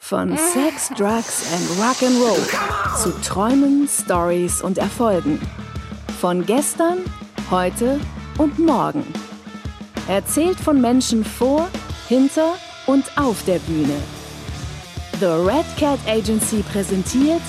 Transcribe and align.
Von 0.00 0.36
Sex, 0.36 0.90
Drugs 0.90 1.50
and 1.52 1.66
Rock'n'Roll 1.80 3.02
zu 3.02 3.10
Träumen, 3.22 3.88
Stories 3.88 4.60
und 4.60 4.78
Erfolgen. 4.78 5.40
Von 6.20 6.44
gestern, 6.44 6.98
heute 7.50 7.98
und 8.36 8.58
morgen. 8.58 9.04
Erzählt 10.08 10.60
von 10.60 10.80
Menschen 10.80 11.24
vor, 11.24 11.68
hinter 12.08 12.54
und 12.86 13.16
auf 13.16 13.42
der 13.46 13.58
Bühne. 13.60 13.96
The 15.20 15.26
Red 15.26 15.64
Cat 15.78 15.98
Agency 16.06 16.62
präsentiert 16.70 17.42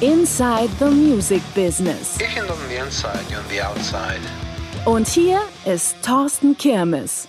Inside 0.00 0.70
the 0.78 0.86
Music 0.86 1.42
Business. 1.54 2.16
Ich 2.18 2.34
bin 2.34 2.44
on 2.44 2.56
the 2.68 2.76
inside, 2.76 3.20
you're 3.28 3.38
on 3.38 3.48
the 3.50 3.60
outside. 3.60 4.20
Und 4.86 5.08
hier 5.08 5.42
ist 5.66 5.96
Thorsten 6.02 6.56
Kirmes. 6.56 7.28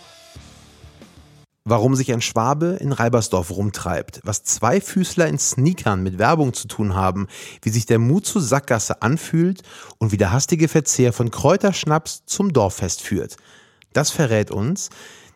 Warum 1.65 1.95
sich 1.95 2.13
ein 2.13 2.21
Schwabe 2.21 2.77
in 2.79 2.93
Reibersdorf 2.93 3.51
rumtreibt, 3.51 4.21
was 4.23 4.43
Zweifüßler 4.43 5.27
in 5.27 5.37
Sneakern 5.37 6.01
mit 6.01 6.17
Werbung 6.17 6.53
zu 6.53 6.69
tun 6.69 6.95
haben, 6.95 7.27
wie 7.61 7.69
sich 7.69 7.85
der 7.85 7.99
Mut 7.99 8.25
zur 8.25 8.41
Sackgasse 8.41 9.01
anfühlt 9.01 9.63
und 9.97 10.13
wie 10.13 10.17
der 10.17 10.31
hastige 10.31 10.69
Verzehr 10.69 11.11
von 11.11 11.29
Kräuterschnaps 11.29 12.23
zum 12.25 12.53
Dorffest 12.53 13.01
führt. 13.01 13.35
Das 13.91 14.11
verrät 14.11 14.49
uns 14.49 14.89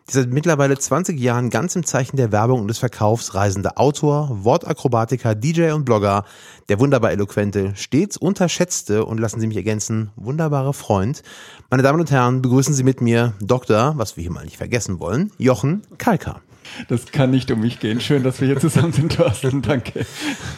der 0.06 0.22
seit 0.22 0.32
mittlerweile 0.32 0.78
20 0.78 1.18
Jahren 1.18 1.50
ganz 1.50 1.74
im 1.74 1.84
Zeichen 1.84 2.16
der 2.16 2.30
Werbung 2.30 2.60
und 2.60 2.68
des 2.68 2.78
Verkaufs 2.78 3.34
reisende 3.34 3.76
Autor, 3.76 4.44
Wortakrobatiker, 4.44 5.34
DJ 5.34 5.72
und 5.72 5.84
Blogger, 5.84 6.24
der 6.68 6.78
wunderbar 6.78 7.10
eloquente, 7.10 7.72
stets 7.74 8.16
unterschätzte 8.16 9.04
und 9.04 9.18
lassen 9.18 9.40
Sie 9.40 9.46
mich 9.46 9.56
ergänzen, 9.56 10.10
wunderbare 10.16 10.74
Freund. 10.74 11.22
Meine 11.70 11.82
Damen 11.82 12.00
und 12.00 12.10
Herren, 12.10 12.40
begrüßen 12.40 12.72
Sie 12.72 12.84
mit 12.84 13.00
mir 13.00 13.34
Dr., 13.40 13.94
was 13.96 14.16
wir 14.16 14.22
hier 14.22 14.30
mal 14.30 14.44
nicht 14.44 14.58
vergessen 14.58 15.00
wollen, 15.00 15.32
Jochen 15.38 15.82
Kalka. 15.98 16.40
Das 16.88 17.06
kann 17.06 17.30
nicht 17.30 17.50
um 17.50 17.60
mich 17.60 17.78
gehen. 17.80 18.00
Schön, 18.00 18.22
dass 18.22 18.40
wir 18.40 18.48
hier 18.48 18.60
zusammen 18.60 18.92
sind, 18.92 19.16
Thorsten. 19.16 19.62
Danke. 19.62 20.04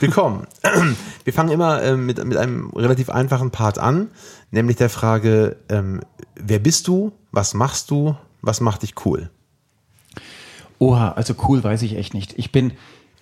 Willkommen. 0.00 0.46
Wir 1.24 1.32
fangen 1.32 1.50
immer 1.50 1.82
äh, 1.82 1.96
mit, 1.96 2.22
mit 2.24 2.36
einem 2.36 2.70
relativ 2.70 3.10
einfachen 3.10 3.50
Part 3.50 3.78
an, 3.78 4.08
nämlich 4.50 4.76
der 4.76 4.88
Frage, 4.88 5.56
ähm, 5.68 6.00
wer 6.34 6.58
bist 6.58 6.88
du, 6.88 7.12
was 7.30 7.54
machst 7.54 7.90
du, 7.90 8.16
was 8.40 8.60
macht 8.60 8.82
dich 8.82 8.94
cool? 9.04 9.30
Oha, 10.78 11.12
also 11.12 11.34
cool 11.48 11.62
weiß 11.62 11.82
ich 11.82 11.96
echt 11.96 12.14
nicht. 12.14 12.38
Ich 12.38 12.52
bin, 12.52 12.72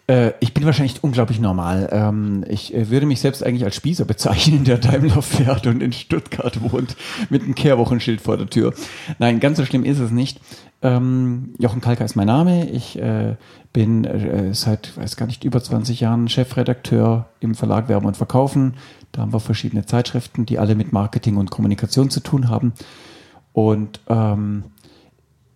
äh, 0.08 0.32
ich 0.40 0.54
bin 0.54 0.64
wahrscheinlich 0.64 1.02
unglaublich 1.02 1.40
normal. 1.40 1.88
Ähm, 1.90 2.44
ich 2.48 2.74
äh, 2.74 2.90
würde 2.90 3.06
mich 3.06 3.20
selbst 3.20 3.42
eigentlich 3.42 3.64
als 3.64 3.76
Spießer 3.76 4.04
bezeichnen, 4.04 4.64
der 4.64 4.78
Daimler 4.78 5.22
fährt 5.22 5.66
und 5.66 5.82
in 5.82 5.92
Stuttgart 5.92 6.60
wohnt 6.70 6.96
mit 7.30 7.42
einem 7.42 7.54
Kehrwochenschild 7.54 8.20
vor 8.20 8.36
der 8.36 8.48
Tür. 8.48 8.74
Nein, 9.18 9.40
ganz 9.40 9.56
so 9.58 9.64
schlimm 9.64 9.84
ist 9.84 9.98
es 9.98 10.10
nicht. 10.10 10.40
Ähm, 10.82 11.54
Jochen 11.58 11.80
Kalker 11.80 12.04
ist 12.04 12.16
mein 12.16 12.27
Name. 12.27 12.68
Ich 12.68 12.98
äh, 12.98 13.36
bin 13.72 14.04
äh, 14.04 14.54
seit, 14.54 14.96
weiß 14.96 15.16
gar 15.16 15.27
nicht, 15.27 15.44
über 15.44 15.62
20 15.62 16.00
Jahren 16.00 16.28
Chefredakteur 16.28 17.28
im 17.40 17.54
Verlag 17.54 17.88
Werben 17.88 18.06
und 18.06 18.16
Verkaufen. 18.16 18.74
Da 19.12 19.22
haben 19.22 19.32
wir 19.32 19.40
verschiedene 19.40 19.86
Zeitschriften, 19.86 20.44
die 20.44 20.58
alle 20.58 20.74
mit 20.74 20.92
Marketing 20.92 21.36
und 21.36 21.50
Kommunikation 21.50 22.10
zu 22.10 22.20
tun 22.20 22.48
haben. 22.50 22.74
Und 23.52 24.00
ähm, 24.08 24.64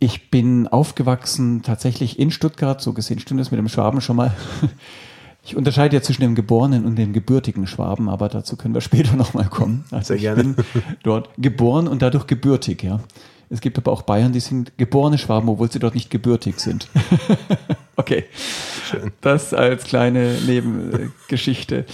ich 0.00 0.30
bin 0.30 0.66
aufgewachsen 0.66 1.62
tatsächlich 1.62 2.18
in 2.18 2.30
Stuttgart, 2.30 2.80
so 2.80 2.92
gesehen 2.92 3.20
stimmt 3.20 3.40
das 3.40 3.50
mit 3.50 3.58
dem 3.58 3.68
Schwaben 3.68 4.00
schon 4.00 4.16
mal. 4.16 4.34
Ich 5.42 5.56
unterscheide 5.56 5.96
ja 5.96 6.02
zwischen 6.02 6.20
dem 6.20 6.34
geborenen 6.34 6.84
und 6.84 6.96
dem 6.96 7.14
gebürtigen 7.14 7.66
Schwaben, 7.66 8.10
aber 8.10 8.28
dazu 8.28 8.56
können 8.56 8.74
wir 8.74 8.82
später 8.82 9.16
nochmal 9.16 9.46
kommen. 9.46 9.86
Also 9.90 10.08
Sehr 10.08 10.16
ich 10.16 10.22
gerne. 10.22 10.42
bin 10.44 10.56
dort 11.02 11.30
geboren 11.38 11.88
und 11.88 12.02
dadurch 12.02 12.26
gebürtig, 12.26 12.82
ja. 12.82 13.00
Es 13.48 13.62
gibt 13.62 13.78
aber 13.78 13.90
auch 13.90 14.02
Bayern, 14.02 14.32
die 14.32 14.40
sind 14.40 14.76
geborene 14.76 15.16
Schwaben, 15.16 15.48
obwohl 15.48 15.72
sie 15.72 15.78
dort 15.78 15.94
nicht 15.94 16.10
gebürtig 16.10 16.60
sind. 16.60 16.88
okay. 17.96 18.24
Schön. 18.84 19.12
Das 19.22 19.54
als 19.54 19.84
kleine 19.84 20.36
Nebengeschichte. 20.46 21.86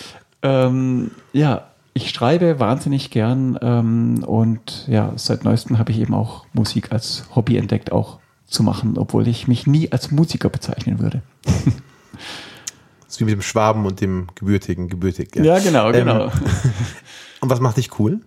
ähm, 0.42 1.12
ja, 1.33 1.68
ich 1.96 2.11
schreibe 2.11 2.61
wahnsinnig 2.61 3.11
gern 3.11 3.58
ähm, 3.62 4.23
und 4.23 4.84
ja, 4.86 5.14
seit 5.17 5.45
neuestem 5.45 5.79
habe 5.79 5.92
ich 5.92 5.98
eben 5.98 6.12
auch 6.12 6.45
Musik 6.52 6.92
als 6.92 7.24
Hobby 7.34 7.57
entdeckt, 7.57 7.90
auch 7.90 8.18
zu 8.46 8.62
machen, 8.62 8.98
obwohl 8.98 9.27
ich 9.27 9.48
mich 9.48 9.67
nie 9.67 9.90
als 9.90 10.11
Musiker 10.11 10.51
bezeichnen 10.51 10.98
würde. 10.98 11.23
Das 11.45 13.14
ist 13.14 13.20
wie 13.20 13.24
mit 13.24 13.33
dem 13.33 13.40
Schwaben 13.40 13.86
und 13.86 14.02
dem 14.02 14.27
gebürtigen 14.34 14.90
gebürtig. 14.90 15.34
Ja, 15.36 15.58
genau, 15.58 15.86
Ähm, 15.89 15.92
genau. 15.92 16.24
Und 17.40 17.51
was 17.51 17.61
macht 17.61 17.77
dich 17.79 17.98
cool? 17.98 18.20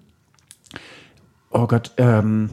Oh 1.52 1.68
Gott, 1.68 1.92
ähm, 1.98 2.50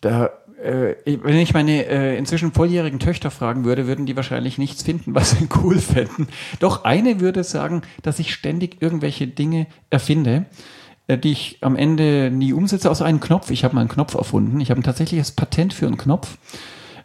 da, 0.00 0.30
wenn 0.64 1.36
ich 1.36 1.52
meine 1.52 1.86
äh, 1.86 2.16
inzwischen 2.16 2.52
volljährigen 2.52 2.98
Töchter 2.98 3.30
fragen 3.30 3.64
würde, 3.64 3.86
würden 3.86 4.06
die 4.06 4.16
wahrscheinlich 4.16 4.58
nichts 4.58 4.82
finden, 4.82 5.14
was 5.14 5.32
sie 5.32 5.48
cool 5.62 5.78
fänden. 5.78 6.28
Doch 6.60 6.84
eine 6.84 7.20
würde 7.20 7.44
sagen, 7.44 7.82
dass 8.02 8.18
ich 8.18 8.32
ständig 8.32 8.80
irgendwelche 8.80 9.26
Dinge 9.26 9.66
erfinde, 9.90 10.46
äh, 11.06 11.18
die 11.18 11.32
ich 11.32 11.58
am 11.60 11.76
Ende 11.76 12.30
nie 12.30 12.52
umsetze, 12.52 12.90
außer 12.90 13.04
einen 13.04 13.20
Knopf. 13.20 13.50
Ich 13.50 13.64
habe 13.64 13.74
mal 13.74 13.82
einen 13.82 13.90
Knopf 13.90 14.14
erfunden. 14.14 14.60
Ich 14.60 14.70
habe 14.70 14.80
ein 14.80 14.84
tatsächliches 14.84 15.32
Patent 15.32 15.74
für 15.74 15.86
einen 15.86 15.98
Knopf. 15.98 16.38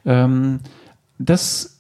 Ähm, 0.06 0.62
das 1.18 1.80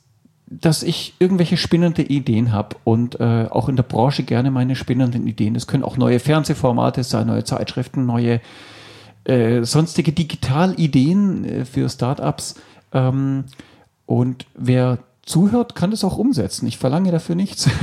dass 0.51 0.81
ich 0.81 1.13
irgendwelche 1.19 1.57
spinnende 1.57 2.01
Ideen 2.01 2.51
habe 2.51 2.75
und 2.83 3.19
äh, 3.19 3.45
auch 3.49 3.69
in 3.69 3.75
der 3.75 3.83
Branche 3.83 4.23
gerne 4.23 4.49
meine 4.49 4.75
spinnenden 4.75 5.27
Ideen. 5.27 5.53
Das 5.53 5.67
können 5.67 5.83
auch 5.83 5.95
neue 5.95 6.19
Fernsehformate 6.19 7.03
sein, 7.03 7.27
neue 7.27 7.43
Zeitschriften, 7.43 8.07
neue 8.07 8.41
äh, 9.25 9.63
sonstige 9.63 10.11
Digitalideen 10.11 11.45
äh, 11.45 11.65
für 11.65 11.89
Startups. 11.89 12.55
Ähm, 12.91 13.45
und 14.05 14.45
wer 14.55 14.99
zuhört, 15.23 15.75
kann 15.75 15.91
das 15.91 16.03
auch 16.03 16.17
umsetzen. 16.17 16.67
Ich 16.67 16.77
verlange 16.77 17.11
dafür 17.11 17.35
nichts. 17.35 17.69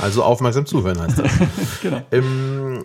Also 0.00 0.24
aufmerksam 0.24 0.66
zuhören 0.66 1.00
heißt 1.00 1.18
das. 1.18 1.32
genau. 1.82 2.00
ähm, 2.10 2.84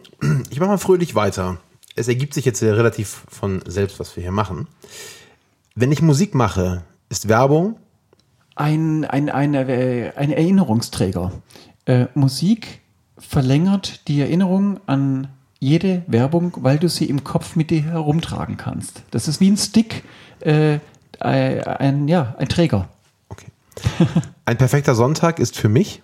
ich 0.50 0.60
mache 0.60 0.70
mal 0.70 0.78
fröhlich 0.78 1.16
weiter. 1.16 1.58
Es 1.96 2.08
ergibt 2.08 2.34
sich 2.34 2.46
jetzt 2.46 2.62
ja 2.62 2.74
relativ 2.74 3.26
von 3.30 3.62
selbst, 3.66 4.00
was 4.00 4.16
wir 4.16 4.24
hier 4.24 4.32
machen. 4.32 4.68
Wenn 5.76 5.92
ich 5.92 6.02
Musik 6.02 6.36
mache, 6.36 6.84
ist 7.10 7.28
Werbung 7.28 7.78
Ein, 8.56 9.06
ein, 9.06 9.30
ein, 9.30 9.54
äh, 9.54 10.12
ein 10.16 10.32
Erinnerungsträger. 10.32 11.32
Äh, 11.86 12.08
Musik 12.14 12.82
verlängert 13.18 14.08
die 14.08 14.22
Erinnerung 14.22 14.80
an 14.86 15.30
jede 15.60 16.04
Werbung, 16.08 16.54
weil 16.58 16.80
du 16.80 16.88
sie 16.88 17.06
im 17.06 17.24
Kopf 17.24 17.56
mit 17.56 17.70
dir 17.70 17.84
herumtragen 17.84 18.58
kannst. 18.58 19.04
Das 19.12 19.28
ist 19.28 19.42
wie 19.42 19.50
ein 19.50 19.58
Stick, 19.58 20.04
äh, 20.40 20.80
ein, 21.20 22.08
ja, 22.08 22.36
ein 22.38 22.48
Träger. 22.48 22.88
Okay. 23.28 23.48
Ein 24.46 24.58
perfekter 24.58 24.96
Sonntag 24.96 25.40
ist 25.40 25.58
für 25.58 25.70
mich 25.70 26.02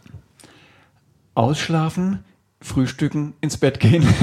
Ausschlafen, 1.33 2.23
frühstücken, 2.61 3.33
ins 3.41 3.57
Bett 3.57 3.79
gehen. 3.79 4.07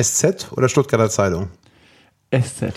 SZ 0.00 0.52
oder 0.52 0.68
Stuttgarter 0.68 1.10
Zeitung? 1.10 1.48
SZ, 2.30 2.72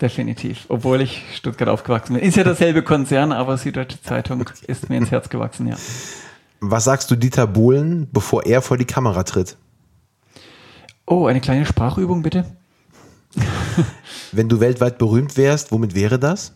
definitiv. 0.00 0.66
Obwohl 0.68 1.00
ich 1.00 1.24
Stuttgart 1.34 1.68
aufgewachsen 1.68 2.14
bin. 2.14 2.22
Ist 2.22 2.36
ja 2.36 2.44
derselbe 2.44 2.82
Konzern, 2.82 3.32
aber 3.32 3.56
Süddeutsche 3.56 4.00
Zeitung 4.02 4.44
ist 4.66 4.88
mir 4.88 4.96
ins 4.96 5.10
Herz 5.10 5.28
gewachsen, 5.28 5.68
ja. 5.68 5.76
Was 6.60 6.84
sagst 6.84 7.10
du 7.10 7.16
Dieter 7.16 7.46
Bohlen, 7.46 8.08
bevor 8.12 8.44
er 8.44 8.62
vor 8.62 8.76
die 8.76 8.84
Kamera 8.84 9.22
tritt? 9.22 9.56
Oh, 11.06 11.26
eine 11.26 11.40
kleine 11.40 11.64
Sprachübung 11.64 12.22
bitte. 12.22 12.44
Wenn 14.32 14.48
du 14.48 14.60
weltweit 14.60 14.98
berühmt 14.98 15.36
wärst, 15.36 15.72
womit 15.72 15.94
wäre 15.94 16.18
das? 16.18 16.52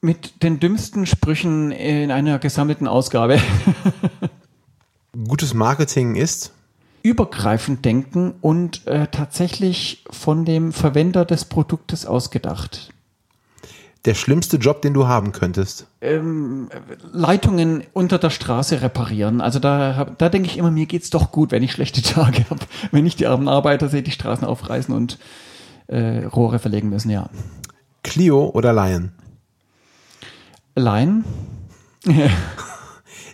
Mit 0.00 0.42
den 0.42 0.60
dümmsten 0.60 1.06
Sprüchen 1.06 1.72
in 1.72 2.10
einer 2.10 2.38
gesammelten 2.38 2.86
Ausgabe. 2.86 3.40
Gutes 5.28 5.54
Marketing 5.54 6.14
ist 6.14 6.52
Übergreifend 7.02 7.84
denken 7.84 8.34
und 8.40 8.86
äh, 8.86 9.06
tatsächlich 9.06 10.04
von 10.10 10.44
dem 10.44 10.72
Verwender 10.72 11.24
des 11.24 11.44
Produktes 11.44 12.06
ausgedacht. 12.06 12.92
Der 14.04 14.14
schlimmste 14.14 14.56
Job, 14.56 14.82
den 14.82 14.94
du 14.94 15.06
haben 15.06 15.32
könntest. 15.32 15.86
Ähm, 16.00 16.68
Leitungen 17.12 17.84
unter 17.92 18.18
der 18.18 18.30
Straße 18.30 18.80
reparieren. 18.80 19.40
Also 19.40 19.58
da, 19.58 20.14
da 20.16 20.28
denke 20.28 20.48
ich 20.48 20.56
immer, 20.56 20.70
mir 20.70 20.86
geht's 20.86 21.10
doch 21.10 21.32
gut, 21.32 21.50
wenn 21.50 21.62
ich 21.62 21.72
schlechte 21.72 22.02
Tage 22.02 22.44
habe. 22.48 22.60
Wenn 22.90 23.06
ich 23.06 23.16
die 23.16 23.26
armen 23.26 23.48
Arbeiter 23.48 23.88
sehe, 23.88 24.02
die 24.02 24.10
Straßen 24.10 24.46
aufreißen 24.46 24.94
und 24.94 25.18
äh, 25.88 26.24
Rohre 26.24 26.58
verlegen 26.58 26.88
müssen, 26.88 27.10
ja. 27.10 27.28
Clio 28.02 28.50
oder 28.50 28.72
Lion? 28.72 29.12
Line, 30.76 31.24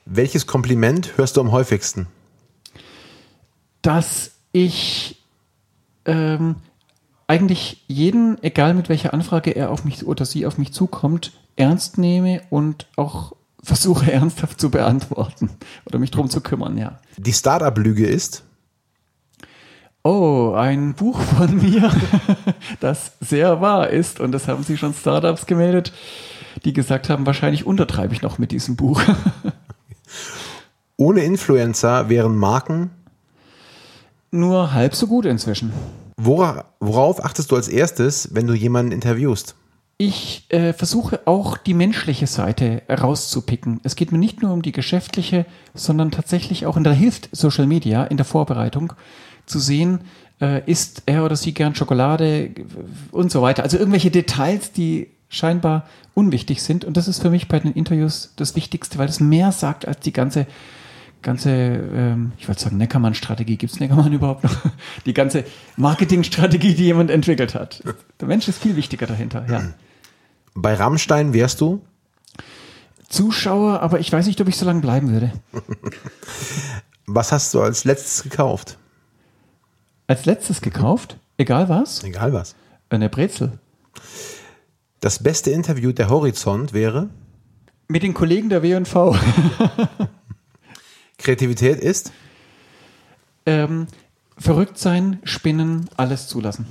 Welches 0.06 0.46
Kompliment 0.46 1.16
hörst 1.16 1.36
du 1.36 1.40
am 1.40 1.52
häufigsten? 1.52 2.08
dass 3.84 4.32
ich 4.52 5.22
ähm, 6.06 6.56
eigentlich 7.26 7.84
jeden, 7.86 8.42
egal 8.42 8.74
mit 8.74 8.88
welcher 8.88 9.14
Anfrage 9.14 9.50
er 9.50 9.70
auf 9.70 9.84
mich 9.84 10.06
oder 10.06 10.24
sie 10.24 10.46
auf 10.46 10.58
mich 10.58 10.72
zukommt, 10.72 11.32
ernst 11.56 11.98
nehme 11.98 12.42
und 12.50 12.86
auch 12.96 13.32
versuche 13.62 14.12
ernsthaft 14.12 14.60
zu 14.60 14.70
beantworten 14.70 15.50
oder 15.86 15.98
mich 15.98 16.10
drum 16.10 16.28
zu 16.28 16.40
kümmern, 16.40 16.76
ja. 16.76 16.98
Die 17.16 17.32
Startup-Lüge 17.32 18.06
ist, 18.06 18.44
Oh, 20.06 20.52
ein 20.54 20.92
Buch 20.92 21.18
von 21.18 21.56
mir. 21.62 21.90
das 22.80 23.12
sehr 23.20 23.62
wahr 23.62 23.88
ist. 23.88 24.20
Und 24.20 24.32
das 24.32 24.48
haben 24.48 24.62
sich 24.62 24.78
schon 24.78 24.92
Startups 24.92 25.46
gemeldet, 25.46 25.94
die 26.66 26.74
gesagt 26.74 27.08
haben, 27.08 27.24
wahrscheinlich 27.24 27.64
untertreibe 27.64 28.12
ich 28.12 28.20
noch 28.20 28.38
mit 28.38 28.52
diesem 28.52 28.76
Buch. 28.76 29.00
Ohne 30.98 31.24
Influencer 31.24 32.10
wären 32.10 32.36
Marken. 32.36 32.90
Nur 34.30 34.74
halb 34.74 34.94
so 34.94 35.06
gut 35.06 35.24
inzwischen. 35.24 35.72
Wora, 36.16 36.66
worauf 36.80 37.24
achtest 37.24 37.50
du 37.50 37.56
als 37.56 37.68
erstes, 37.68 38.28
wenn 38.32 38.46
du 38.46 38.54
jemanden 38.54 38.92
interviewst? 38.92 39.56
Ich 39.96 40.46
äh, 40.48 40.72
versuche 40.72 41.20
auch 41.26 41.56
die 41.56 41.74
menschliche 41.74 42.26
Seite 42.26 42.82
rauszupicken. 42.88 43.80
Es 43.84 43.94
geht 43.94 44.10
mir 44.10 44.18
nicht 44.18 44.42
nur 44.42 44.52
um 44.52 44.62
die 44.62 44.72
geschäftliche, 44.72 45.46
sondern 45.72 46.10
tatsächlich 46.10 46.66
auch, 46.66 46.76
und 46.76 46.84
da 46.84 46.90
hilft 46.90 47.28
Social 47.32 47.66
Media 47.66 48.04
in 48.04 48.16
der 48.16 48.26
Vorbereitung, 48.26 48.92
zu 49.46 49.60
sehen, 49.60 50.00
äh, 50.40 50.68
isst 50.68 51.02
er 51.06 51.24
oder 51.24 51.36
sie 51.36 51.54
gern 51.54 51.74
Schokolade 51.74 52.50
und 53.12 53.30
so 53.30 53.40
weiter. 53.42 53.62
Also 53.62 53.78
irgendwelche 53.78 54.10
Details, 54.10 54.72
die 54.72 55.08
scheinbar 55.28 55.86
unwichtig 56.14 56.62
sind. 56.62 56.84
Und 56.84 56.96
das 56.96 57.08
ist 57.08 57.22
für 57.22 57.30
mich 57.30 57.48
bei 57.48 57.60
den 57.60 57.72
Interviews 57.72 58.32
das 58.36 58.56
Wichtigste, 58.56 58.98
weil 58.98 59.08
es 59.08 59.20
mehr 59.20 59.52
sagt 59.52 59.86
als 59.86 60.00
die 60.00 60.12
ganze 60.12 60.46
ganze, 61.24 61.50
ähm, 61.50 62.32
ich 62.38 62.46
wollte 62.46 62.60
sagen, 62.60 62.76
Neckermann-Strategie, 62.76 63.56
gibt 63.56 63.72
es 63.72 63.80
Neckermann 63.80 64.12
überhaupt 64.12 64.44
noch? 64.44 64.56
Die 65.06 65.14
ganze 65.14 65.44
Marketingstrategie, 65.76 66.74
die 66.74 66.84
jemand 66.84 67.10
entwickelt 67.10 67.56
hat. 67.56 67.82
Der 68.20 68.28
Mensch 68.28 68.46
ist 68.46 68.62
viel 68.62 68.76
wichtiger 68.76 69.06
dahinter, 69.06 69.44
ja. 69.50 69.64
Bei 70.54 70.74
Rammstein 70.74 71.32
wärst 71.32 71.60
du? 71.60 71.82
Zuschauer, 73.08 73.80
aber 73.80 73.98
ich 73.98 74.12
weiß 74.12 74.26
nicht, 74.26 74.40
ob 74.40 74.46
ich 74.46 74.56
so 74.56 74.64
lange 74.64 74.80
bleiben 74.80 75.10
würde. 75.10 75.32
Was 77.06 77.32
hast 77.32 77.52
du 77.54 77.60
als 77.60 77.84
letztes 77.84 78.22
gekauft? 78.22 78.78
Als 80.06 80.26
letztes 80.26 80.60
gekauft? 80.60 81.18
Egal 81.36 81.68
was? 81.68 82.04
Egal 82.04 82.32
was. 82.32 82.54
Eine 82.88 83.08
Brezel. 83.08 83.58
Das 85.00 85.22
beste 85.22 85.50
Interview 85.50 85.92
der 85.92 86.08
Horizont 86.08 86.72
wäre? 86.72 87.08
Mit 87.88 88.02
den 88.02 88.14
Kollegen 88.14 88.48
der 88.48 88.62
W&V. 88.62 89.16
Kreativität 91.18 91.80
ist? 91.80 92.12
Ähm, 93.46 93.86
verrückt 94.38 94.78
sein, 94.78 95.18
spinnen, 95.24 95.88
alles 95.96 96.28
zulassen. 96.28 96.66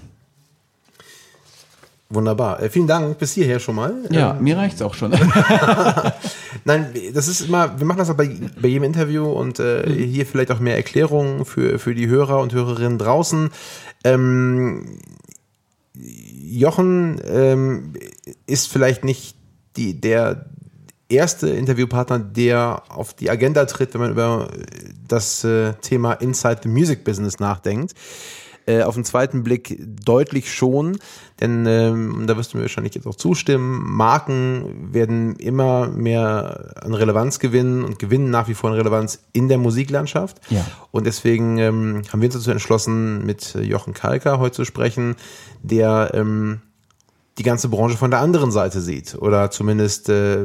Wunderbar. 2.10 2.62
Äh, 2.62 2.70
vielen 2.70 2.86
Dank 2.88 3.18
bis 3.18 3.34
hierher 3.34 3.60
schon 3.60 3.76
mal. 3.76 3.94
Ja, 4.12 4.36
ähm, 4.36 4.44
mir 4.44 4.58
reicht's 4.58 4.82
auch 4.84 4.94
schon. 4.94 5.12
Nein, 6.66 6.94
das 7.14 7.28
ist 7.28 7.42
immer, 7.42 7.80
wir 7.80 7.86
machen 7.88 7.98
das 7.98 8.10
auch 8.10 8.16
bei, 8.16 8.28
bei 8.62 8.68
jedem 8.68 8.84
Interview 8.84 9.26
und 9.26 9.60
äh, 9.60 9.84
Mhm. 9.88 9.94
hier 10.04 10.26
vielleicht 10.26 10.52
auch 10.52 10.60
mehr 10.60 10.76
Erklärungen 10.76 11.44
für, 11.46 11.80
für 11.80 11.96
die 11.96 12.08
Hörer 12.08 12.40
und 12.40 12.54
Hörerinnen 12.54 13.00
draußen. 13.00 13.50
Ähm, 14.04 15.00
Jochen 15.96 17.20
ähm, 17.26 17.94
ist 18.46 18.68
vielleicht 18.68 19.04
nicht 19.04 19.36
die, 19.76 20.00
der 20.00 20.46
erste 21.16 21.50
Interviewpartner, 21.50 22.20
der 22.20 22.84
auf 22.90 23.14
die 23.14 23.30
Agenda 23.30 23.66
tritt, 23.66 23.94
wenn 23.94 24.02
man 24.02 24.12
über 24.12 24.50
das 25.08 25.44
äh, 25.44 25.74
Thema 25.82 26.14
Inside 26.14 26.62
the 26.64 26.70
Music 26.70 27.04
Business 27.04 27.40
nachdenkt. 27.40 27.94
Äh, 28.66 28.84
auf 28.84 28.96
den 28.96 29.04
zweiten 29.04 29.44
Blick 29.44 29.78
deutlich 30.06 30.54
schon, 30.54 30.98
denn 31.42 31.66
ähm, 31.66 32.24
da 32.28 32.38
wirst 32.38 32.54
du 32.54 32.58
mir 32.58 32.64
wahrscheinlich 32.64 32.96
jetzt 32.96 33.06
auch 33.06 33.16
zustimmen, 33.16 33.84
Marken 33.84 34.94
werden 34.94 35.36
immer 35.36 35.90
mehr 35.90 36.74
an 36.82 36.94
Relevanz 36.94 37.40
gewinnen 37.40 37.84
und 37.84 38.00
gewinnen 38.00 38.30
nach 38.30 38.48
wie 38.48 38.54
vor 38.54 38.70
an 38.70 38.78
Relevanz 38.78 39.20
in 39.34 39.50
der 39.50 39.58
Musiklandschaft. 39.58 40.40
Ja. 40.50 40.66
Und 40.92 41.06
deswegen 41.06 41.58
ähm, 41.58 42.04
haben 42.10 42.22
wir 42.22 42.28
uns 42.28 42.36
dazu 42.36 42.52
entschlossen, 42.52 43.26
mit 43.26 43.54
Jochen 43.56 43.94
Kalker 43.94 44.40
heute 44.40 44.56
zu 44.56 44.66
sprechen, 44.66 45.18
der 45.62 46.12
ähm, 46.14 46.62
die 47.38 47.44
ganze 47.44 47.70
Branche 47.70 47.98
von 47.98 48.12
der 48.12 48.20
anderen 48.20 48.52
Seite 48.52 48.82
sieht 48.82 49.16
oder 49.16 49.50
zumindest 49.52 50.10
äh, 50.10 50.44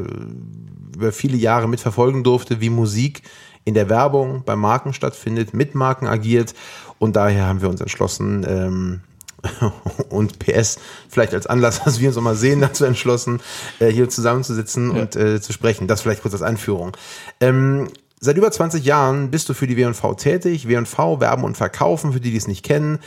über 0.95 1.13
viele 1.13 1.37
Jahre 1.37 1.69
mitverfolgen 1.69 2.25
durfte, 2.25 2.61
wie 2.61 2.71
Musik 2.71 3.23
in 3.65 3.75
der 3.75 3.89
Werbung 3.89 4.43
bei 4.45 4.57
Marken 4.57 4.93
stattfindet, 4.95 5.53
mit 5.53 5.75
Marken 5.75 6.07
agiert 6.07 6.55
und 6.99 7.17
daher 7.17 7.47
haben 7.47 7.61
wir 7.61 7.69
uns 7.69 7.81
entschlossen 7.81 8.45
ähm, 8.49 9.01
und 10.09 10.39
PS 10.39 10.79
vielleicht 11.09 11.35
als 11.35 11.47
Anlass, 11.47 11.85
dass 11.85 12.01
wir 12.01 12.09
uns 12.09 12.17
auch 12.17 12.23
mal 12.23 12.35
sehen, 12.35 12.61
dazu 12.61 12.85
entschlossen, 12.85 13.41
äh, 13.79 13.89
hier 13.89 14.09
zusammenzusitzen 14.09 14.95
Ja. 14.97 15.03
und 15.03 15.17
äh, 15.17 15.41
zu 15.41 15.53
sprechen. 15.53 15.87
Das 15.87 16.01
vielleicht 16.01 16.23
kurz 16.23 16.35
als 16.35 16.43
Einführung. 16.43 16.97
Ähm, 17.41 17.89
Seit 18.21 18.37
über 18.37 18.51
20 18.51 18.85
Jahren 18.85 19.31
bist 19.31 19.49
du 19.49 19.55
für 19.55 19.67
die 19.67 19.77
W&V 19.77 20.15
tätig. 20.15 20.67
W&V, 20.67 21.21
Werben 21.21 21.45
und 21.45 21.57
Verkaufen, 21.57 22.13
für 22.13 22.21
die, 22.21 22.31
die 22.31 22.37
es 22.37 22.49
nicht 22.49 22.65
kennen. 22.65 22.99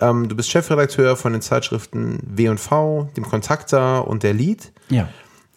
Ähm, 0.00 0.28
du 0.28 0.36
bist 0.36 0.50
Chefredakteur 0.50 1.16
von 1.16 1.32
den 1.32 1.42
Zeitschriften 1.42 2.20
W&V, 2.24 3.08
dem 3.16 3.24
Kontakter 3.24 4.06
und 4.06 4.22
der 4.22 4.34
Lied. 4.34 4.72
ja. 4.88 5.08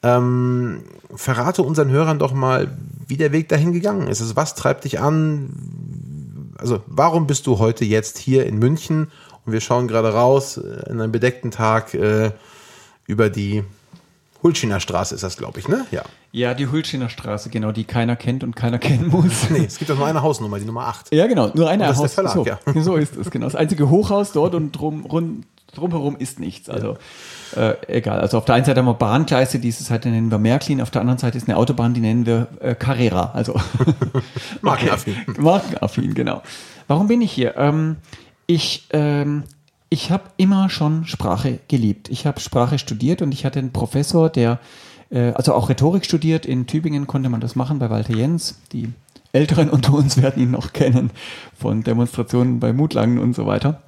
Ähm, 0.05 0.83
verrate 1.15 1.61
unseren 1.63 1.89
Hörern 1.89 2.19
doch 2.19 2.33
mal, 2.33 2.77
wie 3.07 3.15
der 3.15 3.31
Weg 3.31 3.47
dahin 3.47 3.71
gegangen 3.71 4.07
ist. 4.07 4.19
Also 4.19 4.35
was 4.35 4.53
treibt 4.53 4.83
dich 4.83 4.99
an? 4.99 6.53
Also 6.57 6.83
warum 6.87 7.25
bist 7.25 7.47
du 7.47 7.57
heute 7.57 7.85
jetzt 7.85 8.17
hier 8.17 8.45
in 8.45 8.59
München? 8.59 9.11
Und 9.45 9.53
wir 9.53 9.61
schauen 9.61 9.87
gerade 9.87 10.11
raus 10.11 10.57
äh, 10.57 10.89
in 10.89 10.99
einem 10.99 11.13
bedeckten 11.13 11.51
Tag 11.51 11.93
äh, 11.93 12.31
über 13.07 13.29
die 13.29 13.63
Hulschiner 14.43 14.79
Straße 14.79 15.15
ist 15.15 15.23
das, 15.23 15.37
glaube 15.37 15.59
ich, 15.59 15.67
ne? 15.67 15.85
Ja. 15.91 16.03
Ja, 16.31 16.53
die 16.53 16.67
Hulschiner 16.67 17.09
Straße, 17.09 17.49
genau, 17.49 17.71
die 17.71 17.85
keiner 17.85 18.15
kennt 18.15 18.43
und 18.43 18.55
keiner 18.55 18.77
kennen 18.79 19.07
muss. 19.07 19.49
Nee, 19.49 19.65
es 19.65 19.77
gibt 19.77 19.89
doch 19.89 19.97
nur 19.97 20.07
eine 20.07 20.21
Hausnummer, 20.21 20.59
die 20.59 20.65
Nummer 20.65 20.87
8. 20.87 21.13
Ja, 21.13 21.27
genau, 21.27 21.51
nur 21.53 21.69
eine 21.69 21.83
Und 21.83 21.89
das 21.89 21.97
ist 21.97 22.17
Haus. 22.17 22.33
der 22.33 22.59
Verlag, 22.59 22.63
so, 22.65 22.73
ja. 22.73 22.83
so 22.83 22.95
ist 22.95 23.15
es, 23.15 23.31
genau. 23.31 23.45
Das 23.45 23.55
einzige 23.55 23.89
Hochhaus 23.89 24.33
dort 24.33 24.53
und 24.55 24.73
drum, 24.73 25.05
rund, 25.05 25.45
drumherum 25.73 26.17
ist 26.17 26.39
nichts. 26.39 26.69
Also 26.69 26.97
äh, 27.55 27.75
egal. 27.87 28.19
Also 28.19 28.37
auf 28.37 28.45
der 28.45 28.55
einen 28.55 28.65
Seite 28.65 28.79
haben 28.79 28.87
wir 28.87 28.93
Bahngleise, 28.93 29.59
die 29.59 29.71
Seite 29.71 30.09
nennen 30.09 30.31
wir 30.31 30.39
Märklin, 30.39 30.81
auf 30.81 30.91
der 30.91 31.01
anderen 31.01 31.19
Seite 31.19 31.37
ist 31.37 31.47
eine 31.47 31.57
Autobahn, 31.57 31.93
die 31.93 32.01
nennen 32.01 32.25
wir 32.25 32.47
äh, 32.59 32.75
Carrera. 32.75 33.31
Also 33.33 33.59
Markenaffin. 34.61 35.15
Markenaffin, 35.37 36.13
genau. 36.13 36.41
Warum 36.87 37.07
bin 37.07 37.21
ich 37.21 37.31
hier? 37.31 37.55
Ähm, 37.57 37.97
ich 38.47 38.87
ähm, 38.91 39.43
ich 39.93 40.09
habe 40.09 40.23
immer 40.37 40.71
schon 40.71 41.05
Sprache 41.05 41.59
geliebt. 41.67 42.09
Ich 42.09 42.25
habe 42.25 42.39
Sprache 42.39 42.79
studiert 42.79 43.21
und 43.21 43.31
ich 43.31 43.45
hatte 43.45 43.59
einen 43.59 43.71
Professor, 43.71 44.27
der 44.27 44.59
äh, 45.11 45.33
also 45.33 45.53
auch 45.53 45.69
Rhetorik 45.69 46.03
studiert. 46.03 46.47
In 46.47 46.65
Tübingen 46.65 47.05
konnte 47.05 47.29
man 47.29 47.41
das 47.41 47.55
machen 47.55 47.77
bei 47.77 47.91
Walter 47.91 48.15
Jens. 48.15 48.59
Die 48.71 48.91
Älteren 49.33 49.69
unter 49.69 49.93
uns 49.93 50.19
werden 50.19 50.41
ihn 50.41 50.49
noch 50.49 50.73
kennen 50.73 51.11
von 51.55 51.83
Demonstrationen 51.83 52.59
bei 52.59 52.73
Mutlangen 52.73 53.19
und 53.19 53.35
so 53.35 53.45
weiter. 53.45 53.83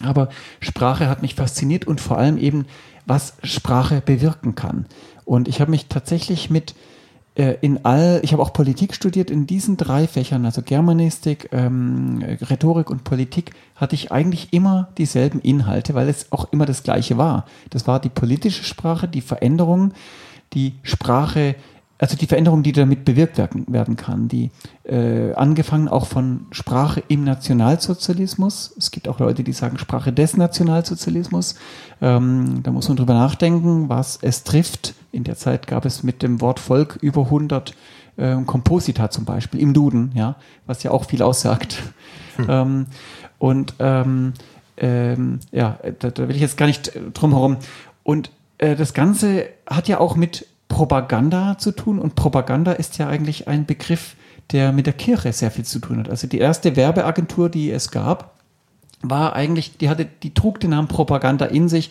Aber 0.00 0.28
Sprache 0.60 1.08
hat 1.08 1.22
mich 1.22 1.34
fasziniert 1.34 1.88
und 1.88 2.00
vor 2.00 2.18
allem 2.18 2.38
eben, 2.38 2.66
was 3.06 3.34
Sprache 3.42 4.00
bewirken 4.00 4.54
kann. 4.54 4.86
Und 5.24 5.48
ich 5.48 5.60
habe 5.60 5.72
mich 5.72 5.86
tatsächlich 5.86 6.50
mit 6.50 6.76
in 7.34 7.84
all, 7.86 8.20
ich 8.22 8.32
habe 8.32 8.42
auch 8.42 8.52
Politik 8.52 8.94
studiert, 8.94 9.30
in 9.30 9.46
diesen 9.46 9.78
drei 9.78 10.06
Fächern, 10.06 10.44
also 10.44 10.60
Germanistik, 10.60 11.48
ähm, 11.52 12.22
Rhetorik 12.42 12.90
und 12.90 13.04
Politik, 13.04 13.52
hatte 13.74 13.94
ich 13.94 14.12
eigentlich 14.12 14.52
immer 14.52 14.88
dieselben 14.98 15.40
Inhalte, 15.40 15.94
weil 15.94 16.10
es 16.10 16.30
auch 16.30 16.52
immer 16.52 16.66
das 16.66 16.82
Gleiche 16.82 17.16
war. 17.16 17.46
Das 17.70 17.86
war 17.86 18.00
die 18.00 18.10
politische 18.10 18.64
Sprache, 18.64 19.08
die 19.08 19.22
Veränderung, 19.22 19.94
die 20.52 20.74
Sprache, 20.82 21.54
also 22.02 22.16
die 22.16 22.26
Veränderung, 22.26 22.64
die 22.64 22.72
damit 22.72 23.04
bewirkt 23.04 23.38
werden, 23.38 23.94
kann, 23.94 24.26
die 24.26 24.50
äh, 24.82 25.34
angefangen 25.34 25.86
auch 25.86 26.08
von 26.08 26.46
Sprache 26.50 27.00
im 27.06 27.22
Nationalsozialismus. 27.22 28.74
Es 28.76 28.90
gibt 28.90 29.06
auch 29.06 29.20
Leute, 29.20 29.44
die 29.44 29.52
sagen 29.52 29.78
Sprache 29.78 30.12
des 30.12 30.36
Nationalsozialismus. 30.36 31.54
Ähm, 32.00 32.64
da 32.64 32.72
muss 32.72 32.88
man 32.88 32.96
drüber 32.96 33.14
nachdenken, 33.14 33.88
was 33.88 34.18
es 34.20 34.42
trifft. 34.42 34.94
In 35.12 35.22
der 35.22 35.36
Zeit 35.36 35.68
gab 35.68 35.84
es 35.84 36.02
mit 36.02 36.24
dem 36.24 36.40
Wort 36.40 36.58
Volk 36.58 36.98
über 37.00 37.26
100 37.26 37.72
äh, 38.16 38.34
Komposita 38.46 39.08
zum 39.10 39.24
Beispiel 39.24 39.60
im 39.60 39.72
Duden, 39.72 40.10
ja, 40.16 40.34
was 40.66 40.82
ja 40.82 40.90
auch 40.90 41.04
viel 41.04 41.22
aussagt. 41.22 41.78
Ähm, 42.48 42.86
und 43.38 43.74
ähm, 43.78 44.32
ähm, 44.78 45.40
ja, 45.50 45.78
da, 45.98 46.10
da 46.10 46.28
will 46.28 46.34
ich 46.34 46.40
jetzt 46.40 46.56
gar 46.56 46.64
nicht 46.64 46.98
drum 47.12 47.32
herum. 47.32 47.58
Und 48.04 48.30
äh, 48.56 48.74
das 48.74 48.94
Ganze 48.94 49.50
hat 49.66 49.86
ja 49.86 50.00
auch 50.00 50.16
mit 50.16 50.46
Propaganda 50.72 51.58
zu 51.58 51.70
tun 51.70 51.98
und 51.98 52.14
Propaganda 52.14 52.72
ist 52.72 52.96
ja 52.96 53.06
eigentlich 53.06 53.46
ein 53.46 53.66
Begriff, 53.66 54.16
der 54.52 54.72
mit 54.72 54.86
der 54.86 54.94
Kirche 54.94 55.30
sehr 55.34 55.50
viel 55.50 55.66
zu 55.66 55.80
tun 55.80 55.98
hat. 55.98 56.08
Also 56.08 56.26
die 56.26 56.38
erste 56.38 56.76
Werbeagentur, 56.76 57.50
die 57.50 57.70
es 57.70 57.90
gab, 57.90 58.38
war 59.02 59.34
eigentlich, 59.34 59.76
die 59.76 59.90
hatte, 59.90 60.06
die 60.22 60.32
trug 60.32 60.60
den 60.60 60.70
Namen 60.70 60.88
Propaganda 60.88 61.44
in 61.44 61.68
sich. 61.68 61.90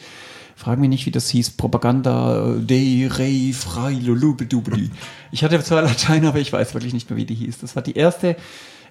Frag 0.56 0.80
mich 0.80 0.90
nicht, 0.90 1.06
wie 1.06 1.12
das 1.12 1.30
hieß. 1.30 1.52
Propaganda 1.52 2.56
de 2.58 3.06
re 3.08 3.54
frei 3.54 3.94
lulubedubedi. 3.94 4.90
Ich 5.32 5.44
hatte 5.44 5.64
zwar 5.64 5.84
Latein, 5.84 6.26
aber 6.26 6.40
ich 6.40 6.52
weiß 6.52 6.74
wirklich 6.74 6.94
nicht 6.94 7.08
mehr, 7.08 7.18
wie 7.18 7.26
die 7.26 7.36
hieß. 7.36 7.60
Das 7.60 7.76
war 7.76 7.84
die 7.84 7.96
erste 7.96 8.36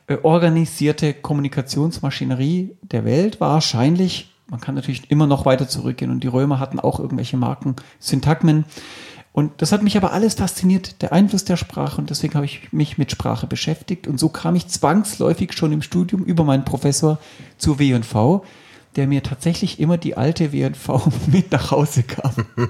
äh, 0.06 0.18
organisierte 0.22 1.14
Kommunikationsmaschinerie 1.14 2.76
der 2.82 3.04
Welt. 3.04 3.40
Wahrscheinlich, 3.40 4.30
man 4.48 4.60
kann 4.60 4.76
natürlich 4.76 5.10
immer 5.10 5.26
noch 5.26 5.46
weiter 5.46 5.68
zurückgehen 5.68 6.12
und 6.12 6.22
die 6.22 6.28
Römer 6.28 6.60
hatten 6.60 6.78
auch 6.78 7.00
irgendwelche 7.00 7.36
Marken, 7.36 7.74
Syntagmen. 7.98 8.64
Und 9.40 9.62
das 9.62 9.72
hat 9.72 9.82
mich 9.82 9.96
aber 9.96 10.12
alles 10.12 10.34
fasziniert, 10.34 11.00
der 11.00 11.14
Einfluss 11.14 11.46
der 11.46 11.56
Sprache 11.56 11.98
und 11.98 12.10
deswegen 12.10 12.34
habe 12.34 12.44
ich 12.44 12.74
mich 12.74 12.98
mit 12.98 13.10
Sprache 13.10 13.46
beschäftigt 13.46 14.06
und 14.06 14.20
so 14.20 14.28
kam 14.28 14.54
ich 14.54 14.68
zwangsläufig 14.68 15.54
schon 15.54 15.72
im 15.72 15.80
Studium 15.80 16.24
über 16.24 16.44
meinen 16.44 16.66
Professor 16.66 17.18
zur 17.56 17.78
W&V, 17.78 18.44
der 18.96 19.06
mir 19.06 19.22
tatsächlich 19.22 19.80
immer 19.80 19.96
die 19.96 20.14
alte 20.14 20.52
WNV 20.52 21.08
mit 21.32 21.52
nach 21.52 21.70
Hause 21.70 22.02
kam. 22.02 22.32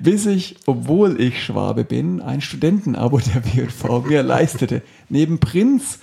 Bis 0.00 0.26
ich, 0.26 0.56
obwohl 0.66 1.20
ich 1.20 1.40
Schwabe 1.40 1.84
bin, 1.84 2.20
ein 2.20 2.40
Studentenabo 2.40 3.20
der 3.20 3.44
WNV 3.44 4.04
mir 4.04 4.24
leistete. 4.24 4.82
Neben 5.08 5.38
Prinz, 5.38 6.00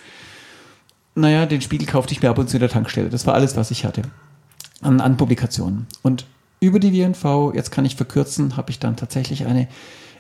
naja, 1.13 1.45
den 1.45 1.60
Spiegel 1.60 1.88
kaufte 1.88 2.13
ich 2.13 2.22
mir 2.22 2.29
ab 2.29 2.38
und 2.38 2.50
zu 2.50 2.55
in 2.55 2.62
der 2.62 2.69
Tankstelle. 2.69 3.10
Das 3.10 3.27
war 3.27 3.34
alles, 3.34 3.57
was 3.57 3.69
ich 3.69 3.84
hatte 3.84 4.03
an, 4.79 5.01
an 5.01 5.17
Publikationen. 5.17 5.88
Und 6.03 6.25
über 6.62 6.79
die 6.79 6.93
WNV, 6.93 7.53
jetzt 7.53 7.72
kann 7.72 7.84
ich 7.84 7.98
verkürzen, 7.98 8.55
habe 8.55 8.72
ich 8.72 8.79
dann 8.79 8.95
tatsächlich 8.95 9.45
eine 9.45 9.67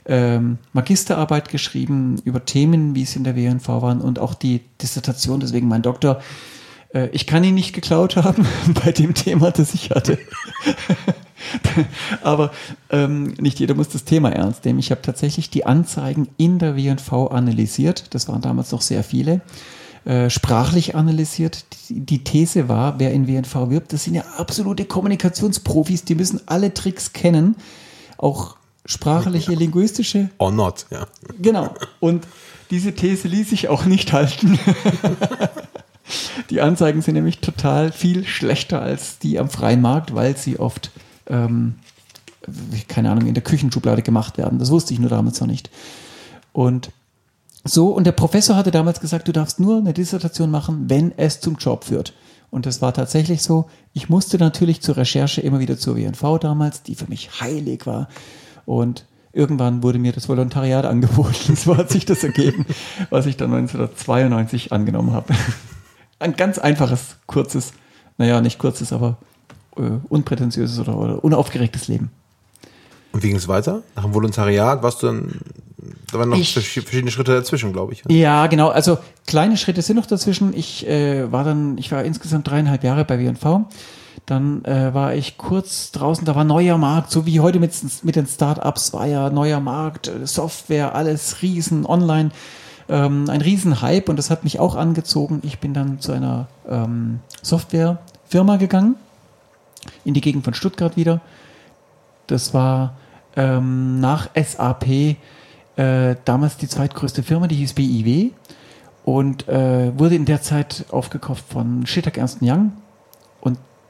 ähm, 0.05 0.57
Magisterarbeit 0.73 1.49
geschrieben 1.49 2.21
über 2.23 2.45
Themen, 2.45 2.95
wie 2.95 3.03
es 3.03 3.15
in 3.15 3.23
der 3.23 3.35
WNV 3.35 3.67
waren 3.67 4.01
und 4.01 4.19
auch 4.19 4.33
die 4.33 4.61
Dissertation, 4.81 5.39
deswegen 5.39 5.67
mein 5.67 5.81
Doktor. 5.81 6.21
Äh, 6.93 7.09
ich 7.09 7.27
kann 7.27 7.43
ihn 7.43 7.55
nicht 7.55 7.73
geklaut 7.73 8.15
haben 8.15 8.45
bei 8.85 8.91
dem 8.91 9.13
Thema, 9.13 9.51
das 9.51 9.73
ich 9.73 9.91
hatte. 9.91 10.17
Aber 12.21 12.51
ähm, 12.89 13.33
nicht 13.39 13.59
jeder 13.59 13.75
muss 13.75 13.89
das 13.89 14.03
Thema 14.03 14.31
ernst 14.31 14.65
nehmen. 14.65 14.79
Ich 14.79 14.91
habe 14.91 15.01
tatsächlich 15.01 15.49
die 15.49 15.65
Anzeigen 15.65 16.27
in 16.37 16.59
der 16.59 16.75
WNV 16.75 17.31
analysiert. 17.31 18.13
Das 18.13 18.27
waren 18.27 18.41
damals 18.41 18.71
noch 18.71 18.81
sehr 18.81 19.03
viele. 19.03 19.41
Äh, 20.05 20.29
sprachlich 20.29 20.95
analysiert. 20.95 21.65
Die, 21.89 21.99
die, 21.99 22.23
These 22.23 22.69
war, 22.69 22.99
wer 22.99 23.11
in 23.11 23.27
WNV 23.27 23.69
wirbt, 23.69 23.91
das 23.91 24.03
sind 24.03 24.13
ja 24.13 24.23
absolute 24.37 24.85
Kommunikationsprofis, 24.85 26.03
die 26.03 26.13
müssen 26.13 26.41
alle 26.45 26.73
Tricks 26.73 27.13
kennen. 27.13 27.55
Auch 28.17 28.55
sprachliche, 28.85 29.53
linguistische. 29.53 30.29
Or 30.37 30.51
not, 30.51 30.85
ja. 30.91 31.07
Genau. 31.41 31.73
Und 31.99 32.25
diese 32.69 32.93
These 32.93 33.27
ließ 33.27 33.49
sich 33.49 33.67
auch 33.67 33.85
nicht 33.85 34.13
halten. 34.13 34.59
die 36.49 36.61
Anzeigen 36.61 37.01
sind 37.01 37.15
nämlich 37.15 37.39
total 37.39 37.91
viel 37.91 38.25
schlechter 38.25 38.81
als 38.81 39.19
die 39.19 39.39
am 39.39 39.49
freien 39.49 39.81
Markt, 39.81 40.13
weil 40.15 40.37
sie 40.37 40.59
oft, 40.59 40.91
ähm, 41.27 41.75
keine 42.87 43.11
Ahnung, 43.11 43.27
in 43.27 43.33
der 43.33 43.43
Küchenschublade 43.43 44.01
gemacht 44.01 44.37
werden. 44.37 44.59
Das 44.59 44.69
wusste 44.71 44.93
ich 44.93 44.99
nur 44.99 45.09
damals 45.09 45.39
noch 45.39 45.47
nicht. 45.47 45.69
Und 46.53 46.91
so, 47.63 47.89
und 47.89 48.05
der 48.05 48.11
Professor 48.11 48.55
hatte 48.55 48.69
damals 48.69 48.99
gesagt, 48.99 49.27
du 49.27 49.31
darfst 49.31 49.59
nur 49.59 49.77
eine 49.77 49.93
Dissertation 49.93 50.51
machen, 50.51 50.85
wenn 50.87 51.11
es 51.17 51.39
zum 51.39 51.55
Job 51.55 51.83
führt. 51.83 52.13
Und 52.51 52.67
das 52.67 52.81
war 52.81 52.93
tatsächlich 52.93 53.41
so. 53.41 53.65
Ich 53.93 54.07
musste 54.07 54.37
natürlich 54.37 54.81
zur 54.81 54.97
Recherche 54.97 55.41
immer 55.41 55.59
wieder 55.59 55.77
zur 55.77 55.97
WNV 55.97 56.39
damals, 56.39 56.83
die 56.83 56.95
für 56.95 57.07
mich 57.07 57.41
heilig 57.41 57.87
war. 57.87 58.07
Und 58.65 59.05
irgendwann 59.33 59.83
wurde 59.83 59.99
mir 59.99 60.11
das 60.11 60.29
Volontariat 60.29 60.85
angeboten. 60.85 61.55
So 61.55 61.77
hat 61.77 61.89
sich 61.89 62.05
das 62.05 62.23
ergeben, 62.23 62.65
was 63.09 63.25
ich 63.25 63.37
dann 63.37 63.53
1992 63.53 64.71
angenommen 64.71 65.13
habe. 65.13 65.33
Ein 66.19 66.35
ganz 66.35 66.57
einfaches, 66.57 67.17
kurzes, 67.27 67.73
naja, 68.17 68.39
nicht 68.41 68.57
kurzes, 68.57 68.93
aber 68.93 69.17
äh, 69.75 69.99
unprätentiöses 70.07 70.79
oder, 70.79 70.97
oder 70.97 71.23
unaufgeregtes 71.23 71.87
Leben. 71.87 72.09
Und 73.11 73.23
wie 73.23 73.27
ging 73.27 73.37
es 73.37 73.47
weiter? 73.47 73.83
Nach 73.95 74.03
dem 74.03 74.13
Volontariat 74.13 74.83
warst 74.83 75.03
du 75.03 75.07
dann, 75.07 75.39
da 76.11 76.19
waren 76.19 76.29
noch 76.29 76.37
ich, 76.37 76.53
verschiedene 76.53 77.11
Schritte 77.11 77.33
dazwischen, 77.33 77.73
glaube 77.73 77.93
ich. 77.93 78.03
Ja, 78.09 78.47
genau. 78.47 78.69
Also 78.69 78.97
kleine 79.27 79.57
Schritte 79.57 79.81
sind 79.81 79.97
noch 79.97 80.05
dazwischen. 80.05 80.53
Ich 80.53 80.87
äh, 80.87 81.31
war 81.31 81.43
dann, 81.43 81.77
ich 81.77 81.91
war 81.91 82.03
insgesamt 82.03 82.49
dreieinhalb 82.49 82.83
Jahre 82.83 83.05
bei 83.05 83.19
WNV 83.19 83.67
dann 84.25 84.63
äh, 84.65 84.93
war 84.93 85.13
ich 85.13 85.37
kurz 85.37 85.91
draußen, 85.91 86.25
da 86.25 86.35
war 86.35 86.43
neuer 86.43 86.77
Markt, 86.77 87.11
so 87.11 87.25
wie 87.25 87.39
heute 87.39 87.59
mit, 87.59 87.73
mit 88.03 88.15
den 88.15 88.27
Startups 88.27 88.93
war 88.93 89.05
ja 89.05 89.29
neuer 89.29 89.59
Markt, 89.59 90.07
äh, 90.07 90.25
Software, 90.25 90.95
alles 90.95 91.41
riesen, 91.41 91.85
online, 91.85 92.31
ähm, 92.89 93.29
ein 93.29 93.41
Riesenhype 93.41 94.09
und 94.09 94.17
das 94.17 94.29
hat 94.29 94.43
mich 94.43 94.59
auch 94.59 94.75
angezogen. 94.75 95.41
Ich 95.43 95.59
bin 95.59 95.73
dann 95.73 95.99
zu 95.99 96.11
einer 96.11 96.47
ähm, 96.67 97.19
Softwarefirma 97.41 98.57
gegangen, 98.57 98.95
in 100.03 100.13
die 100.13 100.21
Gegend 100.21 100.43
von 100.43 100.53
Stuttgart 100.53 100.95
wieder. 100.97 101.21
Das 102.27 102.53
war 102.53 102.95
ähm, 103.35 103.99
nach 103.99 104.29
SAP 104.35 105.17
äh, 105.77 106.15
damals 106.25 106.57
die 106.57 106.67
zweitgrößte 106.67 107.21
Firma, 107.21 107.47
die 107.47 107.55
hieß 107.55 107.73
BIW 107.73 108.31
und 109.03 109.47
äh, 109.47 109.97
wurde 109.97 110.15
in 110.15 110.25
der 110.25 110.41
Zeit 110.41 110.85
aufgekauft 110.89 111.45
von 111.47 111.85
Schitak 111.85 112.17
Ernst 112.17 112.39
Young. 112.41 112.71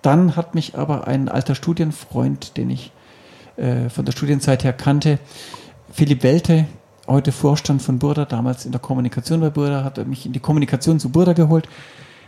Dann 0.06 0.36
hat 0.36 0.54
mich 0.54 0.78
aber 0.78 1.08
ein 1.08 1.30
alter 1.30 1.56
Studienfreund, 1.56 2.58
den 2.58 2.70
ich 2.70 2.92
äh, 3.58 3.90
von 3.90 4.06
der 4.06 4.12
Studienzeit 4.12 4.64
her 4.64 4.72
kannte, 4.72 5.18
Philipp 5.92 6.22
Welte, 6.22 6.68
heute 7.08 7.32
Vorstand 7.32 7.82
von 7.82 7.98
Burda, 7.98 8.26
damals 8.26 8.68
in 8.68 8.72
der 8.72 8.80
Kommunikation 8.80 9.40
bei 9.42 9.50
Burda, 9.50 9.84
hat 9.84 10.06
mich 10.06 10.28
in 10.28 10.34
die 10.34 10.40
Kommunikation 10.40 11.00
zu 11.00 11.10
Burda 11.10 11.34
geholt, 11.34 11.68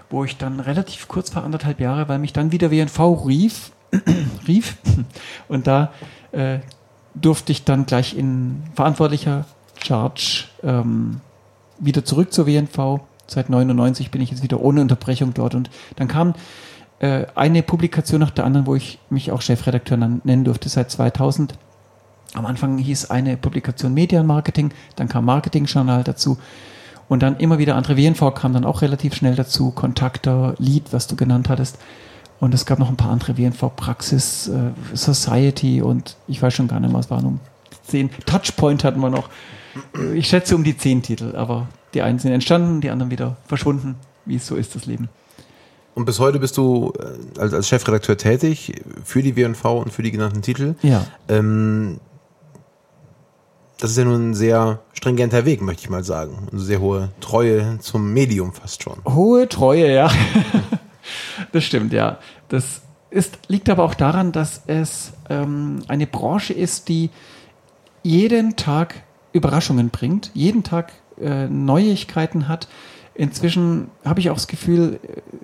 wo 0.10 0.24
ich 0.24 0.38
dann 0.38 0.60
relativ 0.60 1.08
kurz 1.08 1.30
vor 1.30 1.44
anderthalb 1.44 1.80
Jahre, 1.80 2.10
weil 2.10 2.18
mich 2.18 2.34
dann 2.34 2.52
wieder 2.52 2.72
WNV 2.72 3.28
rief, 3.28 3.72
rief 4.48 4.78
und 5.48 5.68
da 5.68 5.92
äh, 6.32 6.58
durfte 7.14 7.52
ich 7.52 7.64
dann 7.64 7.86
gleich 7.86 8.18
in 8.18 8.64
verantwortlicher 8.74 9.46
Charge 9.86 10.46
ähm, 10.64 11.22
wieder 11.78 12.04
zurück 12.04 12.34
zur 12.34 12.48
WNV. 12.48 13.02
Seit 13.28 13.52
99 13.52 14.10
bin 14.10 14.22
ich 14.22 14.32
jetzt 14.32 14.42
wieder 14.42 14.62
ohne 14.62 14.82
Unterbrechung 14.82 15.36
dort 15.36 15.54
und 15.54 15.70
dann 15.98 16.08
kam 16.08 16.34
äh, 17.00 17.26
eine 17.36 17.64
Publikation 17.64 18.20
nach 18.20 18.32
der 18.32 18.46
anderen, 18.46 18.66
wo 18.66 18.76
ich 18.76 19.00
mich 19.10 19.32
auch 19.32 19.42
Chefredakteur 19.42 19.98
nennen 19.98 20.44
durfte 20.44 20.70
seit 20.70 20.92
2000. 20.92 21.56
Am 22.34 22.46
Anfang 22.46 22.78
hieß 22.78 23.10
eine 23.10 23.38
Publikation 23.38 23.94
Medienmarketing, 23.94 24.72
dann 24.96 25.08
kam 25.08 25.26
Marketing-Journal 25.26 26.04
dazu 26.04 26.38
und 27.08 27.24
dann 27.24 27.38
immer 27.38 27.58
wieder 27.58 27.76
andere 27.76 27.98
WNV 27.98 28.34
kam 28.34 28.54
dann 28.54 28.66
auch 28.66 28.82
relativ 28.82 29.16
schnell 29.16 29.36
dazu, 29.36 29.72
Kontakter, 29.72 30.56
Lead, 30.58 30.92
was 30.92 31.08
du 31.08 31.16
genannt 31.16 31.50
hattest. 31.50 31.78
Und 32.40 32.54
es 32.54 32.66
gab 32.66 32.78
noch 32.80 32.90
ein 32.90 32.98
paar 32.98 33.12
andere 33.12 33.38
WNV 33.38 33.76
Praxis, 33.76 34.48
äh, 34.48 34.72
Society 34.94 35.82
und 35.82 36.18
ich 36.28 36.42
weiß 36.42 36.54
schon 36.54 36.68
gar 36.68 36.80
nicht 36.80 36.92
mehr, 36.92 37.00
was 37.00 37.10
waren 37.10 37.26
um 37.26 37.40
zehn. 37.84 38.10
Touchpoint 38.26 38.84
hatten 38.84 39.00
wir 39.00 39.10
noch. 39.10 39.30
Ich 40.14 40.28
schätze 40.28 40.56
um 40.56 40.64
die 40.64 40.78
zehn 40.78 41.02
Titel, 41.02 41.36
aber 41.36 41.68
die 41.94 42.02
einen 42.02 42.20
sind 42.20 42.32
entstanden, 42.32 42.82
die 42.82 42.90
anderen 42.90 43.12
wieder 43.12 43.38
verschwunden, 43.46 43.96
wie 44.26 44.36
es 44.36 44.46
so 44.46 44.56
ist, 44.56 44.76
das 44.76 44.86
Leben. 44.86 45.10
Und 45.98 46.06
bis 46.06 46.20
heute 46.20 46.38
bist 46.38 46.56
du 46.58 46.94
äh, 47.00 47.40
als, 47.42 47.56
als 47.56 47.68
Chefredakteur 47.68 48.18
tätig 48.18 48.84
für 49.04 49.24
die 49.24 49.36
WNV 49.36 49.66
und 49.66 49.92
für 49.92 50.04
die 50.04 50.12
genannten 50.12 50.44
Titel. 50.44 50.76
Ja. 50.84 51.08
Ähm, 51.28 52.00
das 53.80 53.90
ist 53.90 53.98
ja 53.98 54.06
nun 54.06 54.30
ein 54.30 54.34
sehr 54.36 54.82
stringenter 54.94 55.46
Weg, 55.46 55.64
möchte 55.64 55.82
ich 55.82 55.90
mal 55.90 56.04
sagen. 56.04 56.50
Eine 56.52 56.62
sehr 56.62 56.82
hohe 56.82 57.10
Treue 57.20 57.80
zum 57.80 58.14
Medium 58.14 58.54
fast 58.54 58.84
schon. 58.84 59.00
Hohe 59.06 59.50
Treue, 59.50 59.92
ja. 59.92 60.12
das 61.52 61.64
stimmt, 61.64 61.94
ja. 61.94 62.20
Das 62.48 62.82
ist, 63.10 63.40
liegt 63.48 63.68
aber 63.68 63.84
auch 63.84 63.96
daran, 63.96 64.32
dass 64.32 64.62
es 64.68 65.14
ähm, 65.32 65.80
eine 65.88 66.06
Branche 66.06 66.54
ist, 66.54 66.90
die 66.90 67.10
jeden 68.04 68.56
Tag 68.56 69.02
Überraschungen 69.34 69.90
bringt, 69.90 70.30
jeden 70.36 70.62
Tag 70.62 70.94
äh, 71.20 71.48
Neuigkeiten 71.48 72.48
hat, 72.48 72.68
Inzwischen 73.18 73.90
habe 74.06 74.20
ich 74.20 74.30
auch 74.30 74.36
das 74.36 74.46
Gefühl, 74.48 75.00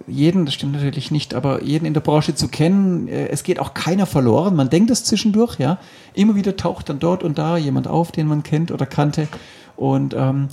jeden, 0.05 0.45
das 0.45 0.53
stimmt 0.53 0.73
natürlich 0.73 1.09
nicht, 1.09 1.33
aber 1.33 1.63
jeden 1.63 1.85
in 1.85 1.95
der 1.95 2.01
Branche 2.01 2.35
zu 2.35 2.47
kennen, 2.47 3.07
äh, 3.07 3.29
es 3.29 3.41
geht 3.41 3.57
auch 3.57 3.73
keiner 3.73 4.05
verloren. 4.05 4.55
Man 4.55 4.69
denkt 4.69 4.91
es 4.91 5.03
zwischendurch, 5.05 5.57
ja. 5.57 5.79
Immer 6.13 6.35
wieder 6.35 6.55
taucht 6.55 6.89
dann 6.89 6.99
dort 6.99 7.23
und 7.23 7.39
da 7.39 7.57
jemand 7.57 7.87
auf, 7.87 8.11
den 8.11 8.27
man 8.27 8.43
kennt 8.43 8.69
oder 8.69 8.85
kannte. 8.85 9.27
Und 9.75 10.13
ähm, 10.13 10.49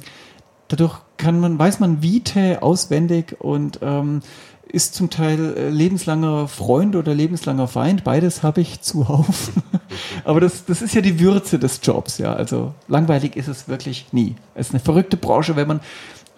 dadurch 0.68 0.96
kann 1.18 1.40
man, 1.40 1.58
weiß 1.58 1.78
man 1.78 2.02
Vite 2.02 2.62
auswendig 2.62 3.36
und 3.38 3.80
ähm, 3.82 4.22
ist 4.66 4.94
zum 4.94 5.10
Teil 5.10 5.54
äh, 5.58 5.68
lebenslanger 5.68 6.48
Freund 6.48 6.96
oder 6.96 7.14
lebenslanger 7.14 7.68
Feind. 7.68 8.02
Beides 8.02 8.42
habe 8.42 8.62
ich 8.62 8.80
zuhauf. 8.80 9.50
Aber 10.24 10.40
das, 10.40 10.64
das 10.64 10.80
ist 10.80 10.94
ja 10.94 11.02
die 11.02 11.20
Würze 11.20 11.58
des 11.58 11.80
Jobs, 11.82 12.16
ja. 12.16 12.32
Also 12.32 12.72
langweilig 12.88 13.36
ist 13.36 13.48
es 13.48 13.68
wirklich 13.68 14.06
nie. 14.12 14.36
Es 14.54 14.68
ist 14.68 14.72
eine 14.72 14.80
verrückte 14.80 15.18
Branche, 15.18 15.54
wenn 15.54 15.68
man 15.68 15.80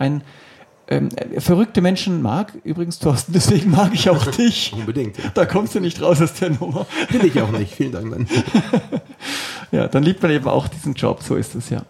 ein 0.01 0.25
ähm, 0.93 1.09
verrückte 1.39 1.81
Menschen 1.81 2.21
mag. 2.21 2.53
Übrigens, 2.65 2.99
Thorsten, 2.99 3.33
deswegen 3.35 3.71
mag 3.71 3.95
ich 3.95 4.11
auch 4.11 4.27
dich. 4.31 4.73
Unbedingt. 4.75 5.17
Ja. 5.17 5.31
Da 5.35 5.47
kommst 5.47 5.75
du 5.75 5.81
nicht 5.81 6.03
raus 6.03 6.21
aus 6.21 6.35
der 6.35 6.51
Nummer. 6.51 6.87
Will 7.11 7.25
ich 7.25 7.41
auch 7.41 7.51
nicht. 7.51 7.75
Vielen 7.75 7.93
Dank. 7.93 8.11
Dann. 8.11 8.29
ja, 9.73 9.89
dann 9.89 10.03
liebt 10.03 10.23
man 10.23 10.31
eben 10.31 10.47
auch 10.47 10.69
diesen 10.69 10.95
Job. 10.95 11.23
So 11.23 11.37
ist 11.37 11.55
es 11.55 11.71
ja. 11.71 11.85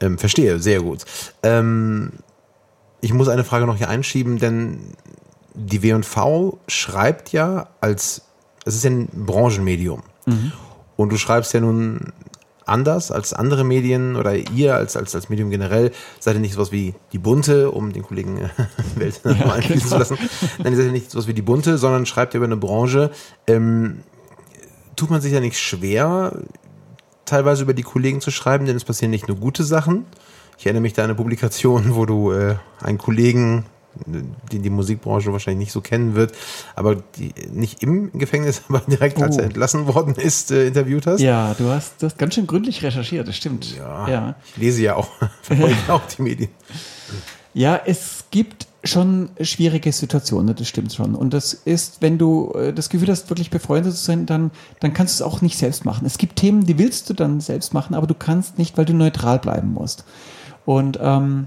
Ähm, 0.00 0.18
verstehe, 0.18 0.60
sehr 0.60 0.80
gut. 0.80 1.04
Ähm, 1.42 2.12
ich 3.00 3.12
muss 3.12 3.28
eine 3.28 3.44
Frage 3.44 3.66
noch 3.66 3.76
hier 3.76 3.88
einschieben, 3.88 4.38
denn 4.38 4.78
die 5.54 5.82
W&V 5.82 6.60
schreibt 6.68 7.32
ja 7.32 7.68
als, 7.80 8.22
es 8.64 8.76
ist 8.76 8.84
ja 8.84 8.90
ein 8.90 9.08
Branchenmedium. 9.12 10.02
Mhm. 10.26 10.52
Und 10.96 11.10
du 11.10 11.16
schreibst 11.16 11.52
ja 11.52 11.60
nun 11.60 12.12
anders 12.66 13.10
als 13.10 13.32
andere 13.32 13.64
Medien 13.64 14.16
oder 14.16 14.34
ihr 14.34 14.74
als, 14.74 14.96
als, 14.96 15.14
als 15.14 15.28
Medium 15.28 15.50
generell? 15.50 15.92
Seid 16.20 16.34
ihr 16.34 16.40
nicht 16.40 16.54
sowas 16.54 16.72
wie 16.72 16.94
die 17.12 17.18
Bunte, 17.18 17.70
um 17.70 17.92
den 17.92 18.02
Kollegen 18.02 18.38
äh, 18.38 18.48
Welt 18.96 19.20
ja, 19.24 19.34
mal 19.46 19.54
einfließen 19.54 19.88
genau. 19.88 20.04
zu 20.04 20.14
lassen? 20.14 20.18
Nein, 20.58 20.72
ihr 20.72 20.76
seid 20.76 20.86
ja 20.86 20.92
nicht 20.92 21.10
sowas 21.10 21.26
wie 21.26 21.34
die 21.34 21.42
Bunte, 21.42 21.78
sondern 21.78 22.06
schreibt 22.06 22.34
ihr 22.34 22.38
über 22.38 22.46
eine 22.46 22.56
Branche. 22.56 23.10
Ähm, 23.46 24.00
tut 24.96 25.10
man 25.10 25.20
sich 25.20 25.32
ja 25.32 25.40
nicht 25.40 25.58
schwer, 25.58 26.32
teilweise 27.24 27.62
über 27.62 27.74
die 27.74 27.82
Kollegen 27.82 28.20
zu 28.20 28.30
schreiben, 28.30 28.66
denn 28.66 28.76
es 28.76 28.84
passieren 28.84 29.10
nicht 29.10 29.28
nur 29.28 29.36
gute 29.36 29.64
Sachen. 29.64 30.06
Ich 30.58 30.66
erinnere 30.66 30.82
mich 30.82 30.94
da 30.94 31.02
an 31.02 31.10
eine 31.10 31.16
Publikation, 31.16 31.94
wo 31.94 32.06
du 32.06 32.32
äh, 32.32 32.56
einen 32.80 32.98
Kollegen 32.98 33.66
den 34.06 34.62
die 34.62 34.70
Musikbranche 34.70 35.32
wahrscheinlich 35.32 35.66
nicht 35.66 35.72
so 35.72 35.80
kennen 35.80 36.14
wird, 36.14 36.32
aber 36.74 36.96
die 37.16 37.32
nicht 37.52 37.82
im 37.82 38.12
Gefängnis, 38.18 38.62
aber 38.68 38.80
direkt 38.80 39.22
als 39.22 39.36
Oh. 39.36 39.40
er 39.40 39.46
entlassen 39.46 39.86
worden 39.92 40.14
ist, 40.14 40.50
äh, 40.50 40.66
interviewt 40.66 41.06
hast. 41.06 41.20
Ja, 41.20 41.54
du 41.54 41.68
hast 41.68 42.02
das 42.02 42.16
ganz 42.16 42.34
schön 42.34 42.46
gründlich 42.46 42.82
recherchiert, 42.82 43.26
das 43.28 43.36
stimmt. 43.36 43.76
Ja, 43.76 44.08
ja. 44.08 44.34
ich 44.54 44.56
lese 44.56 44.82
ja 44.82 44.96
auch, 44.96 45.08
auch 45.88 46.02
die 46.16 46.22
Medien. 46.22 46.50
Ja, 47.54 47.80
es 47.86 48.24
gibt 48.30 48.66
schon 48.84 49.30
schwierige 49.40 49.90
Situationen, 49.90 50.54
das 50.54 50.68
stimmt 50.68 50.92
schon. 50.92 51.14
Und 51.14 51.32
das 51.32 51.54
ist, 51.54 52.02
wenn 52.02 52.18
du 52.18 52.52
äh, 52.52 52.74
das 52.74 52.90
Gefühl 52.90 53.08
hast, 53.08 53.30
wirklich 53.30 53.48
befreundet 53.48 53.94
zu 53.96 54.04
sein, 54.04 54.26
dann, 54.26 54.50
dann 54.80 54.92
kannst 54.92 55.18
du 55.18 55.24
es 55.24 55.26
auch 55.26 55.40
nicht 55.40 55.56
selbst 55.56 55.86
machen. 55.86 56.04
Es 56.04 56.18
gibt 56.18 56.36
Themen, 56.36 56.66
die 56.66 56.78
willst 56.78 57.08
du 57.08 57.14
dann 57.14 57.40
selbst 57.40 57.72
machen, 57.72 57.94
aber 57.94 58.06
du 58.06 58.12
kannst 58.12 58.58
nicht, 58.58 58.76
weil 58.76 58.84
du 58.84 58.92
neutral 58.92 59.38
bleiben 59.38 59.72
musst. 59.72 60.04
Und 60.66 60.98
ähm, 61.00 61.46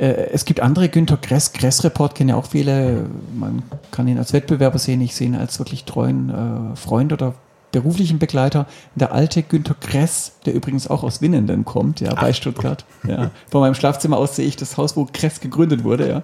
es 0.00 0.46
gibt 0.46 0.60
andere, 0.60 0.88
Günter 0.88 1.18
Gress, 1.18 1.52
Gress-Report 1.52 2.14
kennen 2.14 2.30
ja 2.30 2.36
auch 2.36 2.46
viele. 2.46 3.06
Man 3.34 3.62
kann 3.90 4.08
ihn 4.08 4.16
als 4.16 4.32
Wettbewerber 4.32 4.78
sehen, 4.78 5.00
ich 5.02 5.14
sehe 5.14 5.26
ihn 5.26 5.34
als 5.34 5.58
wirklich 5.58 5.84
treuen 5.84 6.30
äh, 6.30 6.76
Freund 6.76 7.12
oder 7.12 7.34
beruflichen 7.70 8.18
Begleiter. 8.18 8.66
Der 8.94 9.12
alte 9.12 9.42
Günter 9.42 9.76
Gress, 9.78 10.32
der 10.46 10.54
übrigens 10.54 10.88
auch 10.88 11.02
aus 11.02 11.20
Winnenden 11.20 11.64
kommt, 11.64 12.00
ja, 12.00 12.14
bei 12.14 12.32
Stuttgart. 12.32 12.84
Ja. 13.06 13.30
Von 13.50 13.60
meinem 13.60 13.74
Schlafzimmer 13.74 14.16
aus 14.16 14.36
sehe 14.36 14.46
ich 14.46 14.56
das 14.56 14.76
Haus, 14.76 14.96
wo 14.96 15.06
Gress 15.12 15.40
gegründet 15.40 15.84
wurde, 15.84 16.08
ja. 16.08 16.22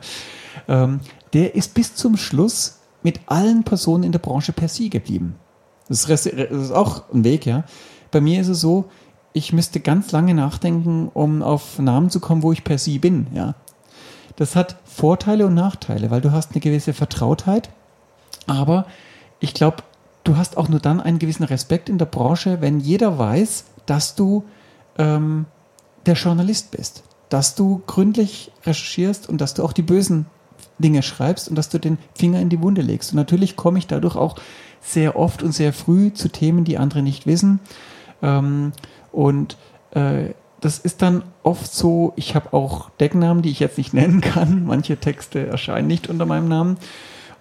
Ähm, 0.68 1.00
der 1.34 1.54
ist 1.54 1.74
bis 1.74 1.94
zum 1.94 2.16
Schluss 2.16 2.78
mit 3.02 3.20
allen 3.26 3.62
Personen 3.62 4.04
in 4.04 4.12
der 4.12 4.18
Branche 4.18 4.52
per 4.52 4.68
Sie 4.68 4.88
geblieben. 4.88 5.36
Das 5.88 6.08
ist, 6.08 6.26
das 6.26 6.50
ist 6.50 6.72
auch 6.72 7.12
ein 7.12 7.24
Weg, 7.24 7.44
ja. 7.46 7.64
Bei 8.10 8.20
mir 8.20 8.40
ist 8.40 8.48
es 8.48 8.60
so, 8.60 8.86
ich 9.32 9.52
müsste 9.52 9.80
ganz 9.80 10.12
lange 10.12 10.32
nachdenken, 10.32 11.10
um 11.12 11.42
auf 11.42 11.78
Namen 11.78 12.08
zu 12.08 12.20
kommen, 12.20 12.42
wo 12.42 12.52
ich 12.52 12.64
per 12.64 12.78
Sie 12.78 12.98
bin, 12.98 13.26
ja. 13.34 13.54
Das 14.36 14.54
hat 14.54 14.76
Vorteile 14.84 15.46
und 15.46 15.54
Nachteile, 15.54 16.10
weil 16.10 16.20
du 16.20 16.32
hast 16.32 16.52
eine 16.52 16.60
gewisse 16.60 16.92
Vertrautheit, 16.92 17.70
aber 18.46 18.86
ich 19.40 19.54
glaube, 19.54 19.78
du 20.24 20.36
hast 20.36 20.56
auch 20.56 20.68
nur 20.68 20.80
dann 20.80 21.00
einen 21.00 21.18
gewissen 21.18 21.44
Respekt 21.44 21.88
in 21.88 21.98
der 21.98 22.06
Branche, 22.06 22.60
wenn 22.60 22.80
jeder 22.80 23.18
weiß, 23.18 23.64
dass 23.86 24.14
du 24.14 24.44
ähm, 24.98 25.46
der 26.04 26.14
Journalist 26.14 26.70
bist, 26.70 27.02
dass 27.28 27.54
du 27.54 27.82
gründlich 27.86 28.52
recherchierst 28.64 29.28
und 29.28 29.40
dass 29.40 29.54
du 29.54 29.64
auch 29.64 29.72
die 29.72 29.82
bösen 29.82 30.26
Dinge 30.78 31.02
schreibst 31.02 31.48
und 31.48 31.56
dass 31.56 31.68
du 31.68 31.78
den 31.78 31.98
Finger 32.14 32.40
in 32.40 32.48
die 32.48 32.60
Wunde 32.60 32.82
legst. 32.82 33.12
Und 33.12 33.16
natürlich 33.16 33.56
komme 33.56 33.78
ich 33.78 33.86
dadurch 33.86 34.16
auch 34.16 34.36
sehr 34.80 35.16
oft 35.16 35.42
und 35.42 35.52
sehr 35.52 35.72
früh 35.72 36.12
zu 36.12 36.28
Themen, 36.28 36.64
die 36.64 36.78
andere 36.78 37.02
nicht 37.02 37.26
wissen. 37.26 37.60
Ähm, 38.22 38.72
und 39.12 39.56
äh, 39.92 40.30
das 40.60 40.78
ist 40.78 41.02
dann 41.02 41.22
oft 41.42 41.72
so, 41.72 42.12
ich 42.16 42.34
habe 42.34 42.52
auch 42.52 42.90
Decknamen, 42.90 43.42
die 43.42 43.50
ich 43.50 43.60
jetzt 43.60 43.78
nicht 43.78 43.94
nennen 43.94 44.20
kann. 44.20 44.64
Manche 44.66 44.96
Texte 44.96 45.46
erscheinen 45.46 45.86
nicht 45.86 46.08
unter 46.08 46.26
meinem 46.26 46.48
Namen. 46.48 46.78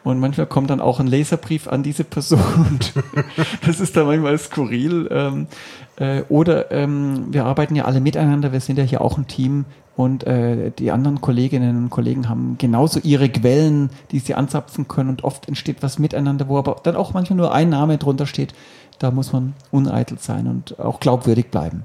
Und 0.03 0.19
manchmal 0.19 0.45
kommt 0.45 0.69
dann 0.69 0.81
auch 0.81 0.99
ein 0.99 1.07
Leserbrief 1.07 1.67
an 1.67 1.81
diese 1.81 2.03
Person. 2.03 2.79
Das 3.65 3.79
ist 3.79 3.97
dann 3.97 4.05
manchmal 4.05 4.37
skurril. 4.37 5.09
Ähm, 5.11 5.47
äh, 5.95 6.21
oder 6.29 6.71
ähm, 6.71 7.33
wir 7.33 7.45
arbeiten 7.45 7.75
ja 7.75 7.85
alle 7.85 8.01
miteinander. 8.01 8.51
Wir 8.51 8.59
sind 8.59 8.77
ja 8.77 8.83
hier 8.83 9.01
auch 9.01 9.17
ein 9.17 9.27
Team. 9.27 9.65
Und 9.95 10.25
äh, 10.25 10.71
die 10.77 10.91
anderen 10.91 11.21
Kolleginnen 11.21 11.75
und 11.77 11.89
Kollegen 11.89 12.29
haben 12.29 12.57
genauso 12.59 12.99
ihre 12.99 13.29
Quellen, 13.29 13.89
die 14.11 14.19
sie 14.19 14.35
anzapfen 14.35 14.87
können. 14.87 15.09
Und 15.09 15.23
oft 15.23 15.47
entsteht 15.47 15.81
was 15.81 15.97
miteinander, 15.97 16.47
wo 16.49 16.59
aber 16.59 16.81
dann 16.83 16.95
auch 16.95 17.13
manchmal 17.13 17.37
nur 17.37 17.53
ein 17.53 17.69
Name 17.69 17.97
drunter 17.97 18.27
steht. 18.27 18.53
Da 18.99 19.09
muss 19.09 19.33
man 19.33 19.53
uneitel 19.71 20.19
sein 20.19 20.45
und 20.47 20.79
auch 20.79 20.99
glaubwürdig 20.99 21.49
bleiben. 21.49 21.83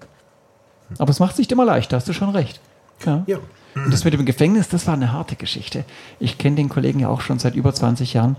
Aber 0.99 1.11
es 1.11 1.21
macht 1.21 1.33
es 1.33 1.39
nicht 1.39 1.53
immer 1.53 1.65
leicht, 1.65 1.93
da 1.93 1.97
hast 1.97 2.09
du 2.09 2.13
schon 2.13 2.31
recht. 2.31 2.61
Ja. 3.05 3.25
Ja. 3.27 3.39
Und 3.75 3.93
das 3.93 4.05
mit 4.05 4.13
dem 4.15 4.27
Gefängnis, 4.27 4.69
das 4.69 4.87
war 4.87 4.95
eine 4.95 5.13
harte 5.13 5.37
Geschichte. 5.37 5.85
Ich 6.19 6.39
kenne 6.39 6.57
den 6.57 6.69
Kollegen 6.69 7.01
ja 7.01 7.09
auch 7.09 7.21
schon 7.21 7.39
seit 7.39 7.55
über 7.55 7.73
20 7.73 8.15
Jahren 8.15 8.37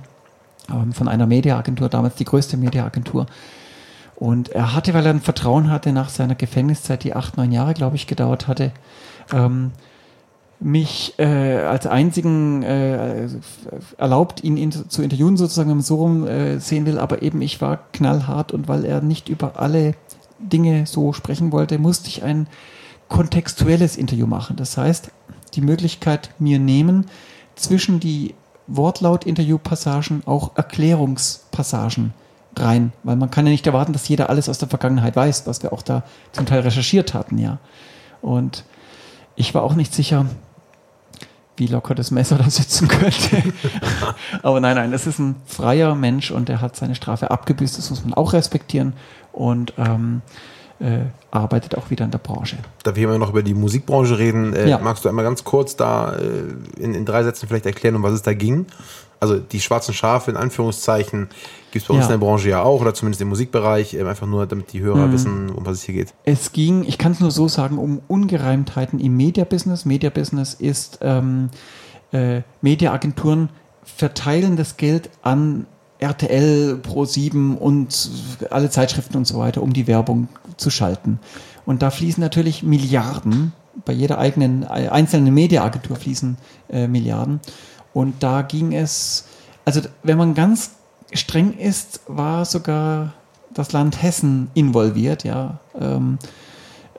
ähm, 0.69 0.91
von 0.93 1.07
einer 1.07 1.25
Mediaagentur, 1.25 1.89
damals 1.89 2.15
die 2.15 2.25
größte 2.25 2.57
Mediaagentur. 2.57 3.27
Und 4.15 4.49
er 4.49 4.75
hatte, 4.75 4.93
weil 4.93 5.05
er 5.05 5.13
ein 5.13 5.21
Vertrauen 5.21 5.71
hatte 5.71 5.93
nach 5.93 6.09
seiner 6.09 6.35
Gefängniszeit, 6.35 7.03
die 7.03 7.15
acht, 7.15 7.37
neun 7.37 7.51
Jahre, 7.51 7.73
glaube 7.73 7.95
ich, 7.95 8.07
gedauert 8.07 8.47
hatte, 8.47 8.71
ähm, 9.33 9.71
mich 10.59 11.15
äh, 11.17 11.57
als 11.57 11.87
einzigen 11.87 12.61
äh, 12.61 13.27
erlaubt, 13.97 14.43
ihn 14.43 14.57
in, 14.57 14.71
zu 14.71 15.01
interviewen, 15.01 15.37
sozusagen, 15.37 15.69
wenn 15.69 15.77
man 15.77 15.83
so 15.83 15.95
rum 15.95 16.27
äh, 16.27 16.59
sehen 16.59 16.85
will. 16.85 16.99
Aber 16.99 17.23
eben, 17.23 17.41
ich 17.41 17.61
war 17.61 17.79
knallhart 17.93 18.51
und 18.51 18.67
weil 18.67 18.85
er 18.85 19.01
nicht 19.01 19.27
über 19.27 19.59
alle 19.59 19.95
Dinge 20.41 20.85
so 20.85 21.13
sprechen 21.13 21.51
wollte, 21.51 21.77
musste 21.77 22.07
ich 22.07 22.23
ein 22.23 22.47
kontextuelles 23.07 23.97
Interview 23.97 24.27
machen. 24.27 24.55
Das 24.55 24.77
heißt, 24.77 25.11
die 25.53 25.61
Möglichkeit 25.61 26.31
mir 26.39 26.59
nehmen, 26.59 27.07
zwischen 27.55 27.99
die 27.99 28.33
Wortlaut-Interview-Passagen 28.67 30.23
auch 30.25 30.55
Erklärungspassagen 30.55 32.13
rein, 32.57 32.93
weil 33.03 33.15
man 33.15 33.31
kann 33.31 33.45
ja 33.45 33.51
nicht 33.51 33.67
erwarten, 33.67 33.93
dass 33.93 34.07
jeder 34.07 34.29
alles 34.29 34.49
aus 34.49 34.57
der 34.57 34.69
Vergangenheit 34.69 35.15
weiß, 35.15 35.47
was 35.47 35.63
wir 35.63 35.73
auch 35.73 35.81
da 35.81 36.03
zum 36.31 36.45
Teil 36.45 36.61
recherchiert 36.61 37.13
hatten, 37.13 37.37
ja. 37.37 37.59
Und 38.21 38.65
ich 39.35 39.53
war 39.53 39.63
auch 39.63 39.73
nicht 39.73 39.93
sicher, 39.93 40.25
wie 41.57 41.67
locker 41.67 41.95
das 41.95 42.11
Messer 42.11 42.37
da 42.37 42.49
sitzen 42.49 42.87
könnte. 42.87 43.43
Aber 44.43 44.59
nein, 44.59 44.75
nein, 44.75 44.91
das 44.91 45.07
ist 45.07 45.19
ein 45.19 45.35
freier 45.45 45.95
Mensch 45.95 46.31
und 46.31 46.49
der 46.49 46.61
hat 46.61 46.75
seine 46.75 46.95
Strafe 46.95 47.31
abgebüßt, 47.31 47.77
das 47.77 47.89
muss 47.89 48.03
man 48.03 48.13
auch 48.13 48.33
respektieren 48.33 48.93
und 49.31 49.73
ähm, 49.77 50.21
äh, 50.27 50.31
arbeitet 51.31 51.77
auch 51.77 51.89
wieder 51.89 52.05
in 52.05 52.11
der 52.11 52.17
Branche. 52.17 52.57
Da 52.83 52.95
wir 52.95 53.03
immer 53.07 53.17
noch 53.17 53.29
über 53.29 53.43
die 53.43 53.53
Musikbranche 53.53 54.17
reden, 54.17 54.53
äh, 54.53 54.69
Ja. 54.69 54.79
magst 54.79 55.05
du 55.05 55.09
einmal 55.09 55.23
ganz 55.23 55.43
kurz 55.43 55.75
da 55.75 56.13
äh, 56.15 56.81
in, 56.81 56.93
in 56.95 57.05
drei 57.05 57.23
Sätzen 57.23 57.47
vielleicht 57.47 57.65
erklären, 57.65 57.95
um 57.95 58.03
was 58.03 58.13
es 58.13 58.21
da 58.21 58.33
ging? 58.33 58.65
Also 59.19 59.37
die 59.37 59.61
schwarzen 59.61 59.93
Schafe 59.93 60.31
in 60.31 60.37
Anführungszeichen 60.37 61.29
gibt 61.71 61.83
es 61.83 61.87
bei 61.87 61.93
uns 61.93 62.05
Ja. 62.07 62.13
in 62.13 62.19
der 62.19 62.25
Branche 62.25 62.49
ja 62.49 62.63
auch 62.63 62.81
oder 62.81 62.93
zumindest 62.95 63.21
im 63.21 63.29
Musikbereich, 63.29 63.93
ähm, 63.93 64.07
einfach 64.07 64.25
nur, 64.25 64.47
damit 64.47 64.73
die 64.73 64.81
Hörer 64.81 65.07
Mhm. 65.07 65.11
wissen, 65.13 65.49
um 65.51 65.63
was 65.65 65.77
es 65.77 65.83
hier 65.83 65.93
geht. 65.93 66.13
Es 66.25 66.51
ging, 66.51 66.83
ich 66.85 66.97
kann 66.97 67.11
es 67.11 67.19
nur 67.19 67.29
so 67.31 67.47
sagen, 67.47 67.77
um 67.77 68.01
Ungereimtheiten 68.07 68.99
im 68.99 69.15
Media-Business. 69.15 69.85
Media-Business 69.85 70.55
ist, 70.55 70.97
ähm, 71.01 71.49
äh, 72.11 72.41
Mediaagenturen 72.61 73.49
verteilen 73.83 74.57
das 74.57 74.77
Geld 74.77 75.09
an 75.21 75.67
RTL, 75.99 76.79
Pro7 76.81 77.55
und 77.57 78.09
alle 78.49 78.71
Zeitschriften 78.71 79.17
und 79.17 79.27
so 79.27 79.37
weiter, 79.37 79.61
um 79.61 79.71
die 79.71 79.85
Werbung 79.85 80.29
zu 80.57 80.69
schalten. 80.69 81.19
Und 81.65 81.81
da 81.81 81.89
fließen 81.89 82.21
natürlich 82.21 82.63
Milliarden, 82.63 83.53
bei 83.85 83.93
jeder 83.93 84.17
eigenen, 84.17 84.63
äh, 84.63 84.89
einzelnen 84.89 85.33
Mediaagentur 85.33 85.95
fließen 85.95 86.37
äh, 86.69 86.87
Milliarden. 86.87 87.39
Und 87.93 88.23
da 88.23 88.41
ging 88.41 88.73
es, 88.73 89.25
also 89.65 89.81
wenn 90.03 90.17
man 90.17 90.33
ganz 90.33 90.71
streng 91.13 91.57
ist, 91.57 92.01
war 92.07 92.45
sogar 92.45 93.13
das 93.53 93.71
Land 93.73 94.01
Hessen 94.01 94.49
involviert, 94.53 95.23
ja. 95.23 95.59
Ähm, 95.79 96.17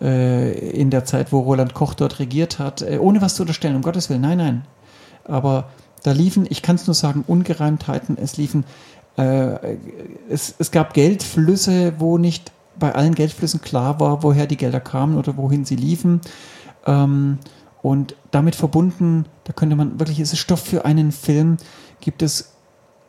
äh, 0.00 0.52
in 0.70 0.90
der 0.90 1.04
Zeit, 1.04 1.32
wo 1.32 1.40
Roland 1.40 1.74
Koch 1.74 1.94
dort 1.94 2.18
regiert 2.18 2.58
hat, 2.58 2.82
äh, 2.82 2.98
ohne 2.98 3.22
was 3.22 3.36
zu 3.36 3.42
unterstellen, 3.42 3.76
um 3.76 3.82
Gottes 3.82 4.10
Willen, 4.10 4.20
nein, 4.20 4.38
nein. 4.38 4.64
Aber 5.24 5.70
da 6.02 6.12
liefen, 6.12 6.46
ich 6.48 6.62
kann 6.62 6.76
es 6.76 6.86
nur 6.86 6.94
sagen, 6.94 7.24
Ungereimtheiten, 7.26 8.18
es 8.18 8.36
liefen, 8.36 8.64
äh, 9.16 9.76
es, 10.28 10.54
es 10.58 10.70
gab 10.70 10.94
Geldflüsse, 10.94 11.94
wo 11.98 12.18
nicht 12.18 12.52
bei 12.78 12.94
allen 12.94 13.14
Geldflüssen 13.14 13.60
klar 13.60 14.00
war, 14.00 14.22
woher 14.22 14.46
die 14.46 14.56
Gelder 14.56 14.80
kamen 14.80 15.16
oder 15.16 15.36
wohin 15.36 15.64
sie 15.64 15.76
liefen. 15.76 16.20
Ähm, 16.86 17.38
und 17.82 18.14
damit 18.30 18.54
verbunden, 18.54 19.26
da 19.44 19.52
könnte 19.52 19.76
man 19.76 19.98
wirklich, 19.98 20.20
es 20.20 20.32
ist 20.32 20.38
Stoff 20.38 20.60
für 20.60 20.84
einen 20.84 21.12
Film, 21.12 21.56
gibt 22.00 22.22
es 22.22 22.52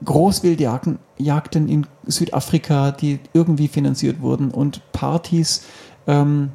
Großwildjagden 0.04 1.00
Jagden 1.18 1.70
in 1.70 1.88
Südafrika, 2.06 2.92
die 2.92 3.20
irgendwie 3.34 3.68
finanziert 3.68 4.22
wurden 4.22 4.52
und 4.52 4.82
Partys, 4.92 5.64
ähm, 6.08 6.52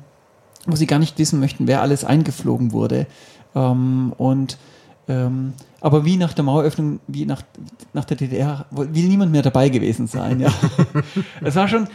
wo 0.66 0.76
sie 0.76 0.86
gar 0.86 0.98
nicht 0.98 1.18
wissen 1.18 1.40
möchten, 1.40 1.66
wer 1.66 1.80
alles 1.80 2.04
eingeflogen 2.04 2.72
wurde. 2.72 3.06
Ähm, 3.54 4.12
und 4.18 4.58
ähm, 5.08 5.54
aber 5.80 6.04
wie 6.04 6.16
nach 6.16 6.34
der 6.34 6.44
Maueröffnung, 6.44 7.00
wie 7.06 7.24
nach, 7.24 7.42
nach 7.94 8.04
der 8.04 8.16
DDR, 8.16 8.66
will 8.70 9.08
niemand 9.08 9.32
mehr 9.32 9.42
dabei 9.42 9.70
gewesen 9.70 10.06
sein. 10.06 10.40
Ja. 10.40 10.52
es 11.40 11.54
war 11.54 11.68
schon, 11.68 11.88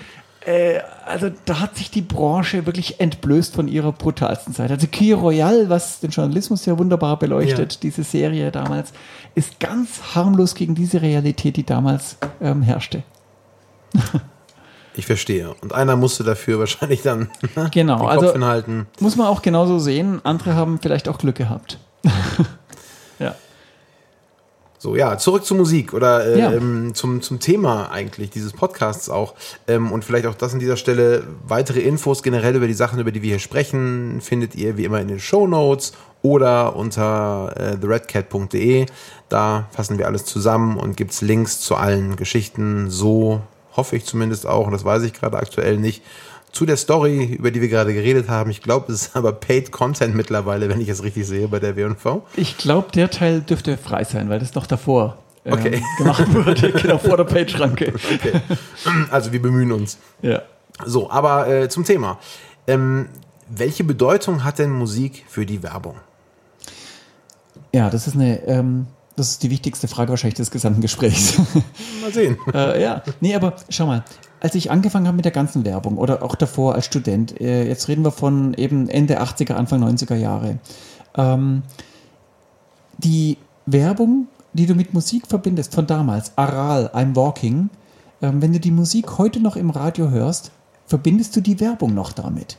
äh, 0.46 0.80
also 1.06 1.30
da 1.46 1.60
hat 1.60 1.76
sich 1.78 1.90
die 1.92 2.02
Branche 2.02 2.66
wirklich 2.66 3.00
entblößt 3.00 3.54
von 3.56 3.68
ihrer 3.68 3.92
brutalsten 3.92 4.54
Zeit. 4.54 4.72
Also 4.72 4.88
Key 4.88 5.12
Royale, 5.14 5.70
was 5.70 6.00
den 6.00 6.10
Journalismus 6.12 6.66
ja 6.66 6.78
wunderbar 6.78 7.18
beleuchtet, 7.20 7.74
Ja. 7.74 7.80
diese 7.82 8.04
Serie 8.04 8.52
damals, 8.52 8.92
ist 9.36 9.60
ganz 9.60 10.16
harmlos 10.16 10.56
gegen 10.56 10.76
diese 10.76 11.02
Realität, 11.02 11.58
die 11.58 11.66
damals 11.66 12.18
ähm, 12.42 12.62
herrschte. 12.62 13.04
Ich 14.96 15.06
verstehe. 15.08 15.54
Und 15.62 15.74
einer 15.74 15.96
musste 15.96 16.24
dafür 16.24 16.60
wahrscheinlich 16.60 17.02
dann 17.02 17.30
Genau, 17.72 18.00
den 18.00 18.08
also- 18.10 18.26
Kopf 18.28 18.34
hinhalten. 18.34 18.88
Muss 19.00 19.16
man 19.16 19.28
auch 19.28 19.42
genauso 19.42 19.80
sehen. 19.80 20.22
Andere 20.24 20.56
haben 20.56 20.80
vielleicht 20.82 21.08
auch 21.10 21.18
Glück 21.18 21.36
gehabt. 21.36 21.80
So, 24.84 24.98
ja, 24.98 25.18
zurück 25.18 25.46
zur 25.46 25.56
Musik 25.56 25.94
oder 25.94 26.26
äh, 26.26 26.38
Ja. 26.38 26.52
ähm, 26.52 26.94
zum, 26.94 27.22
zum 27.22 27.40
Thema 27.40 27.90
eigentlich 27.90 28.32
dieses 28.32 28.52
Podcasts 28.52 29.10
auch. 29.10 29.34
Ähm, 29.66 29.94
und 29.94 30.04
vielleicht 30.04 30.26
auch 30.26 30.36
das 30.36 30.52
an 30.52 30.60
dieser 30.60 30.76
Stelle. 30.76 31.24
Weitere 31.48 31.80
Infos 31.80 32.22
generell 32.22 32.54
über 32.58 32.68
die 32.68 32.74
Sachen, 32.74 33.00
über 33.00 33.14
die 33.14 33.22
wir 33.22 33.30
hier 33.30 33.40
sprechen, 33.40 34.20
findet 34.20 34.56
ihr 34.56 34.76
wie 34.76 34.84
immer 34.84 35.00
in 35.00 35.08
den 35.08 35.22
Show 35.22 35.48
Notes 35.48 35.94
oder 36.22 36.76
unter 36.76 37.54
äh, 37.56 37.78
theredcat.de. 37.78 38.86
Da 39.30 39.70
fassen 39.72 39.98
wir 40.00 40.08
alles 40.08 40.26
zusammen 40.26 40.76
und 40.78 40.98
gibt's 40.98 41.22
Links 41.22 41.62
zu 41.62 41.78
allen 41.78 42.18
Geschichten. 42.18 42.90
So 42.90 43.40
hoffe 43.78 43.96
ich 43.96 44.04
zumindest 44.04 44.46
auch, 44.46 44.66
und 44.66 44.74
das 44.74 44.84
weiß 44.84 45.04
ich 45.04 45.14
gerade 45.14 45.38
aktuell 45.38 45.78
nicht, 45.78 46.04
zu 46.54 46.66
der 46.66 46.78
Story, 46.78 47.36
über 47.38 47.52
die 47.52 47.60
wir 47.60 47.68
gerade 47.68 47.94
geredet 47.94 48.30
haben. 48.30 48.50
Ich 48.50 48.62
glaube, 48.62 48.94
es 48.94 49.08
ist 49.08 49.16
aber 49.16 49.34
Paid 49.34 49.72
Content 49.72 50.16
mittlerweile, 50.16 50.70
wenn 50.70 50.80
ich 50.80 50.88
es 50.88 51.04
richtig 51.04 51.28
sehe 51.28 51.48
bei 51.50 51.60
der 51.60 51.76
W&V. 51.76 52.26
Ich 52.36 52.58
glaube, 52.58 52.92
der 52.94 53.10
Teil 53.10 53.42
dürfte 53.42 53.76
frei 53.76 54.06
sein, 54.06 54.30
weil 54.30 54.40
das 54.40 54.56
noch 54.56 54.68
davor 54.68 55.18
ähm, 55.44 55.54
Okay. 55.54 55.84
gemacht 55.98 56.34
wurde, 56.34 56.72
genau 56.72 56.98
vor 56.98 57.18
der 57.18 57.26
Page-Schranke. 57.26 57.94
Okay. 58.14 58.40
Also 59.12 59.34
wir 59.34 59.42
bemühen 59.42 59.72
uns. 59.72 59.98
Ja. 60.22 60.44
So, 60.86 61.10
aber 61.10 61.48
äh, 61.48 61.70
zum 61.70 61.84
Thema. 61.84 62.20
Ähm, 62.68 63.10
welche 63.50 63.84
Bedeutung 63.84 64.44
hat 64.44 64.60
denn 64.60 64.72
Musik 64.72 65.26
für 65.28 65.46
die 65.46 65.62
Werbung? 65.64 65.98
ja, 67.74 67.90
das 67.90 68.08
ist 68.08 68.16
eine, 68.16 68.46
ähm, 68.48 68.88
das 69.16 69.32
ist 69.32 69.44
die 69.44 69.50
wichtigste 69.50 69.88
Frage 69.88 70.12
wahrscheinlich 70.12 70.36
des 70.36 70.52
gesamten 70.52 70.82
Gesprächs. 70.82 71.38
Mal 72.02 72.14
sehen. 72.14 72.38
äh, 72.54 72.82
ja, 72.82 73.04
nee, 73.20 73.36
aber 73.36 73.56
schau 73.70 73.88
mal, 73.88 74.04
als 74.44 74.56
ich 74.56 74.70
angefangen 74.70 75.08
habe 75.08 75.16
mit 75.16 75.24
der 75.26 75.32
ganzen 75.32 75.64
Werbung 75.64 75.98
oder 75.98 76.22
auch 76.22 76.36
davor 76.36 76.76
als 76.76 76.86
Student, 76.86 77.40
äh, 77.40 77.66
jetzt 77.66 77.88
reden 77.88 78.04
wir 78.04 78.12
von 78.12 78.54
eben 78.56 78.90
Ende 78.90 79.22
80er, 79.22 79.54
Anfang 79.54 79.82
90er 79.82 80.16
Jahre, 80.16 80.60
ähm, 81.16 81.64
die 82.98 83.38
Werbung, 83.66 84.28
die 84.52 84.66
du 84.66 84.76
mit 84.76 84.94
Musik 84.94 85.28
verbindest, 85.28 85.74
von 85.74 85.88
damals, 85.88 86.34
Aral, 86.38 86.92
I'm 86.94 87.16
Walking, 87.16 87.70
ähm, 88.22 88.42
wenn 88.42 88.52
du 88.52 88.60
die 88.60 88.72
Musik 88.72 89.18
heute 89.18 89.40
noch 89.40 89.56
im 89.56 89.70
Radio 89.70 90.10
hörst, 90.10 90.52
verbindest 90.88 91.38
du 91.38 91.42
die 91.42 91.62
Werbung 91.62 91.94
noch 91.94 92.12
damit. 92.12 92.58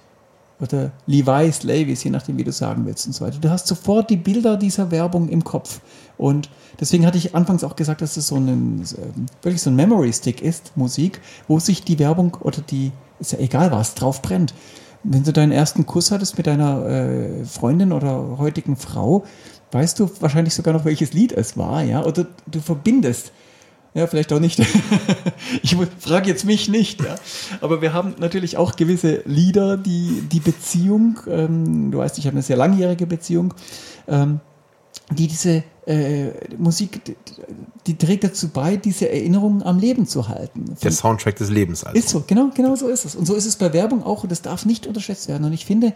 Oder 0.60 0.92
Levi's, 1.06 1.62
Levi's, 1.64 2.04
je 2.04 2.10
nachdem, 2.10 2.38
wie 2.38 2.44
du 2.44 2.52
sagen 2.52 2.86
willst 2.86 3.06
und 3.06 3.12
so 3.12 3.24
weiter. 3.24 3.38
Du 3.40 3.50
hast 3.50 3.66
sofort 3.66 4.08
die 4.10 4.16
Bilder 4.16 4.56
dieser 4.56 4.90
Werbung 4.90 5.28
im 5.28 5.42
Kopf. 5.42 5.80
Und 6.16 6.48
deswegen 6.78 7.06
hatte 7.06 7.18
ich 7.18 7.34
anfangs 7.34 7.64
auch 7.64 7.76
gesagt, 7.76 8.02
dass 8.02 8.16
es 8.16 8.28
so 8.28 8.36
ein, 8.36 8.48
ähm, 8.48 9.26
wirklich 9.42 9.62
so 9.62 9.70
ein 9.70 9.76
Memory 9.76 10.12
Stick 10.12 10.42
ist, 10.42 10.76
Musik, 10.76 11.20
wo 11.48 11.58
sich 11.58 11.82
die 11.82 11.98
Werbung 11.98 12.36
oder 12.40 12.60
die, 12.60 12.92
ist 13.18 13.32
ja 13.32 13.38
egal 13.38 13.72
was, 13.72 13.94
drauf 13.94 14.22
brennt. 14.22 14.54
Wenn 15.02 15.24
du 15.24 15.32
deinen 15.32 15.52
ersten 15.52 15.86
Kuss 15.86 16.10
hattest 16.10 16.36
mit 16.38 16.46
deiner 16.46 16.86
äh, 16.86 17.44
Freundin 17.44 17.92
oder 17.92 18.38
heutigen 18.38 18.76
Frau, 18.76 19.24
weißt 19.72 19.98
du 19.98 20.08
wahrscheinlich 20.20 20.54
sogar 20.54 20.72
noch, 20.72 20.84
welches 20.84 21.12
Lied 21.12 21.32
es 21.32 21.58
war, 21.58 21.82
ja, 21.82 22.04
oder 22.04 22.26
du 22.46 22.60
verbindest. 22.60 23.32
Ja, 23.94 24.08
vielleicht 24.08 24.32
auch 24.32 24.40
nicht. 24.40 24.58
ich 25.62 25.76
frage 26.00 26.28
jetzt 26.28 26.44
mich 26.44 26.68
nicht, 26.68 27.00
ja. 27.00 27.14
Aber 27.60 27.80
wir 27.80 27.92
haben 27.92 28.16
natürlich 28.18 28.56
auch 28.56 28.74
gewisse 28.74 29.22
Lieder, 29.24 29.76
die 29.76 30.22
die 30.30 30.40
Beziehung, 30.40 31.20
ähm, 31.28 31.92
du 31.92 31.98
weißt, 31.98 32.18
ich 32.18 32.26
habe 32.26 32.34
eine 32.34 32.42
sehr 32.42 32.56
langjährige 32.56 33.06
Beziehung, 33.06 33.54
ähm, 34.08 34.40
die 35.12 35.28
diese 35.28 35.62
äh, 35.86 36.30
Musik, 36.58 37.04
die, 37.04 37.14
die 37.86 37.96
trägt 37.96 38.24
dazu 38.24 38.48
bei, 38.48 38.76
diese 38.76 39.08
Erinnerungen 39.08 39.62
am 39.62 39.78
Leben 39.78 40.06
zu 40.06 40.28
halten. 40.28 40.74
Der 40.82 40.90
Soundtrack 40.90 41.36
des 41.36 41.50
Lebens 41.50 41.84
also. 41.84 41.96
Ist 41.96 42.08
so, 42.08 42.24
genau, 42.26 42.50
genau 42.52 42.74
so 42.74 42.88
ist 42.88 43.04
es. 43.04 43.14
Und 43.14 43.26
so 43.26 43.34
ist 43.34 43.46
es 43.46 43.54
bei 43.56 43.72
Werbung 43.72 44.02
auch 44.02 44.24
und 44.24 44.32
das 44.32 44.42
darf 44.42 44.66
nicht 44.66 44.88
unterschätzt 44.88 45.28
werden. 45.28 45.44
Und 45.44 45.52
ich 45.52 45.66
finde, 45.66 45.92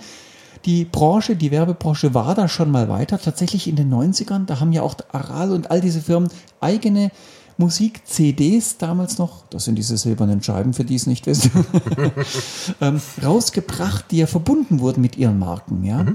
die 0.64 0.84
Branche, 0.84 1.34
die 1.34 1.50
Werbebranche 1.50 2.14
war 2.14 2.34
da 2.34 2.48
schon 2.48 2.70
mal 2.70 2.88
weiter. 2.88 3.18
Tatsächlich 3.18 3.66
in 3.66 3.76
den 3.76 3.92
90ern, 3.92 4.46
da 4.46 4.60
haben 4.60 4.72
ja 4.72 4.82
auch 4.82 4.94
Aral 5.10 5.52
und 5.52 5.70
all 5.70 5.80
diese 5.80 6.00
Firmen 6.00 6.30
eigene 6.60 7.10
Musik-CDs 7.58 8.78
damals 8.78 9.18
noch, 9.18 9.44
das 9.50 9.64
sind 9.64 9.74
diese 9.74 9.96
silbernen 9.96 10.42
Scheiben, 10.42 10.72
für 10.72 10.84
die 10.84 10.94
es 10.94 11.06
nicht 11.06 11.26
wissen, 11.26 11.50
ähm, 12.80 13.00
rausgebracht, 13.22 14.06
die 14.10 14.18
ja 14.18 14.26
verbunden 14.26 14.80
wurden 14.80 15.00
mit 15.00 15.16
ihren 15.16 15.38
Marken. 15.38 15.84
Ja? 15.84 16.06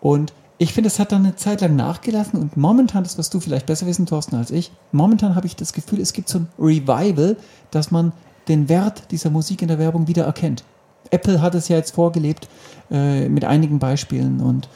Und 0.00 0.32
ich 0.58 0.72
finde, 0.72 0.88
es 0.88 0.98
hat 0.98 1.12
dann 1.12 1.24
eine 1.24 1.36
Zeit 1.36 1.60
lang 1.60 1.76
nachgelassen 1.76 2.40
und 2.40 2.56
momentan, 2.56 3.04
das 3.04 3.18
wirst 3.18 3.34
du 3.34 3.40
vielleicht 3.40 3.66
besser 3.66 3.86
wissen, 3.86 4.06
Thorsten, 4.06 4.36
als 4.36 4.50
ich, 4.50 4.72
momentan 4.90 5.34
habe 5.34 5.46
ich 5.46 5.54
das 5.54 5.74
Gefühl, 5.74 6.00
es 6.00 6.14
gibt 6.14 6.30
so 6.30 6.38
ein 6.38 6.48
Revival, 6.58 7.36
dass 7.70 7.90
man 7.90 8.12
den 8.48 8.70
Wert 8.70 9.10
dieser 9.10 9.28
Musik 9.28 9.60
in 9.60 9.68
der 9.68 9.78
Werbung 9.78 10.08
wieder 10.08 10.24
erkennt. 10.24 10.64
Apple 11.10 11.42
hat 11.42 11.54
es 11.54 11.68
ja 11.68 11.76
jetzt 11.76 11.94
vorgelebt 11.94 12.48
äh, 12.90 13.28
mit 13.28 13.44
einigen 13.44 13.78
Beispielen 13.78 14.40
und 14.40 14.68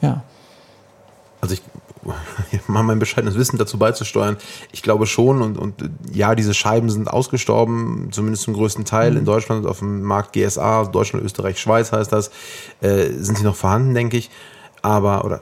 ja, 0.00 0.22
Also 1.40 1.54
ich 1.54 1.62
mein 2.66 2.98
bescheidenes 2.98 3.36
Wissen 3.36 3.58
dazu 3.58 3.78
beizusteuern. 3.78 4.36
Ich 4.72 4.82
glaube 4.82 5.06
schon 5.06 5.42
und, 5.42 5.58
und 5.58 5.90
ja, 6.12 6.34
diese 6.34 6.54
Scheiben 6.54 6.90
sind 6.90 7.08
ausgestorben, 7.08 8.08
zumindest 8.10 8.44
zum 8.44 8.54
größten 8.54 8.84
Teil 8.84 9.16
in 9.16 9.24
Deutschland 9.24 9.66
auf 9.66 9.80
dem 9.80 10.02
Markt 10.02 10.32
GSA, 10.32 10.84
Deutschland, 10.84 11.24
Österreich, 11.24 11.58
Schweiz 11.58 11.92
heißt 11.92 12.12
das, 12.12 12.30
äh, 12.80 13.10
sind 13.12 13.38
sie 13.38 13.44
noch 13.44 13.56
vorhanden, 13.56 13.94
denke 13.94 14.16
ich. 14.16 14.30
Aber, 14.82 15.24
oder 15.24 15.40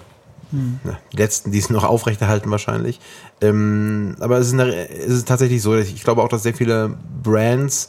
na, 0.53 0.99
die 1.13 1.17
letzten, 1.17 1.51
die 1.51 1.59
es 1.59 1.71
noch 1.71 1.85
aufrechterhalten 1.85 2.51
wahrscheinlich. 2.51 3.01
Ähm, 3.41 4.17
aber 4.21 4.39
es 4.39 4.49
ist, 4.49 4.55
eine, 4.55 4.89
es 4.89 5.13
ist 5.13 5.29
tatsächlich 5.29 5.61
so, 5.61 5.77
ich 5.77 6.03
glaube 6.03 6.23
auch, 6.23 6.29
dass 6.29 6.43
sehr 6.45 6.55
viele 6.55 6.97
Brands 7.23 7.89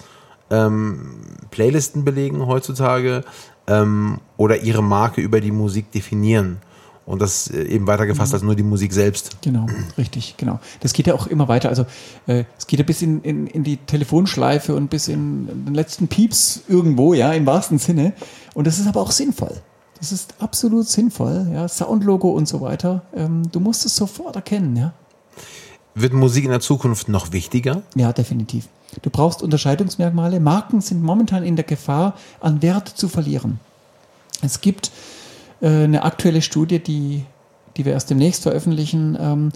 ähm, 0.50 1.18
Playlisten 1.52 2.04
belegen 2.04 2.46
heutzutage 2.48 3.24
ähm, 3.68 4.20
oder 4.38 4.62
ihre 4.62 4.84
Marke 4.84 5.22
über 5.22 5.40
die 5.40 5.52
Musik 5.52 5.92
definieren. 5.92 6.58
Und 7.08 7.22
das 7.22 7.50
äh, 7.50 7.64
eben 7.64 7.88
weitergefasst 7.88 8.34
als 8.34 8.44
nur 8.44 8.54
die 8.54 8.64
Musik 8.64 8.92
selbst. 8.92 9.38
Genau, 9.42 9.66
richtig, 9.98 10.36
genau. 10.36 10.60
Das 10.82 10.92
geht 10.92 11.08
ja 11.08 11.16
auch 11.16 11.26
immer 11.26 11.48
weiter. 11.48 11.70
Also 11.70 11.86
äh, 12.28 12.44
es 12.58 12.68
geht 12.68 12.80
ja 12.80 12.86
bis 12.86 13.02
in, 13.02 13.22
in, 13.22 13.48
in 13.48 13.64
die 13.64 13.78
Telefonschleife 13.78 14.76
und 14.76 14.90
bis 14.90 15.08
in 15.08 15.48
den 15.66 15.74
letzten 15.74 16.10
Pieps 16.10 16.64
irgendwo, 16.68 17.14
ja, 17.14 17.32
im 17.32 17.46
wahrsten 17.46 17.80
Sinne. 17.80 18.12
Und 18.54 18.68
das 18.68 18.78
ist 18.78 18.88
aber 18.88 19.02
auch 19.02 19.12
sinnvoll. 19.12 19.62
Das 20.00 20.12
ist 20.12 20.36
absolut 20.40 20.86
sinnvoll, 20.88 21.48
ja. 21.54 21.68
Soundlogo 21.70 22.30
und 22.30 22.48
so 22.48 22.60
weiter. 22.60 23.04
Ähm, 23.16 23.44
du 23.54 23.62
musst 23.62 23.86
es 23.86 23.96
sofort 23.96 24.36
erkennen, 24.36 24.76
ja. 24.76 24.94
Wird 25.96 26.12
Musik 26.12 26.44
in 26.44 26.52
der 26.52 26.60
Zukunft 26.60 27.08
noch 27.08 27.32
wichtiger? 27.32 27.84
Ja, 27.96 28.12
definitiv. 28.12 28.68
Du 29.02 29.10
brauchst 29.10 29.42
Unterscheidungsmerkmale. 29.42 30.42
Marken 30.42 30.82
sind 30.82 31.02
momentan 31.02 31.44
in 31.44 31.56
der 31.56 31.66
Gefahr, 31.66 32.16
an 32.42 32.62
Wert 32.62 32.90
zu 32.90 33.08
verlieren. 33.08 33.60
Es 34.42 34.62
gibt 34.62 34.92
eine 35.62 36.04
aktuelle 36.04 36.42
Studie, 36.42 36.80
die, 36.80 37.26
die 37.76 37.86
wir 37.86 37.94
erst 37.94 38.10
demnächst 38.10 38.44
veröffentlichen, 38.44 39.18
ähm, 39.20 39.50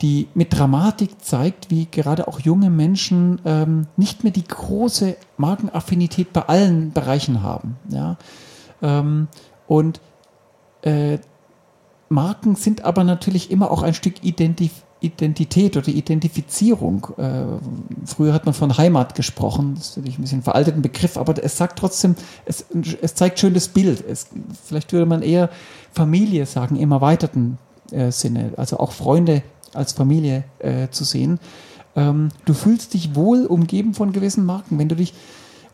die 0.00 0.28
mit 0.34 0.56
Dramatik 0.56 1.22
zeigt, 1.22 1.70
wie 1.70 1.86
gerade 1.86 2.26
auch 2.26 2.40
junge 2.40 2.70
Menschen 2.70 3.40
ähm, 3.44 3.86
nicht 3.96 4.24
mehr 4.24 4.32
die 4.32 4.44
große 4.44 5.16
Markenaffinität 5.36 6.32
bei 6.32 6.42
allen 6.42 6.92
Bereichen 6.92 7.42
haben. 7.42 7.76
Ja? 7.88 8.16
Ähm, 8.82 9.28
und 9.68 10.00
äh, 10.82 11.18
Marken 12.08 12.56
sind 12.56 12.84
aber 12.84 13.04
natürlich 13.04 13.50
immer 13.50 13.70
auch 13.70 13.82
ein 13.82 13.94
Stück 13.94 14.24
Identif 14.24 14.72
Identität 15.02 15.76
oder 15.76 15.88
Identifizierung. 15.88 17.08
Äh, 17.16 17.44
früher 18.06 18.32
hat 18.32 18.46
man 18.46 18.54
von 18.54 18.76
Heimat 18.76 19.14
gesprochen, 19.14 19.74
das 19.74 19.90
ist 19.90 19.96
natürlich 19.96 20.18
ein 20.18 20.22
bisschen 20.22 20.38
ein 20.40 20.44
veralteter 20.44 20.80
Begriff, 20.80 21.16
aber 21.16 21.34
es 21.42 21.56
sagt 21.56 21.78
trotzdem, 21.78 22.14
es, 22.44 22.64
es 23.00 23.14
zeigt 23.14 23.38
schön 23.38 23.54
das 23.54 23.68
Bild. 23.68 24.04
Es, 24.08 24.28
vielleicht 24.64 24.92
würde 24.92 25.06
man 25.06 25.22
eher 25.22 25.50
Familie 25.92 26.46
sagen, 26.46 26.76
im 26.76 26.92
erweiterten 26.92 27.58
äh, 27.90 28.10
Sinne, 28.10 28.52
also 28.56 28.78
auch 28.78 28.92
Freunde 28.92 29.42
als 29.74 29.92
Familie 29.92 30.44
äh, 30.58 30.88
zu 30.90 31.04
sehen. 31.04 31.38
Ähm, 31.96 32.28
du 32.44 32.54
fühlst 32.54 32.94
dich 32.94 33.14
wohl 33.14 33.46
umgeben 33.46 33.94
von 33.94 34.12
gewissen 34.12 34.44
Marken. 34.44 34.78
Wenn 34.78 34.88
du 34.88 34.96
dich 34.96 35.14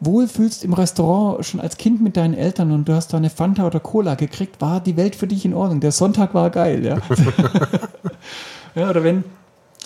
wohlfühlst 0.00 0.64
im 0.64 0.72
Restaurant 0.72 1.44
schon 1.44 1.60
als 1.60 1.76
Kind 1.76 2.00
mit 2.00 2.16
deinen 2.16 2.34
Eltern 2.34 2.72
und 2.72 2.88
du 2.88 2.94
hast 2.94 3.12
da 3.12 3.16
eine 3.16 3.30
Fanta 3.30 3.66
oder 3.66 3.80
Cola 3.80 4.14
gekriegt, 4.14 4.60
war 4.60 4.80
die 4.80 4.96
Welt 4.96 5.16
für 5.16 5.26
dich 5.26 5.44
in 5.44 5.54
Ordnung. 5.54 5.80
Der 5.80 5.92
Sonntag 5.92 6.34
war 6.34 6.50
geil, 6.50 6.84
ja. 6.84 6.98
ja 8.78 8.90
oder 8.90 9.02
wenn 9.04 9.24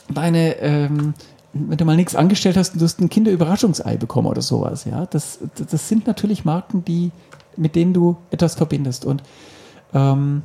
deine, 0.09 0.57
ähm, 0.59 1.15
wenn 1.53 1.79
du 1.79 1.85
mal 1.85 1.97
nichts 1.97 2.15
angestellt 2.15 2.57
hast 2.57 2.75
und 2.75 2.81
du 2.81 2.85
hast 2.85 3.01
ein 3.01 3.09
Kinderüberraschungsei 3.09 3.97
bekommen 3.97 4.29
oder 4.29 4.43
sowas, 4.43 4.85
ja. 4.85 5.07
Das, 5.07 5.39
das 5.55 5.89
sind 5.89 6.07
natürlich 6.07 6.45
Marken, 6.45 6.85
die, 6.85 7.11
mit 7.57 7.75
denen 7.77 7.93
du 7.93 8.17
etwas 8.31 8.55
verbindest. 8.55 9.05
Und 9.05 9.23
ähm, 9.95 10.43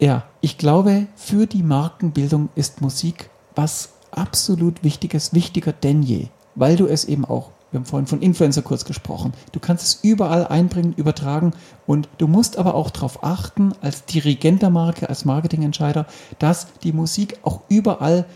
ja, 0.00 0.24
ich 0.40 0.58
glaube, 0.58 1.06
für 1.16 1.46
die 1.46 1.62
Markenbildung 1.62 2.48
ist 2.54 2.80
Musik 2.80 3.30
was 3.54 3.90
absolut 4.10 4.82
Wichtiges, 4.82 5.32
wichtiger 5.32 5.72
denn 5.72 6.02
je, 6.02 6.28
weil 6.54 6.76
du 6.76 6.86
es 6.86 7.04
eben 7.04 7.24
auch 7.24 7.50
wir 7.74 7.80
haben 7.80 7.86
vorhin 7.86 8.06
von 8.06 8.22
Influencer 8.22 8.62
kurz 8.62 8.84
gesprochen. 8.84 9.32
Du 9.50 9.58
kannst 9.58 9.84
es 9.84 9.98
überall 10.04 10.46
einbringen, 10.46 10.94
übertragen 10.96 11.54
und 11.88 12.08
du 12.18 12.28
musst 12.28 12.56
aber 12.56 12.76
auch 12.76 12.90
darauf 12.90 13.24
achten, 13.24 13.72
als 13.80 14.04
Dirigent 14.04 14.62
der 14.62 14.70
Marke, 14.70 15.08
als 15.08 15.24
Marketingentscheider, 15.24 16.06
dass 16.38 16.68
die 16.84 16.92
Musik 16.92 17.40
auch 17.42 17.62
überall 17.68 18.26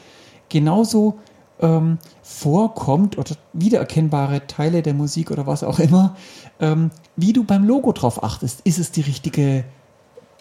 genauso 0.48 1.20
ähm, 1.60 1.98
vorkommt 2.20 3.16
oder 3.16 3.36
wiedererkennbare 3.52 4.48
Teile 4.48 4.82
der 4.82 4.94
Musik 4.94 5.30
oder 5.30 5.46
was 5.46 5.62
auch 5.62 5.78
immer, 5.78 6.16
ähm, 6.58 6.90
wie 7.14 7.32
du 7.32 7.44
beim 7.44 7.64
Logo 7.64 7.92
drauf 7.92 8.24
achtest. 8.24 8.62
Ist 8.62 8.80
es 8.80 8.90
die 8.90 9.02
richtige 9.02 9.64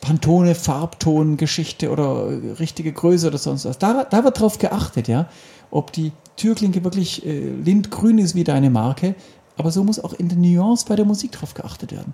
Pantone, 0.01 0.55
Farbton, 0.55 1.38
Geschichte 1.38 1.91
oder 1.91 2.29
richtige 2.60 2.93
Größe 2.93 3.27
oder 3.27 3.38
sonst 3.38 3.65
was. 3.65 3.77
Da, 3.77 4.05
da 4.05 4.23
wird 4.23 4.39
drauf 4.39 4.57
geachtet, 4.57 5.07
ja. 5.07 5.27
Ob 5.69 5.91
die 5.91 6.13
Türklinke 6.38 6.84
wirklich 6.84 7.26
äh, 7.26 7.50
lindgrün 7.50 8.17
ist 8.19 8.36
wie 8.36 8.43
deine 8.43 8.69
Marke. 8.69 9.15
Aber 9.58 9.71
so 9.71 9.84
muss 9.84 10.00
auch 10.00 10.13
in 10.13 10.30
der 10.30 10.38
Nuance 10.38 10.86
bei 10.88 10.95
der 10.95 11.06
Musik 11.06 11.32
drauf 11.34 11.54
geachtet 11.54 11.91
werden. 11.91 12.13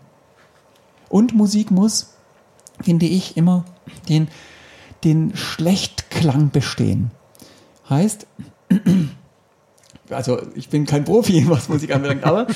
Und 1.09 1.35
Musik 1.35 1.69
muss, 1.69 2.13
finde 2.81 3.05
ich, 3.05 3.37
immer 3.37 3.65
den, 4.09 4.29
den 5.03 5.35
Schlechtklang 5.35 6.49
bestehen. 6.49 7.11
Heißt, 7.89 8.25
also 10.09 10.41
ich 10.55 10.69
bin 10.69 10.85
kein 10.85 11.03
Profi, 11.03 11.47
was 11.49 11.69
Musik 11.69 11.93
anbelangt, 11.93 12.23
aber 12.23 12.47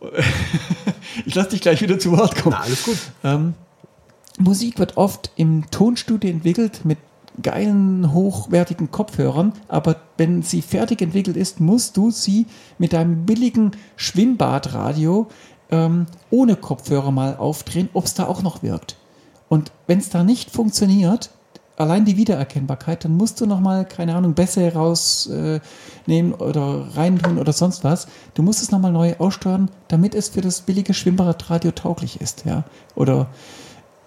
ich 1.26 1.34
lasse 1.34 1.50
dich 1.50 1.62
gleich 1.62 1.80
wieder 1.80 1.98
zu 1.98 2.12
Wort 2.12 2.36
kommen. 2.36 2.56
Na, 2.58 2.64
alles 2.64 2.84
gut. 2.84 2.98
Ähm, 3.24 3.54
Musik 4.38 4.78
wird 4.78 4.98
oft 4.98 5.30
im 5.36 5.70
Tonstudio 5.70 6.30
entwickelt 6.30 6.84
mit 6.84 6.98
geilen, 7.42 8.12
hochwertigen 8.12 8.90
Kopfhörern, 8.90 9.52
aber 9.68 9.96
wenn 10.16 10.42
sie 10.42 10.62
fertig 10.62 11.02
entwickelt 11.02 11.36
ist, 11.36 11.60
musst 11.60 11.96
du 11.96 12.10
sie 12.10 12.46
mit 12.78 12.92
deinem 12.92 13.26
billigen 13.26 13.72
Schwimmbadradio 13.96 15.28
ähm, 15.70 16.06
ohne 16.30 16.56
Kopfhörer 16.56 17.10
mal 17.10 17.36
aufdrehen, 17.36 17.88
ob 17.92 18.04
es 18.04 18.14
da 18.14 18.26
auch 18.26 18.42
noch 18.42 18.62
wirkt. 18.62 18.96
Und 19.48 19.72
wenn 19.86 19.98
es 19.98 20.08
da 20.08 20.24
nicht 20.24 20.50
funktioniert, 20.50 21.30
allein 21.76 22.04
die 22.04 22.16
Wiedererkennbarkeit, 22.16 23.04
dann 23.04 23.16
musst 23.16 23.40
du 23.40 23.46
nochmal, 23.46 23.84
keine 23.84 24.14
Ahnung, 24.14 24.34
Bässe 24.34 24.72
rausnehmen 24.72 25.52
äh, 26.06 26.42
oder 26.42 26.88
reintun 26.94 27.38
oder 27.38 27.52
sonst 27.52 27.84
was. 27.84 28.08
Du 28.34 28.42
musst 28.42 28.62
es 28.62 28.70
nochmal 28.70 28.92
neu 28.92 29.14
aussteuern, 29.18 29.70
damit 29.88 30.14
es 30.14 30.30
für 30.30 30.40
das 30.40 30.62
billige 30.62 30.94
Schwimmbadradio 30.94 31.72
tauglich 31.72 32.20
ist, 32.20 32.44
ja. 32.44 32.64
Oder 32.94 33.28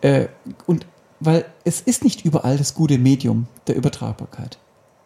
äh, 0.01 0.27
und 0.65 0.85
weil 1.19 1.45
es 1.63 1.81
ist 1.81 2.03
nicht 2.03 2.25
überall 2.25 2.57
das 2.57 2.73
gute 2.73 2.97
Medium 2.97 3.47
der 3.67 3.75
Übertragbarkeit. 3.75 4.57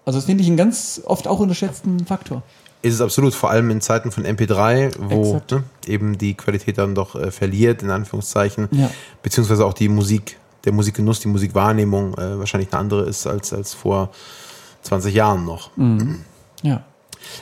Also 0.06 0.18
das 0.20 0.26
finde 0.26 0.42
ich 0.44 0.48
einen 0.48 0.58
ganz 0.58 1.02
oft 1.06 1.28
auch 1.28 1.40
unterschätzten 1.40 2.06
Faktor. 2.06 2.44
Ist 2.82 2.96
es 2.96 3.02
absolut, 3.02 3.34
vor 3.34 3.50
allem 3.50 3.70
in 3.70 3.80
Zeiten 3.80 4.12
von 4.12 4.26
MP3, 4.26 4.92
wo 5.00 5.42
ne, 5.50 5.64
eben 5.88 6.18
die 6.18 6.34
Qualität 6.34 6.78
dann 6.78 6.96
doch 6.96 7.16
äh, 7.16 7.32
verliert, 7.32 7.82
in 7.82 7.90
Anführungszeichen, 7.90 8.68
Ja. 8.72 8.90
beziehungsweise 9.22 9.66
auch 9.66 9.74
die 9.74 9.88
Musik, 9.88 10.38
der 10.66 10.74
Musikgenuss, 10.74 11.22
die 11.22 11.30
Musikwahrnehmung 11.30 12.14
äh, 12.18 12.38
wahrscheinlich 12.40 12.74
eine 12.74 12.82
andere 12.82 13.04
ist 13.04 13.26
als, 13.26 13.54
als 13.54 13.74
vor 13.74 14.10
20 14.82 15.16
Jahren 15.16 15.46
noch. 15.46 15.72
Ja. 16.62 16.84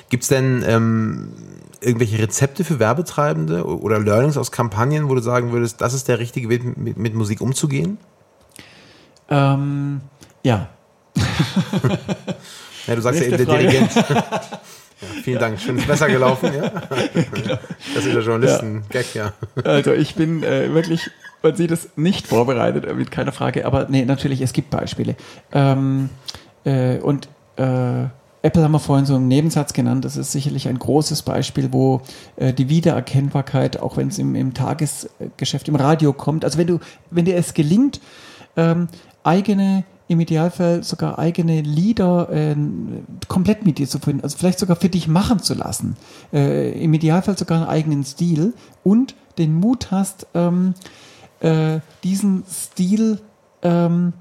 Gibt 0.09 0.21
es 0.21 0.29
denn 0.29 0.63
ähm, 0.67 1.33
irgendwelche 1.81 2.19
Rezepte 2.19 2.63
für 2.63 2.77
Werbetreibende 2.77 3.65
oder 3.65 3.99
Learnings 3.99 4.37
aus 4.37 4.51
Kampagnen, 4.51 5.09
wo 5.09 5.15
du 5.15 5.21
sagen 5.21 5.51
würdest, 5.51 5.81
das 5.81 5.93
ist 5.93 6.07
der 6.07 6.19
richtige 6.19 6.49
Weg, 6.49 6.77
mit, 6.77 6.97
mit 6.97 7.15
Musik 7.15 7.41
umzugehen? 7.41 7.97
Ähm, 9.31 10.01
ja. 10.43 10.69
Ja, 12.87 12.95
du 12.95 13.01
sagst 13.01 13.21
ja 13.21 13.27
eben 13.27 13.37
der. 13.37 13.45
Dirigent. 13.45 13.95
ja, 13.95 14.43
vielen 15.23 15.39
Dank, 15.39 15.59
schön 15.59 15.77
ist 15.77 15.87
besser 15.87 16.07
gelaufen, 16.07 16.51
ja. 16.53 16.69
Das 17.95 18.05
ist 18.05 18.15
der 18.15 18.21
Journalisten-Gag, 18.21 19.13
ja. 19.13 19.33
Also 19.63 19.93
ich 19.93 20.15
bin 20.15 20.43
äh, 20.43 20.73
wirklich, 20.73 21.09
man 21.43 21.55
sieht 21.55 21.71
es 21.71 21.89
nicht 21.95 22.27
vorbereitet, 22.27 22.85
äh, 22.85 22.93
mit 22.93 23.11
keiner 23.11 23.31
Frage, 23.31 23.65
aber 23.65 23.87
nee, 23.89 24.05
natürlich, 24.05 24.41
es 24.41 24.53
gibt 24.53 24.69
Beispiele. 24.71 25.15
Ähm, 25.51 26.09
äh, 26.63 26.97
und 26.97 27.27
äh, 27.57 28.05
Apple 28.43 28.63
haben 28.63 28.71
wir 28.71 28.79
vorhin 28.79 29.05
so 29.05 29.15
einen 29.15 29.27
Nebensatz 29.27 29.73
genannt, 29.73 30.03
das 30.03 30.17
ist 30.17 30.31
sicherlich 30.31 30.67
ein 30.67 30.79
großes 30.79 31.21
Beispiel, 31.21 31.71
wo 31.71 32.01
äh, 32.37 32.53
die 32.53 32.69
Wiedererkennbarkeit, 32.69 33.79
auch 33.79 33.97
wenn 33.97 34.07
es 34.07 34.17
im, 34.17 34.33
im 34.35 34.55
Tagesgeschäft, 34.55 35.67
im 35.67 35.75
Radio 35.75 36.13
kommt, 36.13 36.43
also 36.43 36.57
wenn 36.57 36.67
du, 36.67 36.79
wenn 37.11 37.25
dir 37.25 37.35
es 37.35 37.53
gelingt, 37.53 38.01
ähm, 38.57 38.87
eigene 39.23 39.83
im 40.07 40.19
Idealfall 40.19 40.83
sogar 40.83 41.17
eigene 41.19 41.61
Lieder 41.61 42.29
äh, 42.29 42.55
komplett 43.29 43.65
mit 43.65 43.77
dir 43.77 43.87
zu 43.87 43.99
finden, 43.99 44.23
also 44.23 44.37
vielleicht 44.37 44.59
sogar 44.59 44.75
für 44.75 44.89
dich 44.89 45.07
machen 45.07 45.39
zu 45.39 45.53
lassen. 45.53 45.95
Äh, 46.33 46.83
Im 46.83 46.93
Idealfall 46.93 47.37
sogar 47.37 47.59
einen 47.59 47.69
eigenen 47.69 48.03
Stil 48.03 48.53
und 48.83 49.15
den 49.37 49.55
Mut 49.55 49.89
hast, 49.89 50.27
ähm, 50.33 50.73
äh, 51.39 51.79
diesen 52.03 52.43
Stil 52.49 53.19
ähm, 53.61 54.11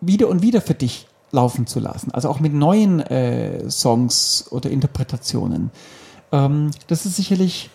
wieder 0.00 0.28
und 0.28 0.42
wieder 0.42 0.60
für 0.60 0.74
dich 0.74 1.06
laufen 1.30 1.68
zu 1.68 1.78
lassen. 1.78 2.10
Also 2.10 2.28
auch 2.28 2.40
mit 2.40 2.52
neuen 2.52 3.00
äh, 3.00 3.70
Songs 3.70 4.46
oder 4.50 4.70
Interpretationen. 4.70 5.70
Ähm, 6.32 6.72
das 6.88 7.06
ist 7.06 7.16
sicherlich 7.16 7.70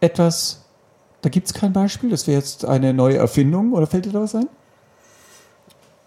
etwas, 0.00 0.64
da 1.20 1.28
gibt 1.28 1.46
es 1.46 1.54
kein 1.54 1.72
Beispiel. 1.72 2.10
Das 2.10 2.26
wäre 2.26 2.38
jetzt 2.38 2.64
eine 2.64 2.94
neue 2.94 3.16
Erfindung 3.16 3.72
oder 3.74 3.86
fällt 3.86 4.06
dir 4.06 4.12
da 4.12 4.22
was 4.22 4.34
ein? 4.34 4.48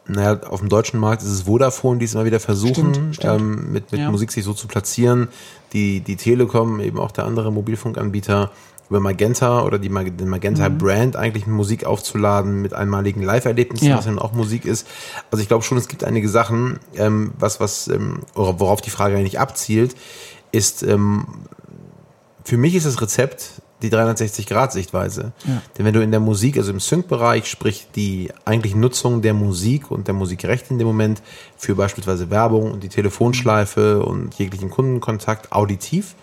Naja, 0.09 0.39
auf 0.49 0.59
dem 0.59 0.69
deutschen 0.69 0.99
Markt 0.99 1.21
ist 1.21 1.29
es 1.29 1.43
Vodafone, 1.43 1.99
die 1.99 2.05
es 2.05 2.13
immer 2.15 2.25
wieder 2.25 2.39
versuchen, 2.39 2.93
Stimmt, 2.93 3.15
stimmt. 3.15 3.41
Ähm, 3.41 3.71
mit, 3.71 3.91
mit 3.91 4.01
Ja. 4.01 4.09
Musik 4.11 4.31
sich 4.31 4.43
so 4.43 4.53
zu 4.53 4.67
platzieren. 4.67 5.27
Die, 5.73 5.99
die 6.01 6.15
Telekom, 6.15 6.79
eben 6.79 6.99
auch 6.99 7.11
der 7.11 7.25
andere 7.25 7.51
Mobilfunkanbieter, 7.51 8.51
über 8.89 8.99
Magenta 8.99 9.61
oder 9.65 9.77
die, 9.77 9.89
Mag- 9.89 10.17
den 10.17 10.29
Magenta-Brand 10.29 11.15
eigentlich 11.15 11.45
mit 11.45 11.55
Musik 11.55 11.85
aufzuladen, 11.85 12.59
mit 12.63 12.73
einmaligen 12.73 13.21
Live-Erlebnissen, 13.21 13.85
Ja. 13.87 13.97
was 13.97 14.05
dann 14.05 14.17
auch 14.17 14.33
Musik 14.33 14.65
ist. 14.65 14.87
Also 15.29 15.43
ich 15.43 15.47
glaube 15.47 15.63
schon, 15.63 15.77
es 15.77 15.87
gibt 15.87 16.03
einige 16.03 16.27
Sachen, 16.27 16.79
ähm, 16.95 17.31
was, 17.37 17.59
was, 17.59 17.87
ähm, 17.87 18.21
worauf 18.33 18.81
die 18.81 18.89
Frage 18.89 19.15
eigentlich 19.15 19.39
abzielt, 19.39 19.95
ist, 20.51 20.81
ähm, 20.81 21.25
für 22.43 22.57
mich 22.57 22.73
ist 22.73 22.87
das 22.87 22.99
Rezept 22.99 23.61
die 23.81 23.89
360-Grad-Sichtweise. 23.89 25.31
Ja. 25.45 25.61
Denn 25.77 25.85
wenn 25.85 25.93
du 25.93 26.01
in 26.01 26.11
der 26.11 26.19
Musik, 26.19 26.57
also 26.57 26.71
im 26.71 26.79
Sync-Bereich, 26.79 27.47
sprich 27.47 27.87
die 27.95 28.31
eigentliche 28.45 28.77
Nutzung 28.77 29.21
der 29.21 29.33
Musik 29.33 29.91
und 29.91 30.07
der 30.07 30.13
Musikrechte 30.13 30.71
in 30.71 30.79
dem 30.79 30.87
Moment 30.87 31.21
für 31.57 31.75
beispielsweise 31.75 32.29
Werbung 32.29 32.71
und 32.71 32.83
die 32.83 32.89
Telefonschleife 32.89 34.03
und 34.03 34.35
jeglichen 34.35 34.69
Kundenkontakt 34.69 35.51
auditiv 35.51 36.15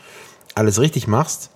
alles 0.54 0.80
richtig 0.80 1.06
machst, 1.06 1.50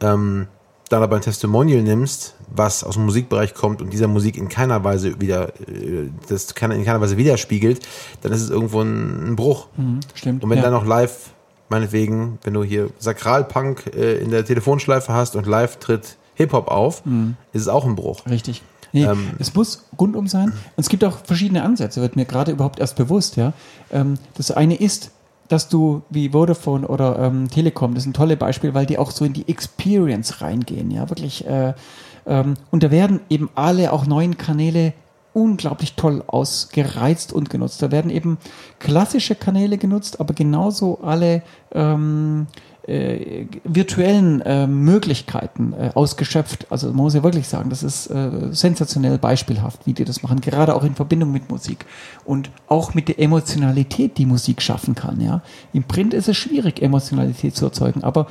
ähm, 0.00 0.46
dann 0.88 1.02
aber 1.02 1.16
ein 1.16 1.22
Testimonial 1.22 1.82
nimmst, 1.82 2.34
was 2.48 2.82
aus 2.82 2.94
dem 2.94 3.04
Musikbereich 3.04 3.54
kommt 3.54 3.82
und 3.82 3.92
dieser 3.92 4.08
Musik 4.08 4.36
in 4.38 4.48
keiner 4.48 4.82
Weise 4.84 5.20
wieder, 5.20 5.48
äh, 5.68 6.08
das 6.28 6.50
in 6.52 6.84
keiner 6.84 7.00
Weise 7.00 7.16
widerspiegelt, 7.16 7.86
dann 8.22 8.32
ist 8.32 8.40
es 8.40 8.50
irgendwo 8.50 8.80
ein, 8.80 9.36
Bruch. 9.36 9.66
Stimmt. 10.14 10.42
Und 10.42 10.50
wenn 10.50 10.58
ja. 10.58 10.64
dann 10.64 10.72
noch 10.72 10.86
live, 10.86 11.30
meinetwegen, 11.68 12.38
wenn 12.44 12.54
du 12.54 12.64
hier 12.64 12.90
Sakralpunk 12.98 13.90
äh, 13.94 14.18
in 14.18 14.30
der 14.30 14.44
Telefonschleife 14.44 15.12
hast 15.12 15.36
und 15.36 15.46
live 15.46 15.78
tritt 15.78 16.16
Hip-Hop 16.34 16.68
auf, 16.68 17.02
ist 17.52 17.62
es 17.62 17.68
auch 17.68 17.84
ein 17.84 17.96
Bruch. 17.96 18.24
Richtig. 18.26 18.62
Nee, 18.92 19.04
Ähm, 19.04 19.30
es 19.38 19.54
muss 19.54 19.84
rundum 19.98 20.28
sein. 20.28 20.48
Und 20.48 20.54
es 20.76 20.88
gibt 20.88 21.04
auch 21.04 21.18
verschiedene 21.24 21.62
Ansätze, 21.62 22.00
wird 22.00 22.16
mir 22.16 22.24
gerade 22.24 22.52
überhaupt 22.52 22.78
erst 22.78 22.96
bewusst, 22.96 23.36
ja. 23.36 23.52
Ähm, 23.90 24.18
das 24.36 24.50
eine 24.50 24.76
ist, 24.76 25.10
dass 25.48 25.68
du 25.68 26.02
wie 26.10 26.30
Vodafone 26.30 26.86
oder 26.86 27.18
ähm, 27.18 27.48
Telekom, 27.50 27.94
das 27.94 28.04
ist 28.04 28.08
ein 28.08 28.14
tolles 28.14 28.38
Beispiel, 28.38 28.74
weil 28.74 28.86
die 28.86 28.98
auch 28.98 29.10
so 29.10 29.24
in 29.24 29.32
die 29.32 29.48
Experience 29.48 30.40
reingehen, 30.40 30.90
ja, 30.90 31.08
wirklich. 31.08 31.46
Äh, 31.46 31.74
ähm, 32.26 32.54
und 32.70 32.82
da 32.82 32.90
werden 32.90 33.20
eben 33.30 33.50
alle 33.54 33.92
auch 33.92 34.06
neuen 34.06 34.36
Kanäle 34.36 34.92
unglaublich 35.38 35.94
toll 35.94 36.22
ausgereizt 36.26 37.32
und 37.32 37.50
genutzt. 37.50 37.82
Da 37.82 37.90
werden 37.90 38.10
eben 38.10 38.38
klassische 38.78 39.34
Kanäle 39.34 39.78
genutzt, 39.78 40.20
aber 40.20 40.34
genauso 40.34 41.00
alle 41.02 41.42
ähm, 41.72 42.46
äh, 42.88 43.46
virtuellen 43.64 44.40
äh, 44.40 44.66
Möglichkeiten 44.66 45.74
äh, 45.74 45.90
ausgeschöpft. 45.94 46.66
Also 46.70 46.88
man 46.88 46.96
muss 46.96 47.14
ja 47.14 47.22
wirklich 47.22 47.46
sagen, 47.46 47.70
das 47.70 47.82
ist 47.82 48.06
äh, 48.06 48.30
sensationell 48.50 49.18
beispielhaft, 49.18 49.86
wie 49.86 49.92
die 49.92 50.04
das 50.04 50.22
machen, 50.22 50.40
gerade 50.40 50.74
auch 50.74 50.84
in 50.84 50.94
Verbindung 50.94 51.30
mit 51.30 51.50
Musik 51.50 51.84
und 52.24 52.50
auch 52.66 52.94
mit 52.94 53.08
der 53.08 53.20
Emotionalität, 53.20 54.16
die 54.16 54.26
Musik 54.26 54.62
schaffen 54.62 54.94
kann. 54.94 55.20
Ja, 55.20 55.42
im 55.72 55.84
Print 55.84 56.14
ist 56.14 56.28
es 56.28 56.36
schwierig, 56.36 56.80
Emotionalität 56.82 57.54
zu 57.54 57.66
erzeugen, 57.66 58.02
aber 58.04 58.26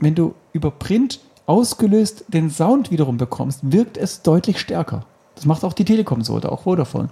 wenn 0.00 0.14
du 0.14 0.34
über 0.52 0.70
Print 0.70 1.20
ausgelöst 1.44 2.24
den 2.28 2.48
Sound 2.48 2.90
wiederum 2.90 3.18
bekommst, 3.18 3.60
wirkt 3.62 3.98
es 3.98 4.22
deutlich 4.22 4.58
stärker. 4.58 5.04
Das 5.40 5.46
macht 5.46 5.64
auch 5.64 5.72
die 5.72 5.86
Telekom 5.86 6.22
so 6.22 6.34
oder 6.34 6.52
auch 6.52 6.60
Vodafone. 6.64 7.08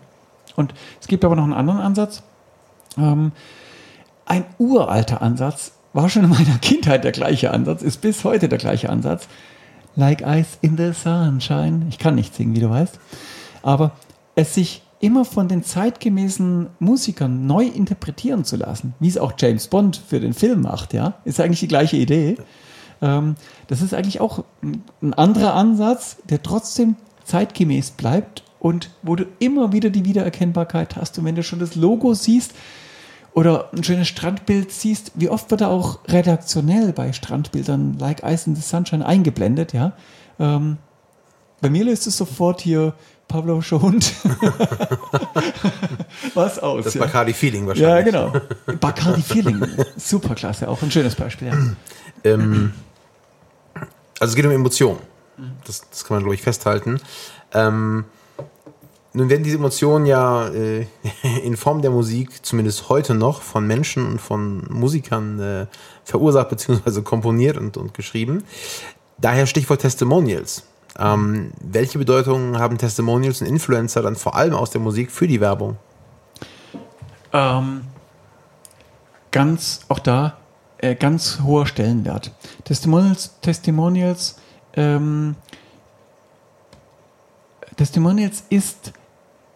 Und 0.54 0.74
es 1.00 1.06
gibt 1.06 1.24
aber 1.24 1.34
noch 1.34 1.44
einen 1.44 1.54
anderen 1.54 1.80
Ansatz. 1.80 2.22
Ähm, 2.98 3.32
ein 4.26 4.44
uralter 4.58 5.22
Ansatz, 5.22 5.72
war 5.94 6.10
schon 6.10 6.24
in 6.24 6.30
meiner 6.30 6.58
Kindheit 6.60 7.04
der 7.04 7.12
gleiche 7.12 7.52
Ansatz, 7.52 7.80
ist 7.80 8.02
bis 8.02 8.22
heute 8.24 8.50
der 8.50 8.58
gleiche 8.58 8.90
Ansatz. 8.90 9.28
Like 9.96 10.20
Ice 10.20 10.58
in 10.60 10.76
the 10.76 10.92
Sunshine. 10.92 11.86
Ich 11.88 11.98
kann 11.98 12.16
nicht 12.16 12.34
singen, 12.34 12.54
wie 12.54 12.60
du 12.60 12.68
weißt. 12.68 13.00
Aber 13.62 13.92
es 14.34 14.52
sich 14.54 14.82
immer 15.00 15.24
von 15.24 15.48
den 15.48 15.64
zeitgemäßen 15.64 16.66
Musikern 16.80 17.46
neu 17.46 17.64
interpretieren 17.64 18.44
zu 18.44 18.56
lassen, 18.56 18.94
wie 19.00 19.08
es 19.08 19.16
auch 19.16 19.32
James 19.38 19.68
Bond 19.68 19.96
für 20.06 20.20
den 20.20 20.34
Film 20.34 20.60
macht, 20.60 20.92
ja, 20.92 21.14
ist 21.24 21.40
eigentlich 21.40 21.60
die 21.60 21.68
gleiche 21.68 21.96
Idee. 21.96 22.36
Ähm, 23.00 23.36
das 23.68 23.80
ist 23.80 23.94
eigentlich 23.94 24.20
auch 24.20 24.44
ein- 24.62 24.82
ein 25.00 25.14
anderer 25.14 25.54
Ansatz, 25.54 26.18
der 26.28 26.42
trotzdem 26.42 26.96
zeitgemäß 27.28 27.92
bleibt 27.92 28.42
und 28.58 28.90
wo 29.02 29.16
du 29.16 29.26
immer 29.38 29.72
wieder 29.72 29.90
die 29.90 30.04
Wiedererkennbarkeit 30.04 30.96
hast. 30.96 31.18
Und 31.18 31.24
wenn 31.24 31.36
du 31.36 31.42
schon 31.42 31.58
das 31.58 31.74
Logo 31.74 32.14
siehst 32.14 32.52
oder 33.32 33.70
ein 33.72 33.84
schönes 33.84 34.08
Strandbild 34.08 34.72
siehst, 34.72 35.12
wie 35.14 35.28
oft 35.28 35.50
wird 35.50 35.60
da 35.60 35.68
auch 35.68 36.00
redaktionell 36.08 36.92
bei 36.92 37.12
Strandbildern 37.12 37.98
like 37.98 38.22
Ice 38.24 38.48
in 38.48 38.56
the 38.56 38.62
Sunshine 38.62 39.06
eingeblendet, 39.06 39.72
ja. 39.72 39.92
Ähm, 40.40 40.78
bei 41.60 41.70
mir 41.70 41.84
löst 41.84 42.06
es 42.06 42.16
sofort 42.16 42.60
hier 42.60 42.94
Pavlovscher 43.26 43.82
Hund. 43.82 44.12
Was 46.34 46.60
aus. 46.60 46.84
Das 46.84 46.94
ja. 46.94 47.00
Bacardi 47.00 47.34
Feeling 47.34 47.62
ja, 47.62 47.68
wahrscheinlich. 47.68 48.06
genau. 48.06 48.32
Bacardi 48.80 49.22
Feeling. 49.22 49.66
Super 49.96 50.34
klasse, 50.34 50.68
auch 50.68 50.80
ein 50.82 50.90
schönes 50.90 51.14
Beispiel. 51.14 51.48
Ja. 51.48 51.56
Ähm, 52.24 52.72
also 54.18 54.32
es 54.32 54.34
geht 54.34 54.46
um 54.46 54.52
Emotionen. 54.52 54.98
Das, 55.64 55.88
das 55.90 56.04
kann 56.04 56.16
man, 56.16 56.22
glaube 56.24 56.34
ich, 56.34 56.42
festhalten. 56.42 57.00
Ähm, 57.52 58.04
nun 59.12 59.30
werden 59.30 59.42
diese 59.42 59.56
Emotionen 59.56 60.06
ja 60.06 60.48
äh, 60.48 60.86
in 61.42 61.56
Form 61.56 61.82
der 61.82 61.90
Musik, 61.90 62.44
zumindest 62.44 62.88
heute 62.88 63.14
noch, 63.14 63.42
von 63.42 63.66
Menschen 63.66 64.06
und 64.06 64.20
von 64.20 64.64
Musikern 64.70 65.40
äh, 65.40 65.66
verursacht 66.04 66.50
bzw. 66.50 67.02
komponiert 67.02 67.56
und, 67.56 67.76
und 67.76 67.94
geschrieben. 67.94 68.44
Daher 69.18 69.46
Stichwort 69.46 69.80
Testimonials. 69.80 70.64
Ähm, 70.98 71.52
welche 71.60 71.98
Bedeutung 71.98 72.58
haben 72.58 72.78
Testimonials 72.78 73.40
und 73.40 73.46
Influencer 73.46 74.02
dann 74.02 74.16
vor 74.16 74.36
allem 74.36 74.54
aus 74.54 74.70
der 74.70 74.80
Musik 74.80 75.10
für 75.10 75.26
die 75.26 75.40
Werbung? 75.40 75.76
Ähm, 77.32 77.82
ganz, 79.30 79.80
auch 79.88 79.98
da, 79.98 80.36
äh, 80.78 80.94
ganz 80.94 81.40
hoher 81.42 81.66
Stellenwert. 81.66 82.32
Testimonials, 82.64 83.34
Testimonials, 83.42 84.36
ähm, 84.74 85.36
Testimonials 87.76 88.44
ist 88.50 88.92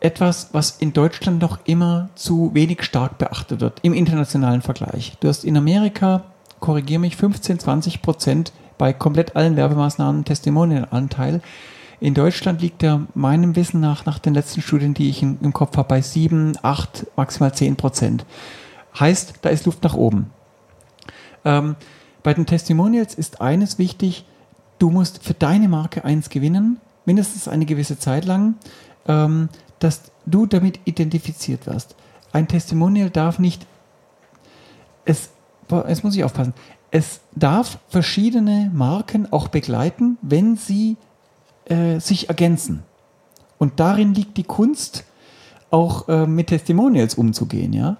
etwas, 0.01 0.51
was 0.53 0.79
in 0.79 0.93
Deutschland 0.93 1.41
noch 1.41 1.59
immer 1.65 2.09
zu 2.15 2.51
wenig 2.55 2.83
stark 2.83 3.19
beachtet 3.19 3.61
wird 3.61 3.79
im 3.83 3.93
internationalen 3.95 4.63
Vergleich. 4.63 5.17
Du 5.21 5.29
hast 5.29 5.45
in 5.45 5.57
Amerika, 5.57 6.25
korrigiere 6.61 7.01
mich, 7.01 7.17
15, 7.17 7.61
20 7.61 8.03
Prozent 8.03 8.53
bei 8.79 8.93
komplett 8.93 9.37
allen 9.37 9.57
Werbemaßnahmen 9.57 10.25
Testimonial-Anteil. 10.25 11.41
In 12.01 12.15
Deutschland 12.15 12.61
liegt 12.63 12.83
er 12.83 13.07
meinem 13.15 13.55
Wissen 13.55 13.81
nach, 13.81 14.05
nach 14.07 14.19
den 14.19 14.35
letzten 14.35 14.61
Studien, 14.61 14.93
die 14.93 15.09
ich 15.09 15.23
im, 15.23 15.39
im 15.41 15.53
Kopf 15.53 15.77
habe, 15.77 15.89
bei 15.89 16.01
7, 16.01 16.59
8, 16.61 17.07
maximal 17.15 17.55
10 17.55 17.77
Prozent. 17.77 18.27
Heißt, 18.99 19.35
da 19.43 19.51
ist 19.51 19.67
Luft 19.67 19.85
nach 19.85 19.95
oben. 19.95 20.31
Ähm, 21.45 21.77
bei 22.25 22.35
den 22.35 22.47
Testimonials 22.47 23.15
ist 23.15 23.41
eines 23.41 23.79
wichtig, 23.79 24.25
du 24.83 24.91
musst 24.91 25.23
für 25.23 25.35
deine 25.35 25.69
Marke 25.69 26.05
eins 26.05 26.29
gewinnen, 26.29 26.81
mindestens 27.05 27.47
eine 27.47 27.67
gewisse 27.67 28.01
Zeit 28.01 28.25
lang, 28.25 28.57
ähm, 29.07 29.49
dass 29.79 30.11
du 30.27 30.47
damit 30.47 30.81
identifiziert 30.85 31.67
wirst. 31.67 31.95
Ein 32.33 32.49
Testimonial 32.49 33.09
darf 33.09 33.39
nicht, 33.39 33.65
es, 35.05 35.31
jetzt 35.71 36.03
muss 36.03 36.17
ich 36.17 36.25
aufpassen, 36.25 36.55
es 36.91 37.21
darf 37.37 37.79
verschiedene 37.89 38.73
Marken 38.75 39.33
auch 39.33 39.49
begleiten, 39.49 40.19
wenn 40.21 40.57
sie 40.57 40.97
äh, 41.67 42.01
sich 42.01 42.29
ergänzen. 42.29 42.83
Und 43.59 43.79
darin 43.79 44.15
liegt 44.15 44.37
die 44.37 44.43
Kunst, 44.43 45.05
auch 45.71 46.09
äh, 46.09 46.27
mit 46.27 46.49
Testimonials 46.49 47.15
umzugehen. 47.15 47.73
Ja? 47.73 47.99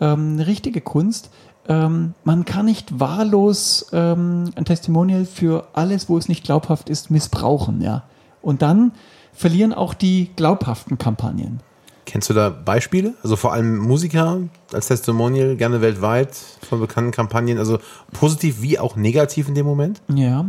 Ähm, 0.00 0.40
richtige 0.40 0.80
Kunst. 0.80 1.30
Ähm, 1.68 2.14
man 2.24 2.44
kann 2.44 2.66
nicht 2.66 2.98
wahllos 2.98 3.86
ähm, 3.92 4.50
ein 4.56 4.64
Testimonial 4.64 5.24
für 5.24 5.68
alles, 5.74 6.08
wo 6.08 6.18
es 6.18 6.28
nicht 6.28 6.44
glaubhaft 6.44 6.88
ist, 6.88 7.10
missbrauchen. 7.10 7.80
Ja? 7.80 8.04
Und 8.40 8.62
dann 8.62 8.92
verlieren 9.32 9.72
auch 9.72 9.94
die 9.94 10.30
glaubhaften 10.36 10.98
Kampagnen. 10.98 11.60
Kennst 12.04 12.28
du 12.28 12.34
da 12.34 12.50
Beispiele? 12.50 13.14
Also 13.22 13.36
vor 13.36 13.52
allem 13.52 13.78
Musiker 13.78 14.40
als 14.72 14.88
Testimonial, 14.88 15.56
gerne 15.56 15.80
weltweit 15.80 16.34
von 16.68 16.80
bekannten 16.80 17.12
Kampagnen, 17.12 17.58
also 17.58 17.78
positiv 18.12 18.60
wie 18.60 18.78
auch 18.78 18.96
negativ 18.96 19.48
in 19.48 19.54
dem 19.54 19.66
Moment? 19.66 20.02
Ja. 20.12 20.46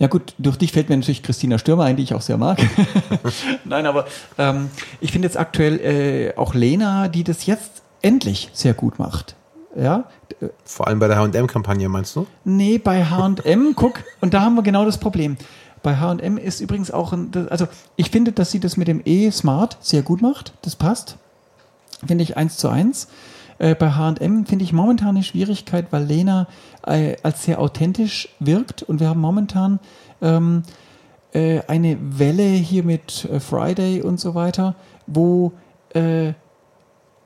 Ja 0.00 0.06
gut, 0.06 0.34
durch 0.38 0.56
dich 0.56 0.72
fällt 0.72 0.88
mir 0.88 0.96
natürlich 0.96 1.24
Christina 1.24 1.58
Stürmer 1.58 1.84
ein, 1.84 1.96
die 1.96 2.04
ich 2.04 2.14
auch 2.14 2.20
sehr 2.20 2.38
mag. 2.38 2.58
Nein, 3.64 3.84
aber 3.84 4.06
ähm, 4.38 4.70
ich 5.00 5.10
finde 5.10 5.26
jetzt 5.26 5.36
aktuell 5.36 5.80
äh, 5.80 6.36
auch 6.36 6.54
Lena, 6.54 7.08
die 7.08 7.24
das 7.24 7.46
jetzt 7.46 7.82
endlich 8.00 8.48
sehr 8.52 8.74
gut 8.74 8.98
macht. 8.98 9.34
Ja, 9.78 10.04
Vor 10.64 10.88
allem 10.88 10.98
bei 10.98 11.06
der 11.06 11.18
H&M-Kampagne, 11.18 11.88
meinst 11.88 12.16
du? 12.16 12.26
Nee, 12.44 12.78
bei 12.78 13.04
H&M, 13.04 13.74
guck, 13.76 14.02
und 14.20 14.34
da 14.34 14.40
haben 14.40 14.56
wir 14.56 14.62
genau 14.62 14.84
das 14.84 14.98
Problem. 14.98 15.36
Bei 15.84 15.96
H&M 15.96 16.36
ist 16.36 16.60
übrigens 16.60 16.90
auch, 16.90 17.12
ein, 17.12 17.30
also 17.48 17.68
ich 17.94 18.10
finde, 18.10 18.32
dass 18.32 18.50
sie 18.50 18.58
das 18.58 18.76
mit 18.76 18.88
dem 18.88 19.00
E-Smart 19.04 19.78
sehr 19.80 20.02
gut 20.02 20.20
macht. 20.20 20.52
Das 20.62 20.74
passt. 20.74 21.16
Finde 22.04 22.24
ich 22.24 22.36
eins 22.36 22.56
zu 22.56 22.68
eins. 22.68 23.06
Äh, 23.58 23.76
bei 23.76 23.92
H&M 23.92 24.46
finde 24.46 24.64
ich 24.64 24.72
momentan 24.72 25.10
eine 25.10 25.22
Schwierigkeit, 25.22 25.86
weil 25.90 26.04
Lena 26.04 26.48
äh, 26.84 27.16
als 27.22 27.44
sehr 27.44 27.60
authentisch 27.60 28.28
wirkt 28.40 28.82
und 28.82 28.98
wir 28.98 29.08
haben 29.08 29.20
momentan 29.20 29.78
ähm, 30.20 30.64
äh, 31.32 31.60
eine 31.68 31.98
Welle 32.00 32.42
hier 32.42 32.82
mit 32.82 33.24
äh, 33.26 33.38
Friday 33.38 34.02
und 34.02 34.18
so 34.18 34.34
weiter, 34.34 34.74
wo 35.06 35.52
äh, 35.94 36.32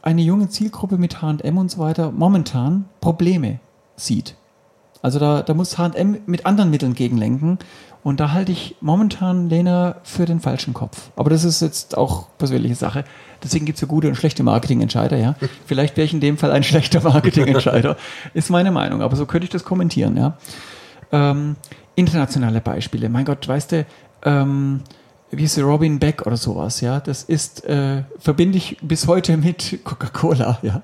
eine 0.02 0.22
junge 0.22 0.48
Zielgruppe 0.48 0.98
mit 0.98 1.22
H&M 1.22 1.56
und 1.56 1.70
so 1.70 1.78
weiter 1.78 2.10
momentan 2.10 2.86
Probleme 3.00 3.60
sieht. 3.96 4.36
Also 5.00 5.18
da, 5.18 5.42
da 5.42 5.54
muss 5.54 5.78
H&M 5.78 6.18
mit 6.26 6.46
anderen 6.46 6.70
Mitteln 6.70 6.94
gegenlenken 6.94 7.58
und 8.04 8.18
da 8.20 8.32
halte 8.32 8.52
ich 8.52 8.76
momentan 8.80 9.48
Lena 9.48 9.96
für 10.02 10.26
den 10.26 10.40
falschen 10.40 10.74
Kopf. 10.74 11.10
Aber 11.16 11.30
das 11.30 11.44
ist 11.44 11.62
jetzt 11.62 11.96
auch 11.96 12.26
persönliche 12.36 12.74
Sache. 12.74 13.04
Deswegen 13.42 13.64
gibt 13.64 13.76
es 13.76 13.82
ja 13.82 13.88
gute 13.88 14.08
und 14.08 14.16
schlechte 14.16 14.42
Marketingentscheider, 14.42 15.16
ja. 15.16 15.34
Vielleicht 15.66 15.96
wäre 15.96 16.04
ich 16.04 16.12
in 16.12 16.20
dem 16.20 16.36
Fall 16.36 16.52
ein 16.52 16.62
schlechter 16.64 17.00
Marketingentscheider, 17.00 17.96
ist 18.34 18.50
meine 18.50 18.70
Meinung. 18.70 19.02
Aber 19.02 19.16
so 19.16 19.26
könnte 19.26 19.44
ich 19.44 19.50
das 19.50 19.64
kommentieren, 19.64 20.16
ja. 20.16 20.36
Ähm, 21.12 21.56
internationale 21.94 22.60
Beispiele. 22.60 23.08
Mein 23.08 23.24
Gott, 23.24 23.46
weißt 23.46 23.72
du, 23.72 23.86
ähm, 24.24 24.80
wie 25.32 25.44
ist 25.44 25.58
Robin 25.58 25.98
Beck 25.98 26.26
oder 26.26 26.36
sowas, 26.36 26.80
ja. 26.82 27.00
Das 27.00 27.24
ist, 27.24 27.64
äh, 27.64 28.02
verbinde 28.18 28.58
ich 28.58 28.76
bis 28.82 29.06
heute 29.06 29.36
mit 29.36 29.80
Coca-Cola, 29.82 30.58
ja. 30.62 30.82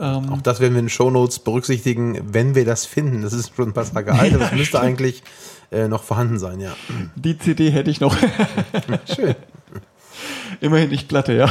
Ähm, 0.00 0.32
Auch 0.32 0.40
das 0.40 0.60
werden 0.60 0.72
wir 0.72 0.80
in 0.80 0.86
den 0.86 0.90
Shownotes 0.90 1.38
berücksichtigen, 1.38 2.18
wenn 2.32 2.54
wir 2.54 2.64
das 2.64 2.86
finden. 2.86 3.22
Das 3.22 3.34
ist 3.34 3.54
schon 3.54 3.68
ein 3.68 3.72
paar 3.74 3.84
Tage 3.84 4.12
alt, 4.12 4.34
aber 4.34 4.46
es 4.46 4.52
müsste 4.52 4.80
eigentlich 4.80 5.22
äh, 5.70 5.86
noch 5.86 6.02
vorhanden 6.02 6.38
sein, 6.38 6.60
ja. 6.60 6.72
Die 7.14 7.38
CD 7.38 7.70
hätte 7.70 7.90
ich 7.90 8.00
noch. 8.00 8.16
Schön. 9.14 9.34
Immerhin 10.60 10.88
nicht 10.90 11.08
Platte, 11.08 11.34
ja. 11.34 11.50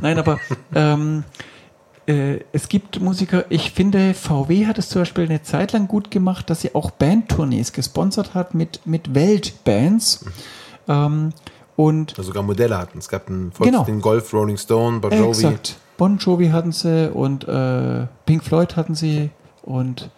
Nein, 0.00 0.18
aber 0.18 0.38
ähm, 0.74 1.24
äh, 2.06 2.40
es 2.52 2.68
gibt 2.68 3.00
Musiker, 3.00 3.46
ich 3.48 3.70
finde, 3.72 4.14
VW 4.14 4.66
hat 4.66 4.78
es 4.78 4.90
zum 4.90 5.02
Beispiel 5.02 5.24
eine 5.24 5.42
Zeit 5.42 5.72
lang 5.72 5.88
gut 5.88 6.10
gemacht, 6.10 6.50
dass 6.50 6.60
sie 6.60 6.74
auch 6.74 6.90
Bandtournees 6.90 7.72
gesponsert 7.72 8.34
hat 8.34 8.54
mit, 8.54 8.80
mit 8.84 9.14
Weltbands. 9.14 10.24
Ähm, 10.88 11.32
und 11.76 12.12
Also 12.16 12.28
sogar 12.28 12.42
Modelle 12.42 12.78
hatten. 12.78 12.98
Es 12.98 13.08
gab 13.08 13.28
einen 13.28 13.52
Genau. 13.58 13.84
den 13.84 14.00
Golf, 14.00 14.32
Rolling 14.32 14.56
Stone, 14.56 15.00
Bon 15.00 15.12
Jovi. 15.12 15.44
exakt. 15.46 15.76
Bon 15.98 16.16
Jovi 16.18 16.48
hatten 16.48 16.72
sie 16.72 17.10
und 17.12 17.46
äh, 17.48 18.06
Pink 18.26 18.44
Floyd 18.44 18.76
hatten 18.76 18.94
sie 18.94 19.30
und 19.62 20.10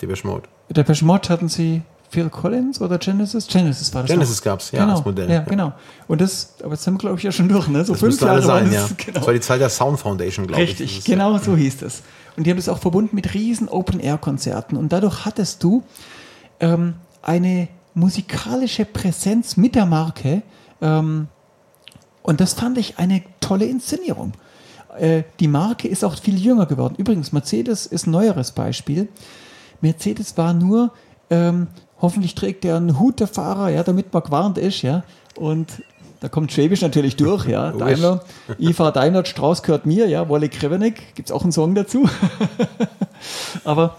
Depeche 0.00 0.26
Mode. 0.26 0.42
Depeche 0.70 1.04
Mode 1.04 1.28
hatten 1.28 1.48
sie. 1.48 1.82
Phil 2.10 2.28
Collins 2.30 2.80
oder 2.80 2.96
Genesis? 2.98 3.48
Genesis 3.48 3.92
war 3.92 4.02
das 4.02 4.10
Genesis 4.12 4.38
noch. 4.38 4.44
gab's, 4.44 4.70
ja, 4.70 4.82
genau, 4.84 4.94
als 4.98 5.04
Modell. 5.04 5.28
Ja, 5.28 5.34
Ja. 5.36 5.40
genau. 5.40 5.72
Und 6.06 6.20
das, 6.20 6.54
aber 6.62 6.74
jetzt 6.74 6.84
sind 6.84 6.94
wir, 6.94 6.98
glaube 6.98 7.18
ich, 7.18 7.24
ja 7.24 7.32
schon 7.32 7.48
durch, 7.48 7.66
ne? 7.66 7.84
So 7.84 7.92
Das 7.94 8.02
alles 8.22 8.46
waren 8.46 8.66
sein, 8.66 8.72
ja. 8.72 8.84
es, 8.84 8.96
genau. 8.96 9.18
Das 9.18 9.26
war 9.26 9.34
die 9.34 9.40
Zeit 9.40 9.60
der 9.60 9.68
Sound 9.68 9.98
Foundation, 9.98 10.46
glaube 10.46 10.62
ich. 10.62 10.68
Richtig, 10.70 10.90
Das 10.90 10.98
ist, 11.00 11.06
genau 11.06 11.36
so 11.38 11.56
hieß 11.56 11.82
es. 11.82 12.02
Und 12.36 12.46
die 12.46 12.50
haben 12.50 12.56
das 12.58 12.68
auch 12.68 12.78
verbunden 12.78 13.16
mit 13.16 13.34
riesen 13.34 13.68
Open-Air-Konzerten. 13.68 14.76
Und 14.76 14.92
dadurch 14.92 15.24
hattest 15.24 15.64
du 15.64 15.82
ähm, 16.60 16.94
eine 17.20 17.66
musikalische 17.94 18.84
Präsenz 18.84 19.56
mit 19.56 19.74
der 19.74 19.86
Marke. 19.86 20.42
Ähm, 20.80 21.28
und 22.22 22.40
das 22.40 22.54
fand 22.54 22.78
ich 22.78 22.98
eine 22.98 23.22
tolle 23.40 23.66
Inszenierung. 23.66 24.32
Äh, 24.98 25.24
die 25.40 25.48
Marke 25.48 25.88
ist 25.88 26.04
auch 26.04 26.18
viel 26.18 26.38
jünger 26.38 26.66
geworden. 26.66 26.94
Übrigens, 26.96 27.32
Mercedes 27.32 27.86
ist 27.86 28.06
ein 28.06 28.10
neueres 28.10 28.52
Beispiel. 28.52 29.08
Mercedes 29.80 30.36
war 30.36 30.54
nur, 30.54 30.92
ähm, 31.30 31.68
hoffentlich 32.00 32.34
trägt 32.34 32.64
er 32.64 32.76
einen 32.76 32.98
Hut 32.98 33.20
der 33.20 33.28
Fahrer, 33.28 33.70
ja, 33.70 33.82
damit 33.82 34.12
man 34.12 34.22
gewarnt 34.22 34.58
ist, 34.58 34.82
ja. 34.82 35.04
Und 35.36 35.82
da 36.20 36.28
kommt 36.28 36.52
Schwäbisch 36.52 36.80
natürlich 36.80 37.16
durch, 37.16 37.46
ja. 37.46 37.72
Daimler, 37.72 38.24
fahr 38.72 38.92
Daimler, 38.92 39.24
Strauß 39.24 39.62
gehört 39.62 39.84
mir, 39.84 40.08
ja. 40.08 40.28
Wolle 40.28 40.48
Krevenek, 40.48 41.14
gibt's 41.14 41.30
auch 41.32 41.42
einen 41.42 41.52
Song 41.52 41.74
dazu. 41.74 42.08
Aber 43.64 43.96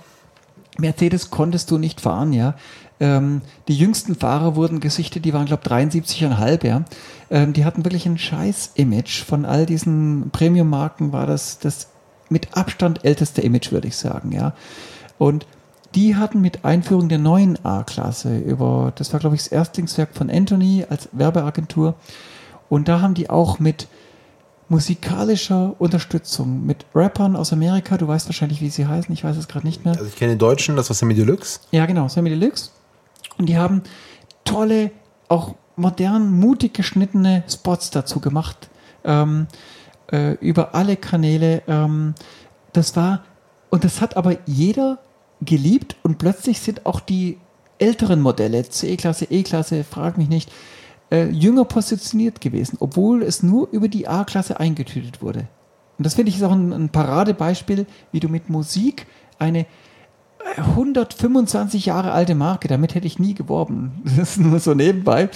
Mercedes 0.78 1.30
konntest 1.30 1.70
du 1.72 1.78
nicht 1.78 2.02
fahren, 2.02 2.34
ja. 2.34 2.56
Ähm, 3.00 3.42
die 3.68 3.76
jüngsten 3.76 4.16
Fahrer 4.16 4.56
wurden 4.56 4.80
gesichtet, 4.80 5.26
die 5.26 5.34
waren, 5.34 5.46
glaube 5.46 5.64
ich, 5.66 5.72
73,5, 5.72 6.66
ja. 6.66 6.86
Ähm, 7.30 7.54
die 7.54 7.66
hatten 7.66 7.84
wirklich 7.84 8.06
ein 8.06 8.18
scheiß 8.18 8.72
Image. 8.76 9.24
Von 9.24 9.46
all 9.46 9.66
diesen 9.66 10.30
Premium-Marken 10.32 11.12
war 11.12 11.28
das 11.28 11.60
das 11.60 11.88
mit 12.30 12.56
Abstand 12.58 13.04
älteste 13.04 13.42
Image, 13.42 13.72
würde 13.72 13.88
ich 13.88 13.98
sagen, 13.98 14.32
ja. 14.32 14.54
Und 15.18 15.46
die 15.94 16.16
hatten 16.16 16.42
mit 16.42 16.66
Einführung 16.66 17.08
der 17.08 17.20
neuen 17.20 17.64
A-Klasse 17.64 18.38
über, 18.38 18.92
das 18.96 19.14
war, 19.14 19.20
glaube 19.20 19.36
ich, 19.36 19.44
das 19.44 19.52
Erstlingswerk 19.52 20.10
von 20.14 20.30
Anthony 20.30 20.86
als 20.90 21.10
Werbeagentur. 21.14 21.96
Und 22.68 22.88
da 22.88 23.02
haben 23.02 23.14
die 23.14 23.30
auch 23.30 23.60
mit 23.60 23.88
musikalischer 24.68 25.76
Unterstützung, 25.78 26.66
mit 26.66 26.86
Rappern 26.96 27.36
aus 27.36 27.54
Amerika, 27.54 27.98
du 27.98 28.08
weißt 28.08 28.28
wahrscheinlich, 28.28 28.62
wie 28.62 28.70
sie 28.70 28.88
heißen, 28.88 29.14
ich 29.14 29.24
weiß 29.24 29.38
es 29.38 29.48
gerade 29.48 29.66
nicht 29.66 29.86
mehr. 29.86 29.94
Also 29.94 30.08
ich 30.08 30.16
kenne 30.16 30.34
den 30.34 30.40
Deutschen, 30.40 30.76
das 30.76 30.90
war 30.90 30.96
Sammy 30.96 31.14
Deluxe. 31.14 31.60
Ja, 31.72 31.86
genau, 31.86 32.08
Sammy 32.08 32.30
Deluxe. 32.30 32.72
Und 33.38 33.48
die 33.48 33.58
haben 33.58 33.84
tolle, 34.44 34.92
auch 35.28 35.56
modern, 35.76 36.32
mutig 36.40 36.74
geschnittene 36.74 37.44
Spots 37.48 37.90
dazu 37.92 38.20
gemacht. 38.20 38.70
Ähm, 39.04 39.48
äh, 40.12 40.34
über 40.34 40.76
alle 40.76 40.98
Kanäle. 40.98 41.64
Ähm, 41.68 42.16
das 42.74 42.96
war, 42.96 43.24
und 43.70 43.84
das 43.84 44.02
hat 44.02 44.18
aber 44.18 44.38
jeder 44.46 45.00
geliebt 45.42 45.96
und 46.04 46.18
plötzlich 46.18 46.60
sind 46.60 46.86
auch 46.86 47.00
die 47.00 47.38
älteren 47.78 48.22
Modelle, 48.22 48.64
C-Klasse, 48.64 49.26
E-Klasse, 49.30 49.84
frag 49.84 50.18
mich 50.18 50.30
nicht, 50.30 50.52
äh, 51.12 51.30
jünger 51.30 51.66
positioniert 51.66 52.42
gewesen, 52.42 52.78
obwohl 52.80 53.22
es 53.22 53.44
nur 53.44 53.70
über 53.72 53.88
die 53.88 54.08
A-Klasse 54.08 54.60
eingetütet 54.60 55.22
wurde. 55.22 55.48
Und 55.98 56.06
das 56.06 56.16
finde 56.16 56.30
ich 56.30 56.38
ist 56.38 56.44
auch 56.44 56.52
ein, 56.52 56.74
ein 56.74 56.90
Paradebeispiel, 56.90 57.86
wie 58.12 58.20
du 58.20 58.30
mit 58.30 58.50
Musik 58.50 59.08
eine 59.40 59.66
125 60.58 61.86
Jahre 61.86 62.12
alte 62.12 62.36
Marke, 62.36 62.68
damit 62.68 62.96
hätte 62.96 63.08
ich 63.08 63.20
nie 63.20 63.34
geworben. 63.34 64.02
Das 64.18 64.32
ist 64.32 64.40
nur 64.40 64.60
so 64.60 64.74
nebenbei. 64.74 65.30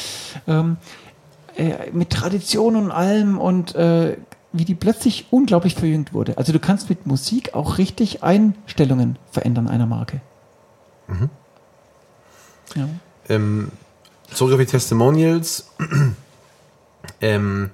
Ähm, 0.48 0.78
äh, 1.56 1.92
mit 1.92 2.12
Tradition 2.12 2.76
und 2.76 2.92
allem 2.92 3.38
und 3.38 3.76
äh, 3.76 4.18
wie 4.52 4.66
die 4.66 4.76
plötzlich 4.76 5.28
unglaublich 5.32 5.76
verjüngt 5.76 6.14
wurde. 6.14 6.38
Also 6.38 6.54
du 6.54 6.60
kannst 6.60 6.90
mit 6.90 7.06
Musik 7.06 7.54
auch 7.54 7.78
richtig 7.78 8.24
Einstellungen 8.24 9.18
verändern 9.32 9.68
einer 9.68 9.86
Marke. 9.86 10.22
Mhm. 11.08 11.30
Ja. 12.76 12.88
Ähm, 13.28 13.72
zurück 14.32 14.54
auf 14.54 14.60
die 14.60 14.66
Testimonials. 14.66 15.72
ähm, 17.22 17.70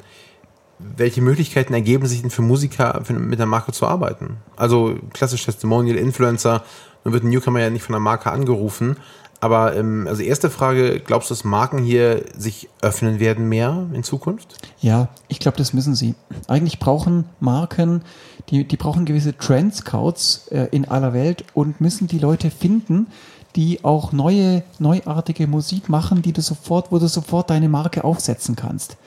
welche 0.79 1.21
Möglichkeiten 1.21 1.73
ergeben 1.73 2.07
sich 2.07 2.21
denn 2.21 2.31
für 2.31 2.41
Musiker, 2.41 3.01
für, 3.03 3.13
mit 3.13 3.39
der 3.39 3.45
Marke 3.45 3.71
zu 3.71 3.87
arbeiten? 3.87 4.37
Also 4.57 4.97
klassisch 5.13 5.45
Testimonial, 5.45 5.97
Influencer, 5.97 6.63
dann 7.05 7.13
wird 7.13 7.23
ein 7.23 7.29
Newcomer 7.29 7.61
ja 7.61 7.69
nicht 7.69 7.83
von 7.83 7.93
der 7.93 7.99
Marke 8.01 8.31
angerufen. 8.31 8.97
Aber 9.39 9.75
ähm, 9.75 10.07
also 10.07 10.23
erste 10.23 10.49
Frage, 10.49 10.99
glaubst 10.99 11.29
du, 11.29 11.33
dass 11.33 11.43
Marken 11.43 11.77
hier 11.77 12.25
sich 12.35 12.67
öffnen 12.81 13.19
werden 13.19 13.47
mehr 13.47 13.85
in 13.93 14.03
Zukunft? 14.03 14.55
Ja, 14.79 15.09
ich 15.27 15.39
glaube, 15.39 15.57
das 15.57 15.71
müssen 15.71 15.93
sie. 15.93 16.15
Eigentlich 16.47 16.79
brauchen 16.79 17.25
Marken, 17.39 18.01
die, 18.49 18.67
die 18.67 18.75
brauchen 18.75 19.05
gewisse 19.05 19.37
Trend-Scouts 19.37 20.47
äh, 20.47 20.67
in 20.71 20.85
aller 20.85 21.13
Welt 21.13 21.45
und 21.53 21.79
müssen 21.79 22.07
die 22.07 22.17
Leute 22.17 22.49
finden, 22.49 23.07
die 23.55 23.83
auch 23.83 24.11
neue, 24.11 24.63
neuartige 24.79 25.45
Musik 25.45 25.89
machen, 25.89 26.23
die 26.23 26.33
du 26.33 26.41
sofort, 26.41 26.91
wo 26.91 26.97
du 26.97 27.07
sofort 27.07 27.51
deine 27.51 27.69
Marke 27.69 28.03
aufsetzen 28.03 28.55
kannst. 28.55 28.97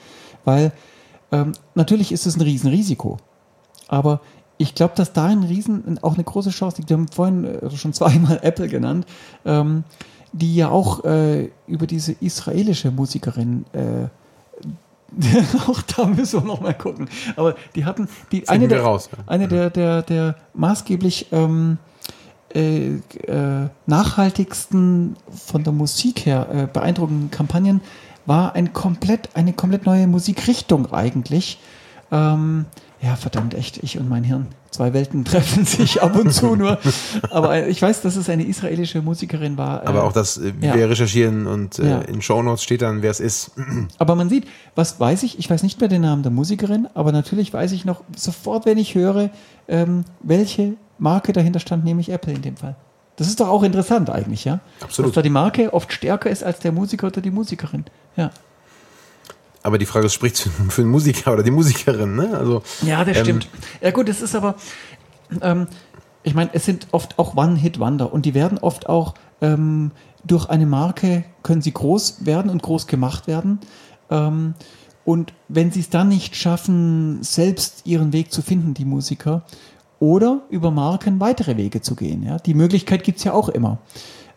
Weil 0.45 0.71
ähm, 1.33 1.51
natürlich 1.75 2.13
ist 2.13 2.25
es 2.25 2.37
ein 2.37 2.41
Riesenrisiko. 2.41 3.17
Aber 3.89 4.21
ich 4.59 4.75
glaube, 4.75 4.93
dass 4.95 5.13
da 5.13 5.25
ein 5.25 5.43
Riesen, 5.43 5.99
auch 6.03 6.15
eine 6.15 6.23
große 6.23 6.49
Chance 6.51 6.77
liegt. 6.77 6.89
Wir 6.89 6.97
haben 6.97 7.07
vorhin 7.07 7.45
äh, 7.45 7.71
schon 7.71 7.93
zweimal 7.93 8.39
Apple 8.43 8.67
genannt, 8.67 9.07
ähm, 9.45 9.85
die 10.33 10.53
ja 10.55 10.69
auch 10.69 11.05
äh, 11.05 11.49
über 11.65 11.87
diese 11.87 12.11
israelische 12.11 12.91
Musikerin 12.91 13.65
äh, 13.73 14.09
auch 15.67 15.81
da 15.81 16.05
müssen 16.05 16.41
wir 16.41 16.47
noch 16.47 16.61
mal 16.61 16.73
gucken. 16.73 17.09
Aber 17.35 17.55
die 17.73 17.85
hatten 17.85 18.07
die 18.31 18.47
eine, 18.47 18.67
der, 18.67 18.81
raus, 18.81 19.09
ja. 19.11 19.23
eine 19.25 19.47
der, 19.47 19.71
der, 19.71 20.03
der 20.03 20.35
maßgeblich 20.53 21.27
ähm, 21.31 21.79
äh, 22.53 22.95
äh, 22.97 23.69
nachhaltigsten 23.87 25.15
von 25.31 25.63
der 25.63 25.73
Musik 25.73 26.27
her 26.27 26.47
äh, 26.51 26.67
beeindruckenden 26.67 27.31
Kampagnen 27.31 27.81
war 28.27 28.53
ein 28.53 28.73
komplett, 28.73 29.29
eine 29.35 29.53
komplett 29.53 29.85
neue 29.85 30.05
Musikrichtung 30.05 30.93
eigentlich. 30.93 31.59
Ähm, 32.11 32.65
ja, 33.01 33.15
verdammt, 33.15 33.53
echt, 33.53 33.81
ich 33.81 33.97
und 33.97 34.09
mein 34.09 34.25
Hirn. 34.25 34.47
Zwei 34.71 34.93
Welten 34.93 35.23
treffen 35.25 35.65
sich 35.65 36.01
ab 36.01 36.15
und 36.17 36.33
zu 36.33 36.55
nur. 36.55 36.77
Aber 37.31 37.67
ich 37.67 37.81
weiß, 37.81 38.01
dass 38.01 38.17
es 38.17 38.29
eine 38.29 38.43
israelische 38.43 39.01
Musikerin 39.01 39.57
war. 39.57 39.87
Aber 39.87 40.03
auch 40.03 40.11
das, 40.11 40.37
äh, 40.37 40.53
ja. 40.59 40.75
wir 40.75 40.89
recherchieren 40.89 41.47
und 41.47 41.79
äh, 41.79 41.89
ja. 41.89 41.99
in 42.01 42.21
Shownotes 42.21 42.63
steht 42.63 42.81
dann, 42.81 43.01
wer 43.01 43.11
es 43.11 43.19
ist. 43.19 43.51
Aber 43.97 44.15
man 44.15 44.29
sieht, 44.29 44.47
was 44.75 44.99
weiß 44.99 45.23
ich, 45.23 45.39
ich 45.39 45.49
weiß 45.49 45.63
nicht 45.63 45.79
mehr 45.79 45.89
den 45.89 46.01
Namen 46.01 46.23
der 46.23 46.31
Musikerin, 46.31 46.87
aber 46.93 47.11
natürlich 47.11 47.53
weiß 47.53 47.71
ich 47.71 47.85
noch 47.85 48.03
sofort, 48.15 48.65
wenn 48.65 48.77
ich 48.77 48.95
höre, 48.95 49.29
ähm, 49.67 50.03
welche 50.21 50.73
Marke 50.97 51.33
dahinter 51.33 51.59
stand, 51.59 51.85
nämlich 51.85 52.09
Apple 52.09 52.33
in 52.33 52.41
dem 52.41 52.57
Fall. 52.57 52.75
Das 53.15 53.27
ist 53.27 53.39
doch 53.39 53.49
auch 53.49 53.63
interessant 53.63 54.09
eigentlich, 54.09 54.45
ja? 54.45 54.59
Absolut. 54.81 55.09
Dass 55.09 55.15
da 55.15 55.21
die 55.21 55.29
Marke 55.29 55.73
oft 55.73 55.91
stärker 55.91 56.29
ist 56.29 56.43
als 56.43 56.59
der 56.59 56.71
Musiker 56.71 57.07
oder 57.07 57.21
die 57.21 57.31
Musikerin. 57.31 57.85
Ja. 58.15 58.31
Aber 59.69 59.77
die 59.77 59.85
Frage 59.85 60.07
ist, 60.07 60.15
spricht 60.15 60.49
für 60.69 60.81
den 60.81 60.89
Musiker 60.89 61.31
oder 61.31 61.43
die 61.43 61.51
Musikerin, 61.51 62.15
ne? 62.15 62.35
Also, 62.35 62.63
ja, 62.81 63.05
das 63.05 63.17
ähm, 63.17 63.23
stimmt. 63.23 63.49
Ja 63.81 63.91
gut, 63.91 64.09
es 64.09 64.19
ist 64.23 64.33
aber, 64.33 64.55
ähm, 65.41 65.67
ich 66.23 66.33
meine, 66.33 66.49
es 66.53 66.65
sind 66.65 66.87
oft 66.91 67.19
auch 67.19 67.37
One-Hit-Wonder 67.37 68.11
und 68.11 68.25
die 68.25 68.33
werden 68.33 68.57
oft 68.57 68.89
auch 68.89 69.13
ähm, 69.41 69.91
durch 70.25 70.49
eine 70.49 70.65
Marke, 70.65 71.23
können 71.43 71.61
sie 71.61 71.71
groß 71.71 72.25
werden 72.25 72.49
und 72.49 72.63
groß 72.63 72.87
gemacht 72.87 73.27
werden. 73.27 73.59
Ähm, 74.09 74.55
und 75.05 75.33
wenn 75.49 75.71
sie 75.71 75.81
es 75.81 75.91
dann 75.91 76.07
nicht 76.07 76.35
schaffen, 76.35 77.21
selbst 77.21 77.83
ihren 77.85 78.11
Weg 78.11 78.31
zu 78.31 78.41
finden, 78.41 78.73
die 78.73 78.85
Musiker, 78.85 79.43
oder 79.99 80.41
über 80.49 80.71
Marken 80.71 81.19
weitere 81.19 81.57
Wege 81.57 81.81
zu 81.81 81.95
gehen, 81.95 82.23
ja, 82.23 82.39
die 82.39 82.55
Möglichkeit 82.55 83.03
gibt 83.03 83.19
es 83.19 83.23
ja 83.23 83.33
auch 83.33 83.49
immer, 83.49 83.77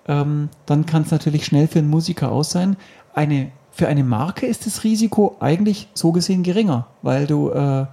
ähm, 0.06 0.50
dann 0.66 0.84
kann 0.84 1.04
es 1.04 1.10
natürlich 1.10 1.46
schnell 1.46 1.68
für 1.68 1.78
einen 1.78 1.88
Musiker 1.88 2.32
aus 2.32 2.50
sein. 2.50 2.76
Eine 3.14 3.50
für 3.72 3.88
eine 3.88 4.04
Marke 4.04 4.46
ist 4.46 4.66
das 4.66 4.84
Risiko 4.84 5.36
eigentlich 5.40 5.88
so 5.94 6.12
gesehen 6.12 6.42
geringer, 6.42 6.86
weil 7.00 7.26
du 7.26 7.50
äh, 7.50 7.86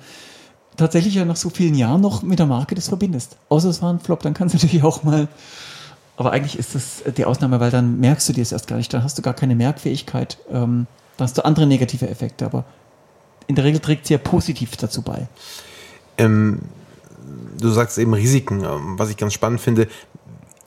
tatsächlich 0.75 1.15
ja 1.15 1.25
nach 1.25 1.35
so 1.35 1.49
vielen 1.49 1.75
Jahren 1.75 2.01
noch 2.01 2.21
mit 2.21 2.39
der 2.39 2.45
Marke 2.45 2.75
das 2.75 2.89
verbindest. 2.89 3.37
Außer 3.47 3.69
es 3.69 3.81
war 3.81 3.93
ein 3.93 3.99
Flop, 3.99 4.21
dann 4.21 4.33
kannst 4.33 4.55
du 4.55 4.57
natürlich 4.61 4.83
auch 4.83 5.03
mal. 5.03 5.27
Aber 6.17 6.31
eigentlich 6.33 6.59
ist 6.59 6.75
das 6.75 7.03
die 7.15 7.23
Ausnahme, 7.23 7.61
weil 7.61 7.71
dann 7.71 7.99
merkst 7.99 8.27
du 8.27 8.33
dir 8.33 8.41
es 8.41 8.51
erst 8.51 8.67
gar 8.67 8.75
nicht. 8.75 8.93
Dann 8.93 9.03
hast 9.03 9.17
du 9.17 9.21
gar 9.21 9.33
keine 9.33 9.55
Merkfähigkeit. 9.55 10.37
Ähm, 10.51 10.85
dann 11.15 11.25
hast 11.25 11.37
du 11.37 11.45
andere 11.45 11.65
negative 11.65 12.09
Effekte. 12.09 12.45
Aber 12.45 12.65
in 13.47 13.55
der 13.55 13.63
Regel 13.63 13.79
trägt 13.79 14.05
sie 14.05 14.13
ja 14.13 14.17
positiv 14.19 14.75
dazu 14.75 15.01
bei. 15.01 15.27
Ähm, 16.17 16.59
du 17.57 17.69
sagst 17.69 17.97
eben 17.97 18.13
Risiken, 18.13 18.63
ähm, 18.65 18.99
was 18.99 19.09
ich 19.09 19.17
ganz 19.17 19.33
spannend 19.33 19.61
finde 19.61 19.87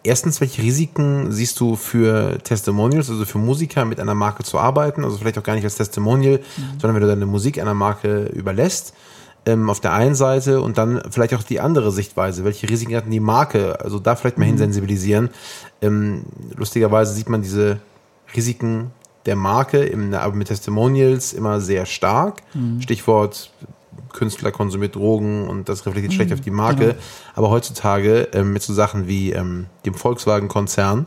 erstens, 0.04 0.40
welche 0.40 0.62
Risiken 0.62 1.32
siehst 1.32 1.58
du 1.60 1.76
für 1.76 2.38
Testimonials, 2.42 3.10
also 3.10 3.24
für 3.24 3.38
Musiker 3.38 3.84
mit 3.84 4.00
einer 4.00 4.14
Marke 4.14 4.42
zu 4.42 4.58
arbeiten? 4.58 5.04
Also 5.04 5.18
vielleicht 5.18 5.38
auch 5.38 5.42
gar 5.42 5.54
nicht 5.54 5.64
als 5.64 5.76
Testimonial, 5.76 6.38
mhm. 6.38 6.80
sondern 6.80 6.94
wenn 6.94 7.02
du 7.02 7.08
deine 7.08 7.26
Musik 7.26 7.58
einer 7.60 7.74
Marke 7.74 8.26
überlässt. 8.26 8.94
Ähm, 9.44 9.68
auf 9.70 9.80
der 9.80 9.92
einen 9.92 10.14
Seite 10.14 10.60
und 10.60 10.78
dann 10.78 11.02
vielleicht 11.10 11.34
auch 11.34 11.42
die 11.42 11.58
andere 11.58 11.90
Sichtweise. 11.90 12.44
Welche 12.44 12.68
Risiken 12.68 12.94
hat 12.94 13.06
denn 13.06 13.10
die 13.10 13.18
Marke? 13.18 13.80
Also 13.80 13.98
da 13.98 14.14
vielleicht 14.14 14.38
mal 14.38 14.44
mhm. 14.44 14.50
hinsensibilisieren. 14.50 15.30
Ähm, 15.80 16.22
lustigerweise 16.54 17.12
sieht 17.12 17.28
man 17.28 17.42
diese 17.42 17.80
Risiken 18.36 18.92
der 19.26 19.34
Marke 19.34 19.78
im, 19.78 20.14
aber 20.14 20.34
mit 20.34 20.46
Testimonials 20.46 21.32
immer 21.32 21.60
sehr 21.60 21.86
stark. 21.86 22.42
Mhm. 22.54 22.80
Stichwort 22.80 23.50
Künstler 24.12 24.52
konsumiert 24.52 24.94
Drogen 24.94 25.48
und 25.48 25.68
das 25.68 25.86
reflektiert 25.86 26.12
mhm, 26.12 26.16
schlecht 26.16 26.32
auf 26.32 26.40
die 26.40 26.50
Marke. 26.50 26.86
Genau. 26.88 26.98
Aber 27.34 27.50
heutzutage 27.50 28.28
ähm, 28.32 28.52
mit 28.52 28.62
so 28.62 28.74
Sachen 28.74 29.08
wie 29.08 29.32
ähm, 29.32 29.66
dem 29.84 29.94
Volkswagen-Konzern 29.94 31.06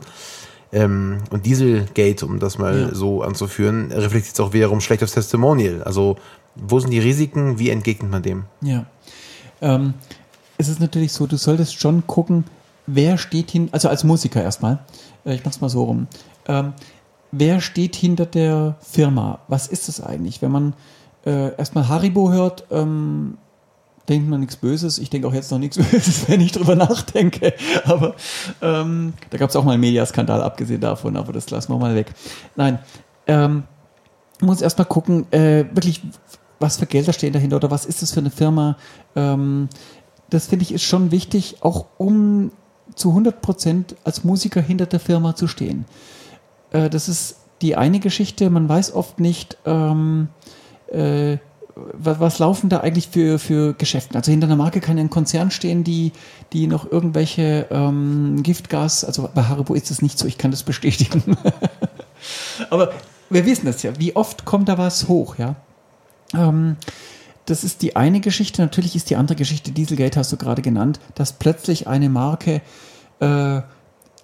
ähm, 0.72 1.18
und 1.30 1.46
Dieselgate, 1.46 2.26
um 2.26 2.38
das 2.38 2.58
mal 2.58 2.88
ja. 2.88 2.94
so 2.94 3.22
anzuführen, 3.22 3.92
reflektiert 3.92 4.34
es 4.34 4.40
auch 4.40 4.52
wiederum 4.52 4.80
schlecht 4.80 5.02
aufs 5.02 5.12
Testimonial. 5.12 5.82
Also 5.82 6.16
wo 6.54 6.80
sind 6.80 6.90
die 6.90 6.98
Risiken? 6.98 7.58
Wie 7.58 7.70
entgegnet 7.70 8.10
man 8.10 8.22
dem? 8.22 8.44
Ja. 8.62 8.86
Ähm, 9.60 9.94
es 10.58 10.68
ist 10.68 10.80
natürlich 10.80 11.12
so, 11.12 11.26
du 11.26 11.36
solltest 11.36 11.80
schon 11.80 12.06
gucken, 12.06 12.44
wer 12.86 13.18
steht 13.18 13.50
hin, 13.50 13.68
also 13.72 13.88
als 13.88 14.04
Musiker 14.04 14.42
erstmal, 14.42 14.78
äh, 15.24 15.34
ich 15.34 15.44
mach's 15.44 15.60
mal 15.60 15.68
so 15.68 15.84
rum, 15.84 16.08
ähm, 16.46 16.72
wer 17.32 17.60
steht 17.60 17.96
hinter 17.96 18.26
der 18.26 18.76
Firma? 18.80 19.40
Was 19.48 19.66
ist 19.66 19.88
das 19.88 20.00
eigentlich? 20.00 20.42
Wenn 20.42 20.50
man 20.52 20.74
äh, 21.26 21.54
erstmal 21.56 21.88
Haribo 21.88 22.30
hört, 22.30 22.64
ähm, 22.70 23.36
denkt 24.08 24.28
man 24.28 24.40
nichts 24.40 24.56
Böses. 24.56 24.98
Ich 24.98 25.10
denke 25.10 25.26
auch 25.26 25.34
jetzt 25.34 25.50
noch 25.50 25.58
nichts 25.58 25.76
Böses, 25.90 26.28
wenn 26.28 26.40
ich 26.40 26.52
drüber 26.52 26.76
nachdenke. 26.76 27.54
Aber 27.84 28.14
ähm, 28.62 29.12
da 29.30 29.38
gab 29.38 29.50
es 29.50 29.56
auch 29.56 29.64
mal 29.64 29.72
einen 29.72 29.80
Mediaskandal, 29.80 30.42
abgesehen 30.42 30.80
davon, 30.80 31.16
aber 31.16 31.32
das 31.32 31.50
lassen 31.50 31.72
wir 31.72 31.78
mal 31.78 31.94
weg. 31.94 32.14
Nein, 32.54 32.78
ähm, 33.26 33.64
muss 34.40 34.62
erstmal 34.62 34.86
gucken, 34.86 35.30
äh, 35.32 35.64
wirklich, 35.72 36.02
was 36.60 36.76
für 36.76 36.86
Gelder 36.86 37.12
stehen 37.12 37.32
dahinter 37.32 37.56
oder 37.56 37.70
was 37.70 37.84
ist 37.84 38.02
das 38.02 38.12
für 38.12 38.20
eine 38.20 38.30
Firma. 38.30 38.76
Ähm, 39.14 39.68
das 40.30 40.46
finde 40.46 40.64
ich 40.64 40.72
ist 40.72 40.84
schon 40.84 41.10
wichtig, 41.10 41.56
auch 41.60 41.86
um 41.98 42.52
zu 42.94 43.10
100 43.10 43.42
Prozent 43.42 43.96
als 44.04 44.24
Musiker 44.24 44.60
hinter 44.60 44.86
der 44.86 45.00
Firma 45.00 45.34
zu 45.34 45.48
stehen. 45.48 45.86
Äh, 46.70 46.88
das 46.90 47.08
ist 47.08 47.36
die 47.62 47.76
eine 47.76 48.00
Geschichte. 48.00 48.50
Man 48.50 48.68
weiß 48.68 48.94
oft 48.94 49.18
nicht, 49.20 49.56
ähm, 49.64 50.28
äh, 50.88 51.38
was, 51.74 52.20
was, 52.20 52.38
laufen 52.38 52.70
da 52.70 52.78
eigentlich 52.80 53.08
für, 53.08 53.38
für 53.38 53.74
Geschäfte? 53.74 54.16
Also 54.16 54.30
hinter 54.30 54.46
einer 54.46 54.56
Marke 54.56 54.80
kann 54.80 54.98
ein 54.98 55.10
Konzern 55.10 55.50
stehen, 55.50 55.84
die, 55.84 56.12
die 56.52 56.66
noch 56.66 56.90
irgendwelche 56.90 57.66
ähm, 57.70 58.42
Giftgas, 58.42 59.04
also 59.04 59.28
bei 59.34 59.42
Haribo 59.42 59.74
ist 59.74 59.90
es 59.90 60.00
nicht 60.00 60.18
so, 60.18 60.26
ich 60.26 60.38
kann 60.38 60.50
das 60.50 60.62
bestätigen. 60.62 61.36
Aber 62.70 62.92
wir 63.28 63.44
wissen 63.44 63.66
das 63.66 63.82
ja, 63.82 63.98
wie 63.98 64.16
oft 64.16 64.46
kommt 64.46 64.68
da 64.68 64.78
was 64.78 65.08
hoch, 65.08 65.36
ja? 65.36 65.56
Ähm, 66.34 66.76
das 67.44 67.62
ist 67.62 67.82
die 67.82 67.94
eine 67.94 68.20
Geschichte. 68.20 68.62
Natürlich 68.62 68.96
ist 68.96 69.10
die 69.10 69.16
andere 69.16 69.36
Geschichte, 69.36 69.70
Dieselgate 69.70 70.18
hast 70.18 70.32
du 70.32 70.36
gerade 70.36 70.62
genannt, 70.62 70.98
dass 71.14 71.32
plötzlich 71.32 71.86
eine 71.86 72.08
Marke 72.08 72.60
äh, 73.20 73.60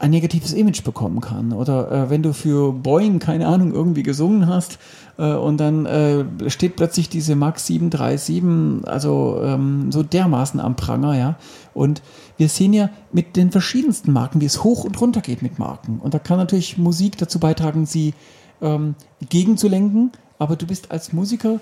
ein 0.02 0.10
negatives 0.10 0.52
Image 0.52 0.82
bekommen 0.82 1.20
kann. 1.20 1.52
Oder 1.52 1.90
äh, 1.92 2.10
wenn 2.10 2.24
du 2.24 2.34
für 2.34 2.72
Boeing, 2.72 3.20
keine 3.20 3.46
Ahnung, 3.46 3.72
irgendwie 3.72 4.02
gesungen 4.02 4.48
hast 4.48 4.80
äh, 5.16 5.32
und 5.32 5.58
dann 5.58 5.86
äh, 5.86 6.24
steht 6.50 6.74
plötzlich 6.74 7.08
diese 7.08 7.36
Max 7.36 7.66
737, 7.68 8.84
also 8.88 9.40
ähm, 9.44 9.92
so 9.92 10.02
dermaßen 10.02 10.58
am 10.58 10.74
Pranger, 10.74 11.16
ja. 11.16 11.36
Und 11.72 12.02
wir 12.36 12.48
sehen 12.48 12.72
ja 12.72 12.90
mit 13.12 13.36
den 13.36 13.52
verschiedensten 13.52 14.12
Marken, 14.12 14.40
wie 14.40 14.46
es 14.46 14.64
hoch 14.64 14.82
und 14.82 15.00
runter 15.00 15.20
geht 15.20 15.40
mit 15.40 15.60
Marken. 15.60 16.00
Und 16.02 16.14
da 16.14 16.18
kann 16.18 16.36
natürlich 16.36 16.78
Musik 16.78 17.16
dazu 17.18 17.38
beitragen, 17.38 17.86
sie 17.86 18.12
ähm, 18.60 18.96
gegenzulenken. 19.30 20.10
Aber 20.40 20.56
du 20.56 20.66
bist 20.66 20.90
als 20.90 21.12
Musiker 21.12 21.60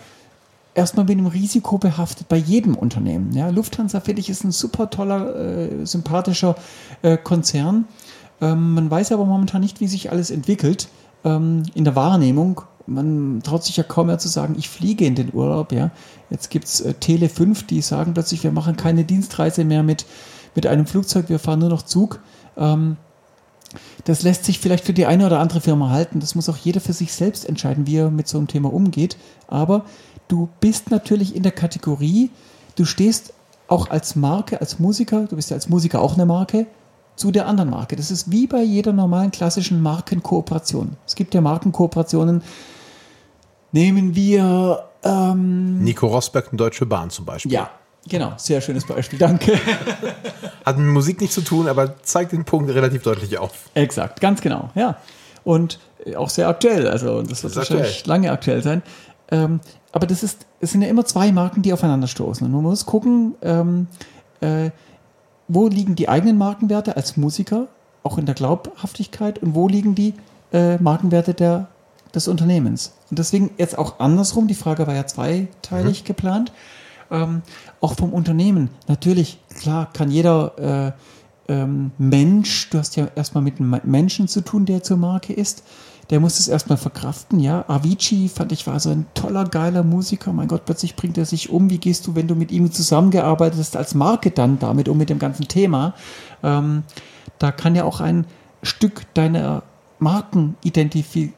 erstmal 0.74 1.04
mit 1.04 1.18
dem 1.18 1.26
Risiko 1.26 1.76
behaftet 1.76 2.28
bei 2.28 2.36
jedem 2.36 2.74
Unternehmen. 2.74 3.32
Ja, 3.32 3.50
Lufthansa, 3.50 4.00
finde 4.00 4.20
ich, 4.20 4.30
ist 4.30 4.44
ein 4.44 4.52
super 4.52 4.88
toller, 4.88 5.36
äh, 5.36 5.84
sympathischer 5.84 6.56
äh, 7.02 7.18
Konzern. 7.18 7.84
Ähm, 8.40 8.74
man 8.74 8.90
weiß 8.90 9.12
aber 9.12 9.24
momentan 9.24 9.60
nicht, 9.60 9.80
wie 9.80 9.86
sich 9.86 10.10
alles 10.10 10.30
entwickelt 10.30 10.88
ähm, 11.24 11.64
in 11.74 11.84
der 11.84 11.96
Wahrnehmung. 11.96 12.62
Man 12.86 13.42
traut 13.42 13.64
sich 13.64 13.76
ja 13.76 13.84
kaum 13.84 14.06
mehr 14.06 14.18
zu 14.18 14.28
sagen, 14.28 14.54
ich 14.58 14.68
fliege 14.68 15.04
in 15.04 15.14
den 15.14 15.32
Urlaub. 15.32 15.72
Ja. 15.72 15.90
Jetzt 16.30 16.50
gibt 16.50 16.66
es 16.66 16.80
äh, 16.80 16.94
Tele 16.94 17.28
5, 17.28 17.66
die 17.66 17.82
sagen 17.82 18.14
plötzlich, 18.14 18.42
wir 18.42 18.52
machen 18.52 18.76
keine 18.76 19.04
Dienstreise 19.04 19.64
mehr 19.64 19.82
mit, 19.82 20.06
mit 20.54 20.66
einem 20.66 20.86
Flugzeug, 20.86 21.28
wir 21.28 21.38
fahren 21.38 21.60
nur 21.60 21.68
noch 21.68 21.82
Zug. 21.82 22.20
Ähm, 22.56 22.96
das 24.04 24.22
lässt 24.22 24.44
sich 24.44 24.58
vielleicht 24.58 24.84
für 24.84 24.92
die 24.92 25.06
eine 25.06 25.26
oder 25.26 25.38
andere 25.38 25.60
Firma 25.60 25.90
halten. 25.90 26.20
Das 26.20 26.34
muss 26.34 26.48
auch 26.48 26.56
jeder 26.56 26.80
für 26.80 26.92
sich 26.92 27.12
selbst 27.12 27.48
entscheiden, 27.48 27.86
wie 27.86 27.96
er 27.96 28.10
mit 28.10 28.26
so 28.26 28.38
einem 28.38 28.48
Thema 28.48 28.72
umgeht. 28.72 29.16
Aber 29.46 29.84
du 30.28 30.48
bist 30.60 30.90
natürlich 30.90 31.36
in 31.36 31.42
der 31.42 31.52
Kategorie, 31.52 32.30
du 32.76 32.84
stehst 32.84 33.32
auch 33.68 33.90
als 33.90 34.16
Marke, 34.16 34.60
als 34.60 34.80
Musiker, 34.80 35.26
du 35.26 35.36
bist 35.36 35.50
ja 35.50 35.56
als 35.56 35.68
Musiker 35.68 36.00
auch 36.00 36.14
eine 36.14 36.26
Marke, 36.26 36.66
zu 37.20 37.30
der 37.30 37.46
anderen 37.46 37.68
Marke. 37.68 37.96
Das 37.96 38.10
ist 38.10 38.30
wie 38.30 38.46
bei 38.46 38.62
jeder 38.62 38.94
normalen 38.94 39.30
klassischen 39.30 39.82
Markenkooperation. 39.82 40.96
Es 41.06 41.14
gibt 41.14 41.34
ja 41.34 41.42
Markenkooperationen. 41.42 42.42
Nehmen 43.72 44.14
wir 44.14 44.84
ähm, 45.04 45.84
Nico 45.84 46.06
Rosberg 46.06 46.50
und 46.50 46.58
Deutsche 46.58 46.86
Bahn 46.86 47.10
zum 47.10 47.26
Beispiel. 47.26 47.52
Ja, 47.52 47.70
genau, 48.08 48.32
sehr 48.38 48.62
schönes 48.62 48.86
Beispiel, 48.86 49.18
danke. 49.18 49.52
Hat 50.64 50.78
mit 50.78 50.86
Musik 50.86 51.20
nichts 51.20 51.34
zu 51.34 51.42
tun, 51.42 51.68
aber 51.68 52.02
zeigt 52.02 52.32
den 52.32 52.46
Punkt 52.46 52.70
relativ 52.70 53.02
deutlich 53.02 53.36
auf. 53.36 53.68
Exakt, 53.74 54.22
ganz 54.22 54.40
genau, 54.40 54.70
ja. 54.74 54.96
Und 55.44 55.78
auch 56.16 56.30
sehr 56.30 56.48
aktuell, 56.48 56.88
also 56.88 57.20
das 57.20 57.44
wird 57.44 57.54
wahrscheinlich 57.54 58.06
lange 58.06 58.32
aktuell 58.32 58.62
sein. 58.62 58.82
Ähm, 59.30 59.60
aber 59.92 60.06
das 60.06 60.22
ist, 60.22 60.46
es 60.60 60.72
sind 60.72 60.80
ja 60.80 60.88
immer 60.88 61.04
zwei 61.04 61.32
Marken, 61.32 61.60
die 61.60 61.74
aufeinander 61.74 62.08
stoßen. 62.08 62.46
Und 62.46 62.52
man 62.52 62.62
muss 62.62 62.86
gucken, 62.86 63.34
ähm, 63.42 63.88
äh, 64.40 64.70
wo 65.52 65.68
liegen 65.68 65.96
die 65.96 66.08
eigenen 66.08 66.38
Markenwerte 66.38 66.96
als 66.96 67.16
Musiker, 67.16 67.66
auch 68.02 68.18
in 68.18 68.26
der 68.26 68.34
Glaubhaftigkeit, 68.34 69.40
und 69.40 69.54
wo 69.54 69.68
liegen 69.68 69.94
die 69.94 70.14
äh, 70.52 70.78
Markenwerte 70.78 71.34
der, 71.34 71.68
des 72.14 72.28
Unternehmens. 72.28 72.94
Und 73.10 73.18
deswegen 73.18 73.50
jetzt 73.58 73.76
auch 73.76 73.98
andersrum, 73.98 74.46
die 74.46 74.54
Frage 74.54 74.86
war 74.86 74.94
ja 74.94 75.06
zweiteilig 75.06 76.04
geplant, 76.04 76.52
ähm, 77.10 77.42
auch 77.80 77.94
vom 77.94 78.12
Unternehmen. 78.12 78.70
Natürlich, 78.86 79.40
klar, 79.58 79.90
kann 79.92 80.10
jeder 80.10 80.94
äh, 81.48 81.52
ähm, 81.52 81.90
Mensch, 81.98 82.70
du 82.70 82.78
hast 82.78 82.94
ja 82.94 83.08
erstmal 83.16 83.42
mit 83.42 83.58
einem 83.58 83.80
Menschen 83.82 84.28
zu 84.28 84.42
tun, 84.42 84.66
der 84.66 84.84
zur 84.84 84.96
Marke 84.98 85.32
ist, 85.32 85.64
der 86.10 86.20
muss 86.20 86.38
es 86.40 86.48
erstmal 86.48 86.76
verkraften, 86.76 87.38
ja. 87.40 87.64
Avicii 87.68 88.28
fand 88.28 88.50
ich 88.52 88.66
war 88.66 88.80
so 88.80 88.90
ein 88.90 89.06
toller, 89.14 89.44
geiler 89.44 89.84
Musiker. 89.84 90.32
Mein 90.32 90.48
Gott, 90.48 90.64
plötzlich 90.64 90.96
bringt 90.96 91.16
er 91.16 91.24
sich 91.24 91.50
um. 91.50 91.70
Wie 91.70 91.78
gehst 91.78 92.06
du, 92.06 92.16
wenn 92.16 92.26
du 92.26 92.34
mit 92.34 92.50
ihm 92.50 92.70
zusammengearbeitet 92.72 93.60
hast, 93.60 93.76
als 93.76 93.94
Marke 93.94 94.32
dann 94.32 94.58
damit 94.58 94.88
um 94.88 94.98
mit 94.98 95.08
dem 95.08 95.20
ganzen 95.20 95.46
Thema? 95.46 95.94
Ähm, 96.42 96.82
da 97.38 97.52
kann 97.52 97.76
ja 97.76 97.84
auch 97.84 98.00
ein 98.00 98.26
Stück 98.62 99.02
deiner 99.14 99.62
Markenidentität 100.00 101.34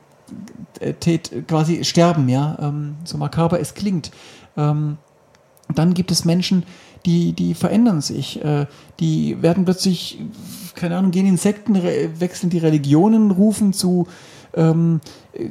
quasi 1.47 1.85
sterben, 1.85 2.29
ja. 2.29 2.57
Ähm, 2.61 2.97
so 3.05 3.19
makaber 3.19 3.61
es 3.61 3.75
klingt. 3.75 4.11
Ähm, 4.57 4.97
dann 5.75 5.95
gibt 5.95 6.11
es 6.11 6.25
Menschen, 6.25 6.65
die, 7.05 7.33
die 7.33 7.55
verändern 7.55 8.01
sich. 8.01 8.43
Äh, 8.45 8.67
die 9.01 9.43
werden 9.43 9.65
plötzlich, 9.65 10.19
keine 10.75 10.97
Ahnung, 10.97 11.11
gehen 11.11 11.27
in 11.27 11.37
Sekten, 11.37 11.77
re- 11.77 12.11
wechseln 12.21 12.51
die 12.51 12.59
Religionen, 12.59 13.31
rufen 13.31 13.73
zu 13.73 14.07
ähm, 14.55 15.01
äh, 15.33 15.49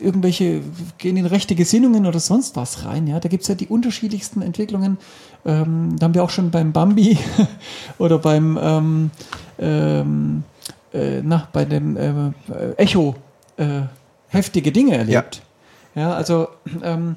irgendwelche, 0.00 0.62
gehen 0.98 1.16
in 1.16 1.26
rechte 1.26 1.54
Gesinnungen 1.54 2.06
oder 2.06 2.20
sonst 2.20 2.56
was 2.56 2.84
rein. 2.84 3.06
Ja? 3.06 3.20
Da 3.20 3.28
gibt 3.28 3.42
es 3.42 3.48
ja 3.48 3.54
die 3.54 3.68
unterschiedlichsten 3.68 4.42
Entwicklungen. 4.42 4.98
Ähm, 5.44 5.96
da 5.98 6.04
haben 6.04 6.14
wir 6.14 6.22
auch 6.22 6.30
schon 6.30 6.50
beim 6.50 6.72
Bambi 6.72 7.18
oder 7.98 8.18
beim 8.18 8.58
ähm, 8.60 9.10
ähm, 9.58 10.44
äh, 10.92 11.22
na, 11.22 11.48
bei 11.52 11.64
dem 11.64 11.96
äh, 11.96 12.32
Echo 12.76 13.16
äh, 13.56 13.82
heftige 14.28 14.72
Dinge 14.72 14.96
erlebt. 14.96 15.42
Ja, 15.94 16.14
also 16.14 16.48
ähm, 16.82 17.16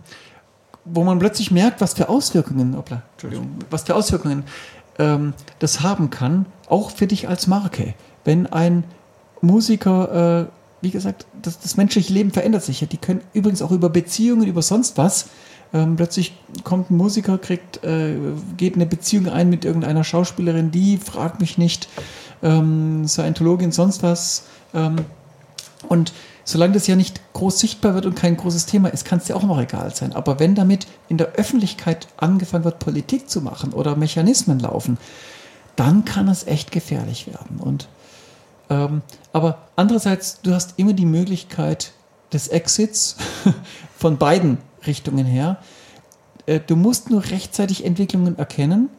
wo 0.85 1.03
man 1.03 1.19
plötzlich 1.19 1.51
merkt, 1.51 1.81
was 1.81 1.93
für 1.93 2.09
Auswirkungen, 2.09 2.75
hoppla, 2.77 3.01
Entschuldigung, 3.13 3.49
was 3.69 3.83
für 3.83 3.95
Auswirkungen 3.95 4.43
ähm, 4.99 5.33
das 5.59 5.81
haben 5.81 6.09
kann, 6.09 6.45
auch 6.69 6.91
für 6.91 7.07
dich 7.07 7.27
als 7.27 7.47
Marke. 7.47 7.93
Wenn 8.23 8.47
ein 8.47 8.83
Musiker, 9.41 10.41
äh, 10.41 10.45
wie 10.85 10.91
gesagt, 10.91 11.25
das, 11.41 11.59
das 11.59 11.77
menschliche 11.77 12.13
Leben 12.13 12.29
verändert 12.29 12.63
sich. 12.63 12.87
Die 12.87 12.97
können 12.97 13.21
übrigens 13.33 13.63
auch 13.63 13.71
über 13.71 13.89
Beziehungen, 13.89 14.47
über 14.47 14.61
sonst 14.61 14.99
was. 14.99 15.29
Ähm, 15.73 15.95
plötzlich 15.95 16.37
kommt 16.63 16.91
ein 16.91 16.97
Musiker, 16.97 17.39
kriegt, 17.39 17.83
äh, 17.83 18.15
geht 18.55 18.75
eine 18.75 18.85
Beziehung 18.85 19.27
ein 19.27 19.49
mit 19.49 19.65
irgendeiner 19.65 20.03
Schauspielerin, 20.03 20.69
die 20.69 20.97
fragt 20.97 21.41
mich 21.41 21.57
nicht, 21.57 21.89
ähm, 22.43 23.07
Scientologin, 23.07 23.71
sonst 23.71 24.03
was. 24.03 24.43
Ähm, 24.75 24.97
und 25.89 26.13
solange 26.43 26.73
das 26.73 26.85
ja 26.85 26.95
nicht 26.95 27.19
groß 27.33 27.59
sichtbar 27.59 27.95
wird 27.95 28.05
und 28.05 28.15
kein 28.15 28.37
großes 28.37 28.67
Thema 28.67 28.89
ist, 28.89 29.05
kann 29.05 29.17
es 29.17 29.25
dir 29.25 29.35
auch 29.35 29.43
noch 29.43 29.59
egal 29.59 29.93
sein. 29.95 30.13
Aber 30.13 30.39
wenn 30.39 30.53
damit 30.53 30.85
in 31.09 31.17
der 31.17 31.31
Öffentlichkeit 31.31 32.07
angefangen 32.17 32.63
wird, 32.63 32.77
Politik 32.77 33.27
zu 33.27 33.41
machen 33.41 33.73
oder 33.73 33.95
Mechanismen 33.95 34.59
laufen, 34.59 34.99
dann 35.75 36.05
kann 36.05 36.27
es 36.27 36.45
echt 36.45 36.71
gefährlich 36.71 37.25
werden. 37.25 37.57
Und 37.57 37.87
ähm, 38.69 39.01
aber 39.33 39.59
andererseits, 39.75 40.41
du 40.41 40.53
hast 40.53 40.73
immer 40.77 40.93
die 40.93 41.05
Möglichkeit 41.05 41.91
des 42.33 42.47
Exits 42.47 43.15
von 43.97 44.17
beiden 44.17 44.57
Richtungen 44.85 45.25
her. 45.25 45.57
Äh, 46.45 46.59
du 46.65 46.75
musst 46.75 47.09
nur 47.09 47.23
rechtzeitig 47.25 47.85
Entwicklungen 47.85 48.37
erkennen. 48.37 48.89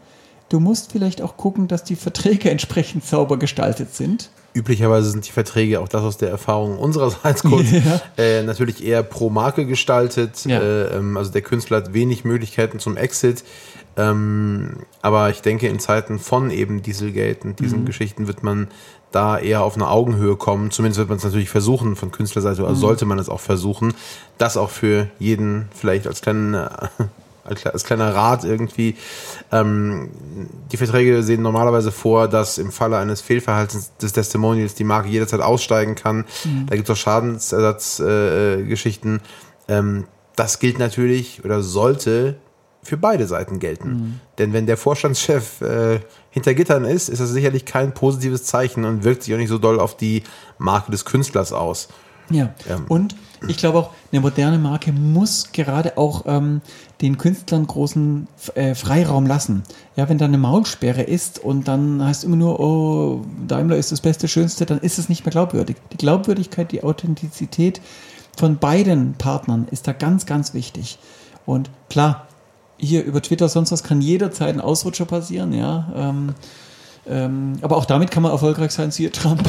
Du 0.49 0.61
musst 0.61 0.93
vielleicht 0.93 1.23
auch 1.23 1.37
gucken, 1.37 1.67
dass 1.69 1.85
die 1.85 1.97
Verträge 1.97 2.51
entsprechend 2.57 3.05
sauber 3.05 3.39
gestaltet 3.39 3.95
sind. 3.95 4.31
Üblicherweise 4.55 5.11
sind 5.11 5.27
die 5.27 5.33
Verträge, 5.33 5.81
auch 5.81 5.89
das 5.89 6.03
aus 6.03 6.17
der 6.17 6.31
Erfahrung 6.31 6.79
unsererseits 6.79 7.43
kurz, 7.43 7.71
Ja. 7.73 8.01
äh, 8.17 8.43
natürlich 8.43 8.83
eher 8.83 9.03
pro 9.03 9.29
Marke 9.29 9.67
gestaltet. 9.67 10.47
Ja. 10.47 10.61
Äh, 10.61 10.97
ähm, 10.97 11.17
also 11.19 11.31
der 11.31 11.43
Künstler 11.43 11.79
hat 11.79 11.93
wenig 11.93 12.25
Möglichkeiten 12.25 12.79
zum 12.79 12.97
Exit. 12.97 13.45
Ähm, 13.99 14.79
aber 15.03 15.31
ich 15.31 15.41
denke, 15.43 15.69
in 15.69 15.79
Zeiten 15.79 16.19
von 16.19 16.51
eben 16.51 16.83
Dieselgate 16.83 17.43
und 17.45 17.61
Mhm. 17.61 17.65
diesen 17.65 17.85
Geschichten 17.85 18.27
wird 18.27 18.43
man 18.43 18.69
da 19.17 19.39
eher 19.39 19.63
auf 19.63 19.75
eine 19.77 19.89
Augenhöhe 19.89 20.37
kommen. 20.37 20.71
Zumindest 20.71 20.99
wird 20.99 21.09
man 21.09 21.19
es 21.19 21.25
natürlich 21.25 21.49
versuchen 21.51 21.97
von 21.97 22.11
Künstlerseite, 22.13 22.61
Mhm. 22.61 22.67
oder 22.69 22.77
sollte 22.77 23.05
man 23.07 23.19
es 23.19 23.29
auch 23.29 23.41
versuchen, 23.41 23.95
das 24.39 24.57
auch 24.57 24.71
für 24.71 25.09
jeden 25.19 25.69
vielleicht 25.75 26.07
als 26.07 26.21
kleinen 26.21 26.55
äh, 26.55 26.69
als 27.49 27.61
kle- 27.63 27.71
als 27.71 27.85
kleiner 27.85 28.13
Rat 28.15 28.45
irgendwie. 28.45 28.97
Ähm, 29.53 30.11
die 30.73 30.77
Verträge 30.77 31.23
sehen 31.23 31.43
normalerweise 31.43 31.93
vor, 31.93 32.27
dass 32.29 32.59
im 32.59 32.73
Falle 32.73 32.97
eines 32.99 33.21
Fehlverhaltens 33.21 33.93
des 34.03 34.13
Testimonials 34.13 34.75
die 34.75 34.83
Marke 34.85 35.09
jederzeit 35.09 35.41
aussteigen 35.41 35.95
kann. 35.95 36.25
Da 36.67 36.75
gibt 36.75 36.89
es 36.89 36.93
auch 36.93 37.01
Schadensersatzgeschichten. 37.01 38.63
Äh, 38.65 38.69
Geschichten. 38.69 39.21
ähm, 39.69 40.05
das 40.35 40.59
gilt 40.59 40.79
natürlich 40.79 41.45
oder 41.45 41.63
sollte 41.63 42.37
für 42.87 42.97
beide 42.97 43.27
Seiten 43.27 43.59
gelten. 43.59 44.21
Denn 44.39 44.53
wenn 44.53 44.67
der 44.67 44.77
Vorstandschef 44.77 45.61
äh, 45.61 46.01
hinter 46.31 46.55
Gittern 46.55 46.85
ist, 46.85 47.09
ist 47.09 47.21
das 47.21 47.31
sicherlich 47.31 47.65
kein 47.65 47.95
positives 47.95 48.45
Zeichen 48.45 48.85
und 48.85 49.05
wirkt 49.05 49.23
sich 49.23 49.35
auch 49.35 49.39
nicht 49.39 49.49
so 49.49 49.59
doll 49.59 49.81
auf 49.81 49.97
die 49.97 50.23
Marke 50.59 50.91
des 50.91 51.05
Künstlers 51.05 51.53
aus. 51.53 51.89
Ja. 52.31 52.55
Ja. 52.69 52.81
Und 52.89 53.15
ich 53.47 53.57
glaube 53.57 53.79
auch, 53.79 53.91
eine 54.11 54.21
moderne 54.21 54.59
Marke 54.59 54.93
muss 54.93 55.53
gerade 55.53 55.97
auch 55.97 56.25
ähm, 56.27 56.61
den 57.01 57.19
Künstlern 57.19 57.67
großen 57.67 58.27
äh, 58.55 58.75
Freiraum 58.75 59.27
lassen. 59.27 59.63
Ja, 59.95 60.09
wenn 60.09 60.19
da 60.19 60.25
eine 60.25 60.39
Maulsperre 60.39 61.03
ist 61.03 61.39
und 61.39 61.69
dann 61.69 62.05
heißt 62.05 62.25
immer 62.25 62.37
nur, 62.37 62.59
oh, 62.59 63.25
Daimler 63.47 63.77
ist 63.77 63.93
das 63.93 64.01
Beste, 64.01 64.27
Schönste, 64.29 64.67
dann 64.67 64.79
ist 64.79 64.99
es 64.99 65.09
nicht 65.09 65.25
mehr 65.25 65.33
glaubwürdig. 65.33 65.77
Die 65.93 65.99
Glaubwürdigkeit, 65.99 66.73
die 66.73 66.83
Authentizität 66.83 67.81
von 68.37 68.59
beiden 68.59 69.15
Partnern 69.15 69.69
ist 69.71 69.87
da 69.87 69.93
ganz, 69.93 70.27
ganz 70.27 70.55
wichtig. 70.55 70.99
Und 71.45 71.71
klar, 71.89 72.26
hier 72.79 73.05
über 73.05 73.23
Twitter, 73.23 73.49
sonst 73.49 73.73
was 73.73 73.83
kann 73.83 74.01
jederzeit 74.01 74.55
ein 74.55 74.61
Ausrutscher 74.61 75.05
passieren, 75.05 75.53
ja. 75.53 75.93
Ähm, 75.95 76.35
ähm, 77.09 77.59
aber 77.63 77.77
auch 77.77 77.85
damit 77.85 78.11
kann 78.11 78.23
man 78.23 78.33
erfolgreich 78.33 78.73
sein, 78.73 78.91
siehe 78.91 79.13
Trump. 79.13 79.49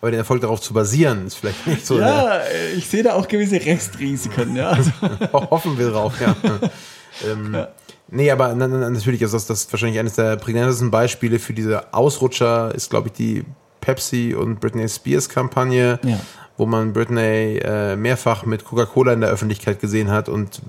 Aber 0.00 0.10
den 0.10 0.20
Erfolg 0.20 0.40
darauf 0.40 0.62
zu 0.62 0.72
basieren, 0.72 1.26
ist 1.26 1.34
vielleicht 1.34 1.66
nicht 1.66 1.84
so. 1.86 1.98
Ja, 1.98 2.40
ich 2.74 2.88
sehe 2.88 3.02
da 3.02 3.12
auch 3.14 3.28
gewisse 3.28 3.56
Restrisiken. 3.56 4.56
Ja. 4.56 4.70
Also, 4.76 4.90
Hoffen 5.32 5.78
wir 5.78 5.90
drauf, 5.90 6.14
ja. 6.20 6.34
ähm, 7.30 7.66
Nee, 8.12 8.30
aber 8.32 8.54
na, 8.54 8.66
na, 8.66 8.90
natürlich 8.90 9.22
ist 9.22 9.34
das, 9.34 9.46
das 9.46 9.72
wahrscheinlich 9.72 10.00
eines 10.00 10.14
der 10.14 10.36
prägnantesten 10.36 10.90
Beispiele 10.90 11.38
für 11.38 11.52
diese 11.52 11.94
Ausrutscher, 11.94 12.74
ist, 12.74 12.90
glaube 12.90 13.08
ich, 13.08 13.12
die 13.12 13.44
Pepsi 13.80 14.34
und 14.34 14.58
Britney 14.58 14.88
Spears 14.88 15.28
Kampagne, 15.28 16.00
Ja. 16.02 16.18
Wo 16.60 16.66
man 16.66 16.92
Britney 16.92 17.58
äh, 17.64 17.96
mehrfach 17.96 18.44
mit 18.44 18.66
Coca-Cola 18.66 19.14
in 19.14 19.22
der 19.22 19.30
Öffentlichkeit 19.30 19.80
gesehen 19.80 20.10
hat. 20.10 20.28
Und 20.28 20.60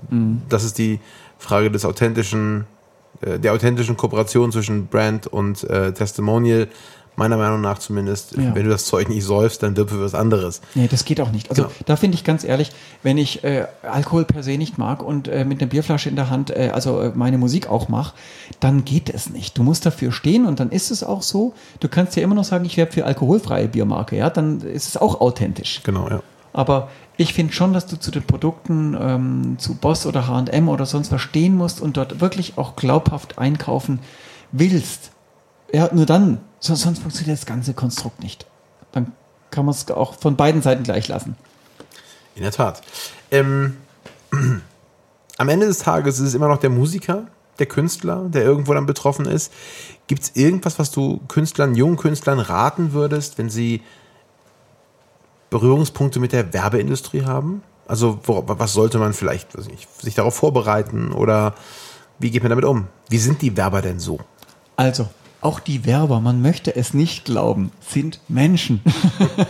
das 0.48 0.64
ist 0.64 0.78
die 0.78 1.00
Frage 1.38 1.70
des 1.70 1.84
authentischen, 1.84 2.64
äh, 3.20 3.38
der 3.38 3.52
authentischen 3.52 3.98
Kooperation 3.98 4.50
zwischen 4.52 4.86
Brand 4.86 5.26
und 5.26 5.64
äh, 5.64 5.92
Testimonial. 5.92 6.68
Meiner 7.22 7.36
Meinung 7.36 7.60
nach 7.60 7.78
zumindest. 7.78 8.36
Ja. 8.36 8.52
Wenn 8.52 8.64
du 8.64 8.70
das 8.70 8.84
Zeug 8.86 9.08
nicht 9.08 9.22
säufst, 9.24 9.62
dann 9.62 9.76
wirb 9.76 9.90
für 9.90 10.02
was 10.02 10.12
anderes. 10.14 10.60
Nee, 10.74 10.88
das 10.90 11.04
geht 11.04 11.20
auch 11.20 11.30
nicht. 11.30 11.50
Also 11.50 11.62
Genau. 11.62 11.74
da 11.86 11.94
finde 11.94 12.16
ich 12.16 12.24
ganz 12.24 12.42
ehrlich, 12.42 12.72
wenn 13.04 13.16
ich 13.16 13.44
äh, 13.44 13.66
Alkohol 13.82 14.24
per 14.24 14.42
se 14.42 14.58
nicht 14.58 14.76
mag 14.76 15.04
und 15.04 15.28
äh, 15.28 15.44
mit 15.44 15.60
einer 15.60 15.70
Bierflasche 15.70 16.08
in 16.08 16.16
der 16.16 16.30
Hand, 16.30 16.50
äh, 16.50 16.70
also 16.74 17.00
äh, 17.00 17.12
meine 17.14 17.38
Musik 17.38 17.68
auch 17.68 17.88
mache, 17.88 18.14
dann 18.58 18.84
geht 18.84 19.08
es 19.08 19.30
nicht. 19.30 19.56
Du 19.56 19.62
musst 19.62 19.86
dafür 19.86 20.10
stehen 20.10 20.46
und 20.46 20.58
dann 20.58 20.70
ist 20.70 20.90
es 20.90 21.04
auch 21.04 21.22
so. 21.22 21.54
Du 21.78 21.86
kannst 21.88 22.16
ja 22.16 22.24
immer 22.24 22.34
noch 22.34 22.42
sagen, 22.44 22.64
ich 22.64 22.76
werbe 22.76 22.90
für 22.90 23.06
alkoholfreie 23.06 23.68
Biermarke, 23.68 24.16
ja, 24.16 24.28
dann 24.28 24.60
ist 24.62 24.88
es 24.88 24.96
auch 24.96 25.20
authentisch. 25.20 25.80
Genau, 25.84 26.08
ja. 26.08 26.22
Aber 26.52 26.88
ich 27.16 27.34
finde 27.34 27.52
schon, 27.52 27.72
dass 27.72 27.86
du 27.86 27.96
zu 28.00 28.10
den 28.10 28.24
Produkten, 28.24 28.96
ähm, 29.00 29.54
zu 29.58 29.76
Boss 29.76 30.06
oder 30.06 30.26
H&M 30.26 30.68
oder 30.68 30.86
sonst 30.86 31.12
was 31.12 31.20
stehen 31.20 31.56
musst 31.56 31.80
und 31.80 31.96
dort 31.96 32.20
wirklich 32.20 32.58
auch 32.58 32.74
glaubhaft 32.74 33.38
einkaufen 33.38 34.00
willst. 34.50 35.12
Ja, 35.72 35.88
nur 35.92 36.04
dann. 36.06 36.40
So, 36.62 36.76
sonst 36.76 37.00
funktioniert 37.00 37.36
das 37.36 37.44
ganze 37.44 37.74
Konstrukt 37.74 38.22
nicht. 38.22 38.46
Dann 38.92 39.12
kann 39.50 39.66
man 39.66 39.74
es 39.74 39.90
auch 39.90 40.14
von 40.14 40.36
beiden 40.36 40.62
Seiten 40.62 40.84
gleich 40.84 41.08
lassen. 41.08 41.36
In 42.36 42.42
der 42.42 42.52
Tat. 42.52 42.82
Ähm, 43.32 43.76
am 45.38 45.48
Ende 45.48 45.66
des 45.66 45.80
Tages 45.80 46.20
ist 46.20 46.28
es 46.28 46.34
immer 46.34 46.46
noch 46.46 46.60
der 46.60 46.70
Musiker, 46.70 47.26
der 47.58 47.66
Künstler, 47.66 48.28
der 48.28 48.44
irgendwo 48.44 48.74
dann 48.74 48.86
betroffen 48.86 49.26
ist. 49.26 49.52
Gibt 50.06 50.22
es 50.22 50.36
irgendwas, 50.36 50.78
was 50.78 50.92
du 50.92 51.20
Künstlern, 51.26 51.74
jungen 51.74 51.96
Künstlern 51.96 52.38
raten 52.38 52.92
würdest, 52.92 53.38
wenn 53.38 53.50
sie 53.50 53.82
Berührungspunkte 55.50 56.20
mit 56.20 56.30
der 56.30 56.52
Werbeindustrie 56.52 57.24
haben? 57.24 57.64
Also 57.88 58.20
was 58.24 58.72
sollte 58.72 58.98
man 58.98 59.14
vielleicht 59.14 59.58
weiß 59.58 59.66
nicht, 59.66 59.88
sich 60.00 60.14
darauf 60.14 60.36
vorbereiten 60.36 61.10
oder 61.10 61.56
wie 62.20 62.30
geht 62.30 62.44
man 62.44 62.50
damit 62.50 62.64
um? 62.64 62.86
Wie 63.08 63.18
sind 63.18 63.42
die 63.42 63.56
Werber 63.56 63.82
denn 63.82 63.98
so? 63.98 64.20
Also, 64.76 65.08
auch 65.42 65.60
die 65.60 65.84
Werber, 65.84 66.20
man 66.20 66.40
möchte 66.40 66.74
es 66.74 66.94
nicht 66.94 67.24
glauben, 67.24 67.72
sind 67.80 68.20
Menschen. 68.28 68.80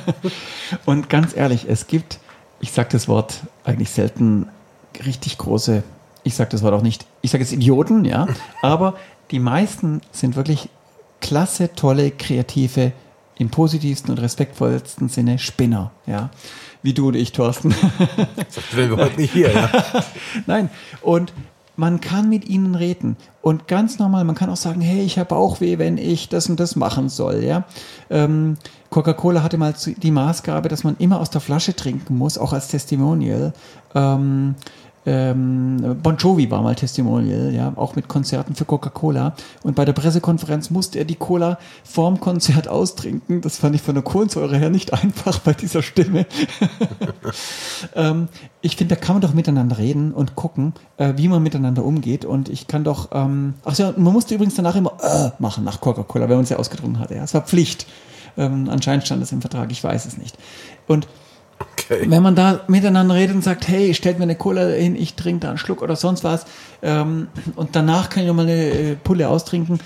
und 0.87 1.09
ganz 1.09 1.37
ehrlich, 1.37 1.67
es 1.69 1.87
gibt, 1.87 2.19
ich 2.61 2.73
sage 2.73 2.89
das 2.91 3.09
Wort 3.09 3.41
eigentlich 3.65 3.91
selten, 3.91 4.49
richtig 5.05 5.39
große, 5.39 5.83
ich 6.25 6.35
sage 6.35 6.51
das 6.51 6.63
Wort 6.63 6.75
auch 6.75 6.83
nicht, 6.83 7.07
ich 7.21 7.31
sage 7.31 7.45
jetzt 7.45 7.53
Idioten, 7.53 8.05
ja, 8.05 8.27
aber 8.63 8.95
die 9.31 9.39
meisten 9.39 10.01
sind 10.11 10.35
wirklich 10.35 10.71
klasse, 11.21 11.75
tolle, 11.75 12.11
kreative, 12.11 12.93
im 13.39 13.51
positivsten 13.51 14.11
und 14.11 14.19
respektvollsten 14.19 15.09
Sinne 15.09 15.39
Spinner, 15.39 15.91
ja. 16.07 16.31
Wie 16.85 16.95
du 16.95 17.09
und 17.09 17.15
ich, 17.15 17.33
Thorsten. 17.33 17.75
Wenn 18.73 18.91
wir 18.91 18.97
heute 18.97 19.21
nicht 19.21 19.33
hier, 19.33 19.53
ja. 19.53 19.71
Nein, 20.47 20.69
und 21.01 21.33
man 21.83 22.01
kann 22.01 22.29
mit 22.29 22.49
ihnen 22.49 22.77
reden. 22.77 23.17
Und 23.41 23.67
ganz 23.67 23.99
normal, 23.99 24.23
man 24.23 24.37
kann 24.37 24.49
auch 24.49 24.57
sagen, 24.57 24.81
hey, 24.81 25.03
ich 25.03 25.19
habe 25.19 25.31
Bauchweh, 25.31 25.81
wenn 25.81 25.99
ich 25.99 26.29
das 26.29 26.49
und 26.49 26.61
das 26.61 26.77
machen 26.77 27.09
soll. 27.09 27.43
Ja? 27.43 27.65
Ähm, 28.09 28.57
Coca-Cola 28.91 29.43
hatte 29.43 29.59
mal 29.59 29.75
die 29.97 30.11
Maßgabe, 30.13 30.69
dass 30.69 30.85
man 30.85 30.97
immer 30.99 31.19
aus 31.19 31.31
der 31.31 31.41
Flasche 31.41 31.75
trinken 31.75 32.17
muss, 32.17 32.39
auch 32.39 32.53
als 32.53 32.69
Testimonial. 32.69 33.53
Ähm, 33.97 34.55
ähm, 35.05 35.99
Bon 36.03 36.17
Jovi 36.17 36.51
war 36.51 36.63
mal 36.63 36.75
Testimonial, 36.75 37.53
ja, 37.53 37.73
auch 37.75 37.97
mit 37.97 38.07
Konzerten 38.07 38.55
für 38.55 38.65
Coca-Cola. 38.65 39.35
Und 39.63 39.75
bei 39.75 39.85
der 39.85 39.93
Pressekonferenz 39.95 40.71
musste 40.71 40.99
er 40.99 41.05
die 41.05 41.17
Cola 41.17 41.59
vorm 41.83 42.21
Konzert 42.21 42.69
austrinken. 42.69 43.41
Das 43.41 43.59
fand 43.59 43.75
ich 43.75 43.83
von 43.83 43.95
der 43.95 44.05
Kohlensäure 44.05 44.57
her 44.57 44.71
nicht 44.71 44.93
einfach 44.93 45.41
bei 45.41 45.55
dieser 45.55 45.83
Stimme. 45.83 46.27
ähm, 47.97 48.29
ich 48.61 48.77
finde, 48.77 48.95
da 48.95 49.01
kann 49.01 49.17
man 49.17 49.23
doch 49.23 49.35
miteinander 49.35 49.79
reden 49.79 50.13
und 50.13 50.37
gucken, 50.37 50.75
äh, 50.99 51.15
wie 51.17 51.27
man 51.27 51.43
miteinander 51.43 51.85
umgeht. 51.85 52.25
Und 52.25 52.49
ich 52.49 52.69
kann 52.69 52.85
doch, 52.85 53.09
ähm, 53.13 53.55
ach 53.65 53.77
ja, 53.77 53.93
man 53.97 54.13
musste 54.13 54.35
übrigens 54.35 54.55
danach 54.55 54.77
immer 54.77 54.93
äh, 55.03 55.31
machen 55.41 55.65
nach 55.65 55.81
Coca-Cola, 55.81 56.29
wenn 56.29 56.37
man 56.37 56.45
es 56.45 56.51
ja 56.51 56.59
ausgetrunken 56.59 57.01
hatte. 57.01 57.17
Ja, 57.17 57.25
es 57.25 57.35
war 57.35 57.43
Pflicht. 57.43 57.87
Ähm, 58.37 58.69
anscheinend 58.71 59.05
stand 59.05 59.23
es 59.23 59.33
im 59.33 59.41
Vertrag, 59.41 59.73
ich 59.73 59.83
weiß 59.83 60.07
es 60.07 60.17
nicht. 60.17 60.39
Und 60.87 61.09
Okay. 61.91 62.11
wenn 62.11 62.23
man 62.23 62.35
da 62.35 62.61
miteinander 62.69 63.15
redet 63.15 63.35
und 63.37 63.43
sagt, 63.43 63.69
hey, 63.69 63.95
stellt 63.95 64.19
mir 64.19 64.25
eine 64.25 64.37
Cola 64.37 64.67
hin, 64.67 64.97
ich 64.97 65.15
trinke 65.15 65.41
da 65.41 65.49
einen 65.49 65.59
Schluck 65.59 65.83
oder 65.83 65.97
sonst 65.97 66.25
was, 66.25 66.45
ähm, 66.83 67.29
und 67.57 67.75
danach 67.77 68.09
kann 68.09 68.23
ich 68.23 68.29
noch 68.29 68.35
mal 68.35 68.43
eine 68.47 68.67
äh, 68.71 68.97
Pulle 68.97 69.29
austrinken. 69.29 69.81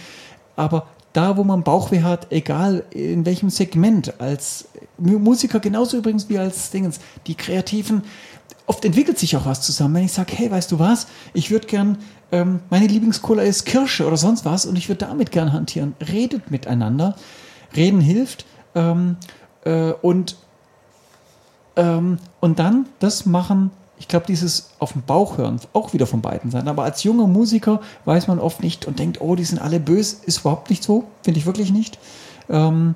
Aber 0.57 0.87
da, 1.13 1.37
wo 1.37 1.45
man 1.45 1.63
Bauchweh 1.63 2.03
hat, 2.03 2.31
egal 2.31 2.85
in 2.91 3.25
welchem 3.25 3.51
Segment, 3.51 4.21
als 4.21 4.69
Mu- 4.99 5.19
Musiker 5.19 5.61
genauso 5.61 5.97
übrigens 5.97 6.29
wie 6.29 6.39
als 6.39 6.71
Dingens, 6.71 7.01
die 7.27 7.35
Kreativen, 7.35 8.03
oft 8.67 8.85
entwickelt 8.85 9.19
sich 9.19 9.37
auch 9.37 9.47
was 9.47 9.63
zusammen. 9.63 9.95
Wenn 9.95 10.05
ich 10.05 10.13
sage, 10.13 10.33
hey, 10.35 10.51
weißt 10.51 10.73
du 10.73 10.79
was, 10.79 11.07
ich 11.33 11.51
würde 11.51 11.67
gern, 11.67 11.99
ähm, 12.33 12.61
meine 12.69 12.87
Lieblingscola 12.87 13.43
ist 13.43 13.65
Kirsche 13.65 14.07
oder 14.07 14.17
sonst 14.17 14.45
was 14.45 14.67
und 14.67 14.77
ich 14.77 14.89
würde 14.89 15.07
damit 15.07 15.31
gern 15.31 15.53
hantieren. 15.53 15.95
Redet 16.01 16.51
miteinander. 16.51 17.17
Reden 17.75 18.01
hilft. 18.01 18.45
Ähm, 18.75 19.17
äh, 19.65 19.93
und 19.93 20.37
ähm, 21.77 22.19
und 22.41 22.59
dann 22.59 22.87
das 22.99 23.27
machen, 23.27 23.71
ich 23.99 24.09
glaube, 24.09 24.27
dieses 24.27 24.71
auf 24.79 24.93
den 24.93 25.03
Bauch 25.03 25.39
hören, 25.39 25.61
auch 25.73 25.93
wieder 25.93 26.07
von 26.07 26.21
beiden 26.21 26.51
Seiten. 26.51 26.69
Aber 26.69 26.85
als 26.85 27.03
junger 27.03 27.27
Musiker 27.27 27.81
weiß 28.05 28.29
man 28.29 28.39
oft 28.39 28.63
nicht 28.63 28.87
und 28.87 28.99
denkt, 28.99 29.21
oh, 29.21 29.37
die 29.37 29.45
sind 29.45 29.61
alle 29.61 29.81
böse. 29.81 30.17
Ist 30.25 30.41
überhaupt 30.41 30.71
nicht 30.71 30.83
so, 30.83 31.05
finde 31.23 31.41
ich 31.41 31.47
wirklich 31.47 31.73
nicht. 31.73 31.99
Ähm, 32.49 32.95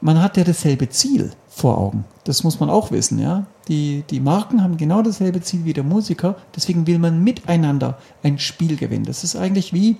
man 0.00 0.22
hat 0.22 0.36
ja 0.36 0.44
dasselbe 0.44 0.88
Ziel 0.88 1.32
vor 1.48 1.78
Augen. 1.78 2.04
Das 2.24 2.44
muss 2.44 2.60
man 2.60 2.68
auch 2.68 2.90
wissen, 2.90 3.18
ja. 3.18 3.46
Die, 3.68 4.04
die 4.10 4.20
Marken 4.20 4.62
haben 4.62 4.76
genau 4.76 5.02
dasselbe 5.02 5.40
Ziel 5.40 5.64
wie 5.64 5.72
der 5.72 5.84
Musiker. 5.84 6.36
Deswegen 6.54 6.86
will 6.86 6.98
man 6.98 7.24
miteinander 7.24 7.98
ein 8.22 8.38
Spiel 8.38 8.76
gewinnen. 8.76 9.04
Das 9.04 9.24
ist 9.24 9.36
eigentlich 9.36 9.72
wie, 9.72 9.96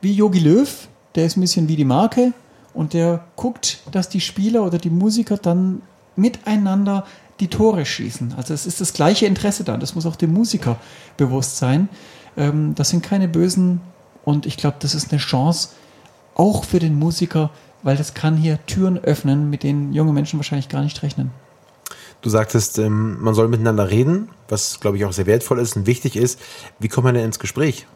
wie 0.00 0.12
Yogi 0.12 0.40
Löw, 0.40 0.88
der 1.14 1.26
ist 1.26 1.36
ein 1.36 1.42
bisschen 1.42 1.68
wie 1.68 1.76
die 1.76 1.84
Marke 1.84 2.32
und 2.74 2.92
der 2.92 3.24
guckt, 3.36 3.78
dass 3.92 4.08
die 4.08 4.20
Spieler 4.20 4.64
oder 4.64 4.78
die 4.78 4.90
Musiker 4.90 5.38
dann 5.38 5.82
miteinander 6.16 7.06
die 7.40 7.48
Tore 7.48 7.84
schießen. 7.84 8.34
Also 8.36 8.54
es 8.54 8.66
ist 8.66 8.80
das 8.80 8.92
gleiche 8.92 9.26
Interesse 9.26 9.64
da. 9.64 9.76
Das 9.76 9.94
muss 9.94 10.06
auch 10.06 10.16
dem 10.16 10.32
Musiker 10.32 10.76
bewusst 11.16 11.58
sein. 11.58 11.88
Ähm, 12.36 12.74
das 12.74 12.90
sind 12.90 13.02
keine 13.02 13.28
Bösen 13.28 13.80
und 14.24 14.46
ich 14.46 14.56
glaube, 14.56 14.76
das 14.80 14.94
ist 14.94 15.12
eine 15.12 15.20
Chance 15.20 15.70
auch 16.34 16.64
für 16.64 16.78
den 16.78 16.98
Musiker, 16.98 17.50
weil 17.82 17.96
das 17.96 18.14
kann 18.14 18.36
hier 18.36 18.58
Türen 18.66 18.98
öffnen, 18.98 19.48
mit 19.50 19.62
denen 19.62 19.92
junge 19.92 20.12
Menschen 20.12 20.38
wahrscheinlich 20.38 20.68
gar 20.68 20.82
nicht 20.82 21.02
rechnen. 21.02 21.30
Du 22.22 22.30
sagtest, 22.30 22.78
ähm, 22.78 23.22
man 23.22 23.34
soll 23.34 23.48
miteinander 23.48 23.90
reden, 23.90 24.28
was 24.48 24.80
glaube 24.80 24.96
ich 24.96 25.04
auch 25.04 25.12
sehr 25.12 25.26
wertvoll 25.26 25.60
ist 25.60 25.76
und 25.76 25.86
wichtig 25.86 26.16
ist. 26.16 26.40
Wie 26.78 26.88
kommt 26.88 27.04
man 27.04 27.14
denn 27.14 27.24
ins 27.24 27.38
Gespräch? 27.38 27.86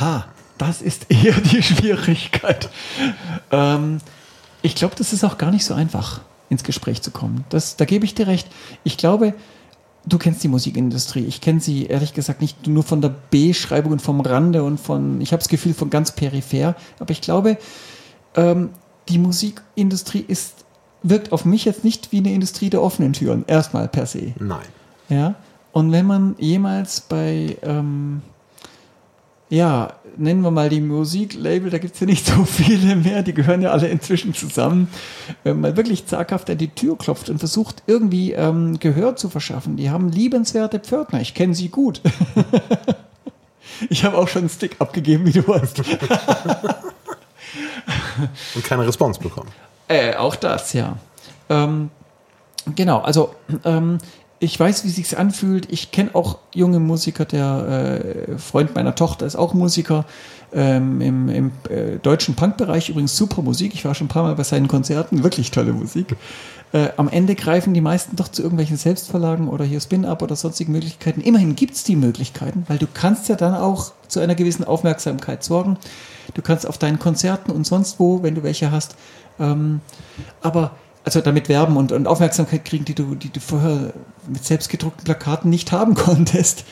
Ha, 0.00 0.26
das 0.58 0.82
ist 0.82 1.06
eher 1.08 1.34
die 1.34 1.62
Schwierigkeit. 1.62 2.68
Ähm, 3.50 3.98
ich 4.62 4.74
glaube, 4.74 4.96
das 4.96 5.12
ist 5.12 5.24
auch 5.24 5.38
gar 5.38 5.50
nicht 5.50 5.64
so 5.64 5.74
einfach, 5.74 6.20
ins 6.50 6.64
Gespräch 6.64 7.02
zu 7.02 7.10
kommen. 7.10 7.44
Das, 7.50 7.76
da 7.76 7.84
gebe 7.84 8.04
ich 8.04 8.14
dir 8.14 8.26
recht. 8.26 8.48
Ich 8.84 8.96
glaube, 8.96 9.34
du 10.06 10.18
kennst 10.18 10.42
die 10.42 10.48
Musikindustrie. 10.48 11.24
Ich 11.24 11.40
kenne 11.40 11.60
sie 11.60 11.86
ehrlich 11.86 12.14
gesagt 12.14 12.40
nicht 12.40 12.66
nur 12.66 12.82
von 12.82 13.00
der 13.00 13.10
B-Schreibung 13.30 13.92
und 13.92 14.02
vom 14.02 14.20
Rande 14.20 14.62
und 14.62 14.78
von, 14.78 15.20
ich 15.20 15.32
habe 15.32 15.40
das 15.40 15.48
Gefühl, 15.48 15.74
von 15.74 15.90
ganz 15.90 16.12
peripher. 16.12 16.74
Aber 16.98 17.10
ich 17.10 17.20
glaube, 17.20 17.58
ähm, 18.34 18.70
die 19.08 19.18
Musikindustrie 19.18 20.24
ist, 20.26 20.64
wirkt 21.02 21.32
auf 21.32 21.44
mich 21.44 21.64
jetzt 21.64 21.84
nicht 21.84 22.12
wie 22.12 22.18
eine 22.18 22.32
Industrie 22.32 22.70
der 22.70 22.82
offenen 22.82 23.12
Türen. 23.12 23.44
Erstmal 23.46 23.88
per 23.88 24.06
se. 24.06 24.34
Nein. 24.38 24.66
Ja. 25.08 25.34
Und 25.72 25.92
wenn 25.92 26.06
man 26.06 26.34
jemals 26.38 27.00
bei, 27.02 27.56
ähm, 27.62 28.22
ja, 29.50 29.94
nennen 30.16 30.42
wir 30.42 30.50
mal 30.50 30.68
die 30.68 30.80
Musiklabel, 30.80 31.70
da 31.70 31.78
gibt 31.78 31.94
es 31.94 32.00
ja 32.00 32.06
nicht 32.06 32.26
so 32.34 32.44
viele 32.44 32.96
mehr, 32.96 33.22
die 33.22 33.32
gehören 33.34 33.62
ja 33.62 33.70
alle 33.70 33.88
inzwischen 33.88 34.34
zusammen, 34.34 34.88
wenn 35.44 35.60
man 35.60 35.76
wirklich 35.76 36.06
zaghaft 36.06 36.50
an 36.50 36.58
die 36.58 36.68
Tür 36.68 36.98
klopft 36.98 37.30
und 37.30 37.38
versucht 37.38 37.82
irgendwie 37.86 38.32
ähm, 38.32 38.78
Gehör 38.78 39.16
zu 39.16 39.30
verschaffen. 39.30 39.76
Die 39.76 39.90
haben 39.90 40.10
liebenswerte 40.10 40.80
Pförtner, 40.80 41.20
ich 41.20 41.34
kenne 41.34 41.54
sie 41.54 41.68
gut. 41.68 42.00
ich 43.90 44.04
habe 44.04 44.18
auch 44.18 44.28
schon 44.28 44.42
einen 44.42 44.50
Stick 44.50 44.76
abgegeben, 44.80 45.26
wie 45.26 45.32
du 45.32 45.46
weißt. 45.46 45.82
Und 48.56 48.64
keine 48.64 48.86
Response 48.86 49.20
bekommen. 49.20 49.50
Äh, 49.86 50.16
auch 50.16 50.34
das, 50.34 50.72
ja. 50.72 50.96
Ähm, 51.48 51.90
genau, 52.74 52.98
also 53.00 53.34
ähm, 53.64 53.98
ich 54.40 54.58
weiß, 54.58 54.84
wie 54.84 54.88
sich's 54.88 55.14
anfühlt. 55.14 55.70
Ich 55.70 55.90
kenne 55.90 56.10
auch 56.14 56.38
junge 56.54 56.78
Musiker. 56.78 57.24
Der 57.24 58.28
äh, 58.28 58.38
Freund 58.38 58.74
meiner 58.74 58.94
Tochter 58.94 59.26
ist 59.26 59.36
auch 59.36 59.54
Musiker 59.54 60.04
ähm, 60.52 61.00
im, 61.00 61.28
im 61.28 61.52
äh, 61.68 61.98
deutschen 61.98 62.36
Punkbereich. 62.36 62.88
Übrigens 62.88 63.16
super 63.16 63.42
Musik. 63.42 63.74
Ich 63.74 63.84
war 63.84 63.94
schon 63.94 64.06
ein 64.06 64.10
paar 64.10 64.22
Mal 64.22 64.34
bei 64.36 64.44
seinen 64.44 64.68
Konzerten. 64.68 65.24
Wirklich 65.24 65.50
tolle 65.50 65.72
Musik. 65.72 66.14
Äh, 66.72 66.90
am 66.96 67.08
Ende 67.08 67.34
greifen 67.34 67.74
die 67.74 67.80
meisten 67.80 68.14
doch 68.16 68.28
zu 68.28 68.42
irgendwelchen 68.42 68.76
Selbstverlagen 68.76 69.48
oder 69.48 69.64
hier 69.64 69.80
Spin-Up 69.80 70.22
oder 70.22 70.36
sonstigen 70.36 70.72
Möglichkeiten. 70.72 71.20
Immerhin 71.20 71.56
gibt's 71.56 71.82
die 71.82 71.96
Möglichkeiten, 71.96 72.64
weil 72.68 72.78
du 72.78 72.86
kannst 72.92 73.28
ja 73.28 73.36
dann 73.36 73.54
auch 73.54 73.92
zu 74.06 74.20
einer 74.20 74.34
gewissen 74.34 74.64
Aufmerksamkeit 74.64 75.42
sorgen. 75.42 75.78
Du 76.34 76.42
kannst 76.42 76.66
auf 76.66 76.76
deinen 76.76 76.98
Konzerten 76.98 77.50
und 77.50 77.66
sonst 77.66 77.98
wo, 77.98 78.22
wenn 78.22 78.34
du 78.34 78.42
welche 78.42 78.70
hast, 78.70 78.96
ähm, 79.40 79.80
aber 80.42 80.72
also 81.08 81.22
damit 81.22 81.48
werben 81.48 81.78
und, 81.78 81.90
und 81.90 82.06
Aufmerksamkeit 82.06 82.66
kriegen, 82.66 82.84
die 82.84 82.94
du, 82.94 83.14
die 83.14 83.30
du 83.30 83.40
vorher 83.40 83.94
mit 84.26 84.44
selbstgedruckten 84.44 85.04
Plakaten 85.04 85.48
nicht 85.48 85.72
haben 85.72 85.94
konntest. 85.94 86.64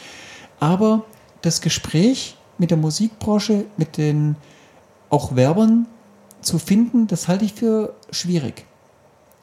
Aber 0.61 1.05
das 1.41 1.62
Gespräch 1.62 2.37
mit 2.59 2.70
der 2.70 2.76
Musikbranche, 2.76 3.64
mit 3.78 3.97
den 3.97 4.37
auch 5.09 5.37
Werbern 5.37 5.87
zu 6.43 6.59
finden, 6.59 7.07
das 7.07 7.28
halte 7.28 7.47
ich 7.47 7.55
für 7.55 7.95
schwierig. 8.11 8.66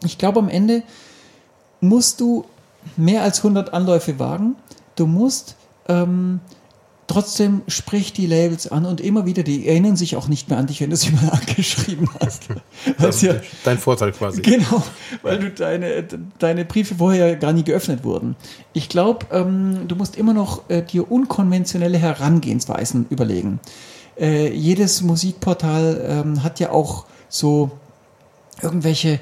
Ich 0.03 0.19
glaube, 0.19 0.37
am 0.37 0.47
Ende 0.47 0.83
musst 1.81 2.21
du 2.21 2.45
mehr 2.95 3.23
als 3.23 3.39
100 3.39 3.73
Anläufe 3.73 4.19
wagen. 4.19 4.57
Du 4.95 5.07
musst 5.07 5.55
ähm, 5.89 6.39
trotzdem 7.07 7.61
sprich 7.67 8.13
die 8.13 8.25
Labels 8.25 8.71
an 8.71 8.85
und 8.85 9.01
immer 9.01 9.25
wieder, 9.25 9.43
die 9.43 9.67
erinnern 9.67 9.95
sich 9.95 10.15
auch 10.15 10.27
nicht 10.27 10.49
mehr 10.49 10.57
an 10.57 10.67
dich, 10.67 10.81
wenn 10.81 10.89
du 10.89 10.95
sie 10.95 11.11
mal 11.21 11.29
angeschrieben 11.29 12.09
hast. 12.19 12.47
Das 12.97 13.21
ja, 13.23 13.35
dein 13.63 13.77
Vorteil 13.77 14.11
quasi. 14.11 14.41
Genau, 14.41 14.83
weil 15.21 15.39
du 15.39 15.49
deine, 15.51 16.05
deine 16.39 16.65
Briefe 16.65 16.95
vorher 16.95 17.35
gar 17.35 17.53
nie 17.53 17.63
geöffnet 17.63 18.03
wurden. 18.03 18.35
Ich 18.73 18.89
glaube, 18.89 19.25
ähm, 19.31 19.87
du 19.87 19.95
musst 19.95 20.15
immer 20.15 20.33
noch 20.33 20.69
äh, 20.69 20.81
dir 20.81 21.11
unkonventionelle 21.11 21.97
Herangehensweisen 21.97 23.05
überlegen. 23.09 23.59
Äh, 24.19 24.53
jedes 24.53 25.01
Musikportal 25.01 26.05
ähm, 26.07 26.43
hat 26.43 26.59
ja 26.59 26.71
auch 26.71 27.05
so 27.29 27.71
irgendwelche 28.61 29.19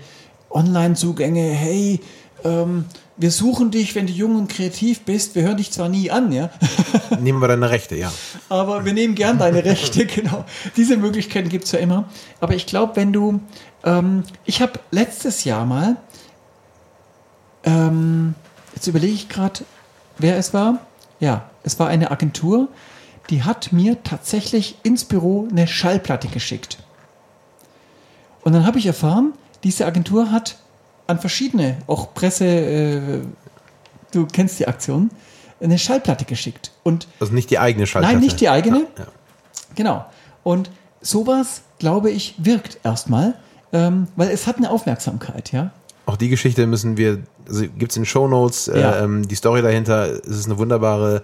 Online-Zugänge, 0.50 1.42
hey, 1.42 2.02
ähm, 2.44 2.86
wir 3.22 3.30
suchen 3.30 3.70
dich, 3.70 3.94
wenn 3.94 4.08
du 4.08 4.14
jung 4.14 4.36
und 4.36 4.48
kreativ 4.48 5.02
bist. 5.02 5.36
Wir 5.36 5.44
hören 5.44 5.58
dich 5.58 5.72
zwar 5.72 5.90
nie 5.90 6.10
an, 6.10 6.32
ja. 6.32 6.50
Nehmen 7.20 7.40
wir 7.40 7.48
deine 7.48 7.70
Rechte, 7.70 7.96
ja. 7.96 8.12
Aber 8.50 8.84
wir 8.84 8.94
nehmen 8.94 9.14
gern 9.14 9.38
deine 9.38 9.64
Rechte, 9.64 10.06
genau. 10.08 10.44
Diese 10.76 10.98
Möglichkeiten 10.98 11.48
gibt 11.48 11.66
es 11.66 11.72
ja 11.72 11.78
immer. 11.78 12.06
Aber 12.40 12.56
ich 12.56 12.66
glaube, 12.66 12.96
wenn 12.96 13.14
du, 13.14 13.40
ähm, 13.84 14.24
ich 14.46 14.60
habe 14.64 14.80
letztes 14.90 15.44
Jahr 15.44 15.68
mal, 15.68 15.98
ähm, 17.64 18.34
jetzt 18.74 18.88
überlege 18.88 19.14
ich 19.14 19.30
gerade, 19.30 19.66
wer 20.18 20.38
es 20.38 20.52
war. 20.56 20.80
Ja, 21.20 21.48
es 21.62 21.78
war 21.78 21.90
eine 21.90 22.10
Agentur, 22.10 22.70
die 23.30 23.44
hat 23.44 23.72
mir 23.72 24.02
tatsächlich 24.02 24.78
ins 24.82 25.06
Büro 25.06 25.48
eine 25.52 25.68
Schallplatte 25.68 26.28
geschickt. 26.28 26.80
Und 28.42 28.54
dann 28.54 28.66
habe 28.66 28.80
ich 28.80 28.88
erfahren, 28.88 29.34
diese 29.64 29.86
Agentur 29.86 30.32
hat 30.32 30.56
an 31.12 31.20
verschiedene, 31.20 31.78
auch 31.88 32.14
Presse, 32.14 32.46
äh, 32.46 33.22
du 34.12 34.26
kennst 34.26 34.60
die 34.60 34.68
Aktion, 34.68 35.12
eine 35.62 35.78
Schallplatte 35.78 36.26
geschickt. 36.26 36.72
Und 36.84 37.08
also 37.20 37.34
nicht 37.34 37.50
die 37.52 37.60
eigene 37.60 37.86
Schallplatte. 37.86 38.16
Nein, 38.16 38.24
nicht 38.24 38.40
die 38.40 38.50
eigene. 38.50 38.88
Ja, 38.98 39.04
ja. 39.04 39.08
Genau. 39.76 40.06
Und 40.44 40.72
sowas, 41.02 41.62
glaube 41.78 42.10
ich, 42.10 42.36
wirkt 42.38 42.80
erstmal, 42.84 43.36
ähm, 43.74 44.08
weil 44.16 44.30
es 44.30 44.48
hat 44.48 44.58
eine 44.58 44.72
Aufmerksamkeit, 44.72 45.52
ja. 45.52 45.72
Auch 46.08 46.18
die 46.18 46.30
Geschichte 46.30 46.66
müssen 46.66 46.98
wir, 46.98 47.20
also 47.48 47.62
gibt 47.78 47.92
es 47.92 47.98
in 47.98 48.06
Show 48.06 48.28
Notes, 48.28 48.72
ja. 48.74 49.04
ähm, 49.04 49.28
die 49.28 49.36
Story 49.36 49.62
dahinter, 49.62 50.10
es 50.10 50.40
ist 50.40 50.46
eine 50.48 50.58
wunderbare 50.58 51.24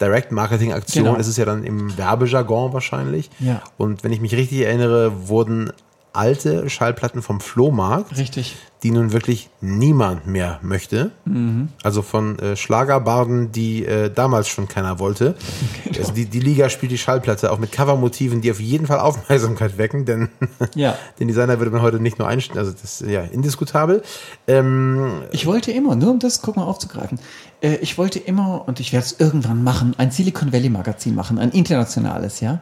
Direct-Marketing-Aktion. 0.00 1.04
Genau. 1.04 1.16
Es 1.16 1.28
ist 1.28 1.38
ja 1.38 1.44
dann 1.44 1.64
im 1.64 1.96
Werbejargon 1.96 2.72
wahrscheinlich. 2.72 3.30
Ja. 3.38 3.62
Und 3.78 4.04
wenn 4.04 4.12
ich 4.12 4.20
mich 4.20 4.34
richtig 4.34 4.62
erinnere, 4.62 5.28
wurden 5.28 5.72
alte 6.16 6.68
Schallplatten 6.68 7.22
vom 7.22 7.40
Flohmarkt. 7.40 8.16
Richtig. 8.16 8.56
Die 8.82 8.90
nun 8.90 9.12
wirklich 9.12 9.48
niemand 9.60 10.26
mehr 10.26 10.58
möchte. 10.62 11.10
Mhm. 11.24 11.70
Also 11.82 12.02
von 12.02 12.38
äh, 12.38 12.56
Schlagerbarden, 12.56 13.50
die 13.50 13.84
äh, 13.84 14.10
damals 14.10 14.48
schon 14.48 14.68
keiner 14.68 14.98
wollte. 14.98 15.34
Genau. 15.84 15.98
Also 16.00 16.12
die, 16.12 16.26
die 16.26 16.40
Liga 16.40 16.68
spielt 16.68 16.90
die 16.90 16.98
Schallplatte 16.98 17.52
auch 17.52 17.58
mit 17.58 17.70
Covermotiven, 17.70 18.40
die 18.40 18.50
auf 18.50 18.60
jeden 18.60 18.86
Fall 18.86 18.98
Aufmerksamkeit 18.98 19.78
wecken, 19.78 20.04
denn 20.04 20.28
ja. 20.74 20.98
den 21.20 21.28
Designer 21.28 21.58
würde 21.58 21.70
man 21.70 21.80
heute 21.80 22.00
nicht 22.00 22.18
nur 22.18 22.26
einstellen. 22.26 22.58
Also 22.58 22.72
das 22.72 23.00
ist 23.00 23.08
ja 23.08 23.22
indiskutabel. 23.22 24.02
Ähm, 24.48 25.22
ich 25.30 25.46
wollte 25.46 25.70
immer, 25.70 25.94
nur 25.94 26.10
um 26.10 26.18
das 26.18 26.42
guck 26.42 26.56
mal 26.56 26.64
aufzugreifen, 26.64 27.18
äh, 27.62 27.76
ich 27.76 27.98
wollte 27.98 28.18
immer, 28.18 28.66
und 28.66 28.80
ich 28.80 28.92
werde 28.92 29.06
es 29.06 29.18
irgendwann 29.18 29.62
machen, 29.62 29.94
ein 29.98 30.10
Silicon 30.10 30.52
Valley 30.52 30.70
Magazin 30.70 31.14
machen, 31.14 31.38
ein 31.38 31.50
internationales, 31.50 32.40
ja. 32.40 32.60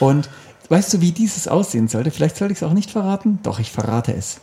Und 0.00 0.28
Weißt 0.68 0.94
du, 0.94 1.00
wie 1.00 1.12
dieses 1.12 1.48
aussehen 1.48 1.88
sollte? 1.88 2.10
Vielleicht 2.10 2.36
sollte 2.36 2.52
ich 2.52 2.58
es 2.58 2.62
auch 2.62 2.72
nicht 2.72 2.90
verraten. 2.90 3.38
Doch, 3.42 3.58
ich 3.58 3.70
verrate 3.70 4.14
es. 4.14 4.40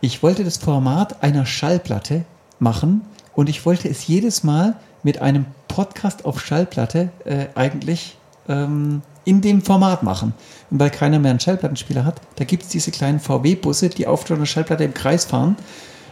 Ich 0.00 0.22
wollte 0.22 0.44
das 0.44 0.58
Format 0.58 1.22
einer 1.22 1.46
Schallplatte 1.46 2.24
machen 2.58 3.02
und 3.34 3.48
ich 3.48 3.64
wollte 3.64 3.88
es 3.88 4.06
jedes 4.06 4.44
Mal 4.44 4.76
mit 5.02 5.22
einem 5.22 5.46
Podcast 5.68 6.24
auf 6.24 6.40
Schallplatte 6.40 7.10
äh, 7.24 7.46
eigentlich 7.54 8.16
ähm, 8.48 9.02
in 9.24 9.40
dem 9.40 9.62
Format 9.62 10.02
machen. 10.02 10.34
Und 10.70 10.80
weil 10.80 10.90
keiner 10.90 11.18
mehr 11.18 11.30
einen 11.30 11.40
Schallplattenspieler 11.40 12.04
hat, 12.04 12.20
da 12.36 12.44
gibt 12.44 12.64
es 12.64 12.68
diese 12.68 12.90
kleinen 12.90 13.20
VW-Busse, 13.20 13.88
die 13.88 14.06
auf 14.06 14.30
einer 14.30 14.46
Schallplatte 14.46 14.84
im 14.84 14.94
Kreis 14.94 15.24
fahren. 15.24 15.56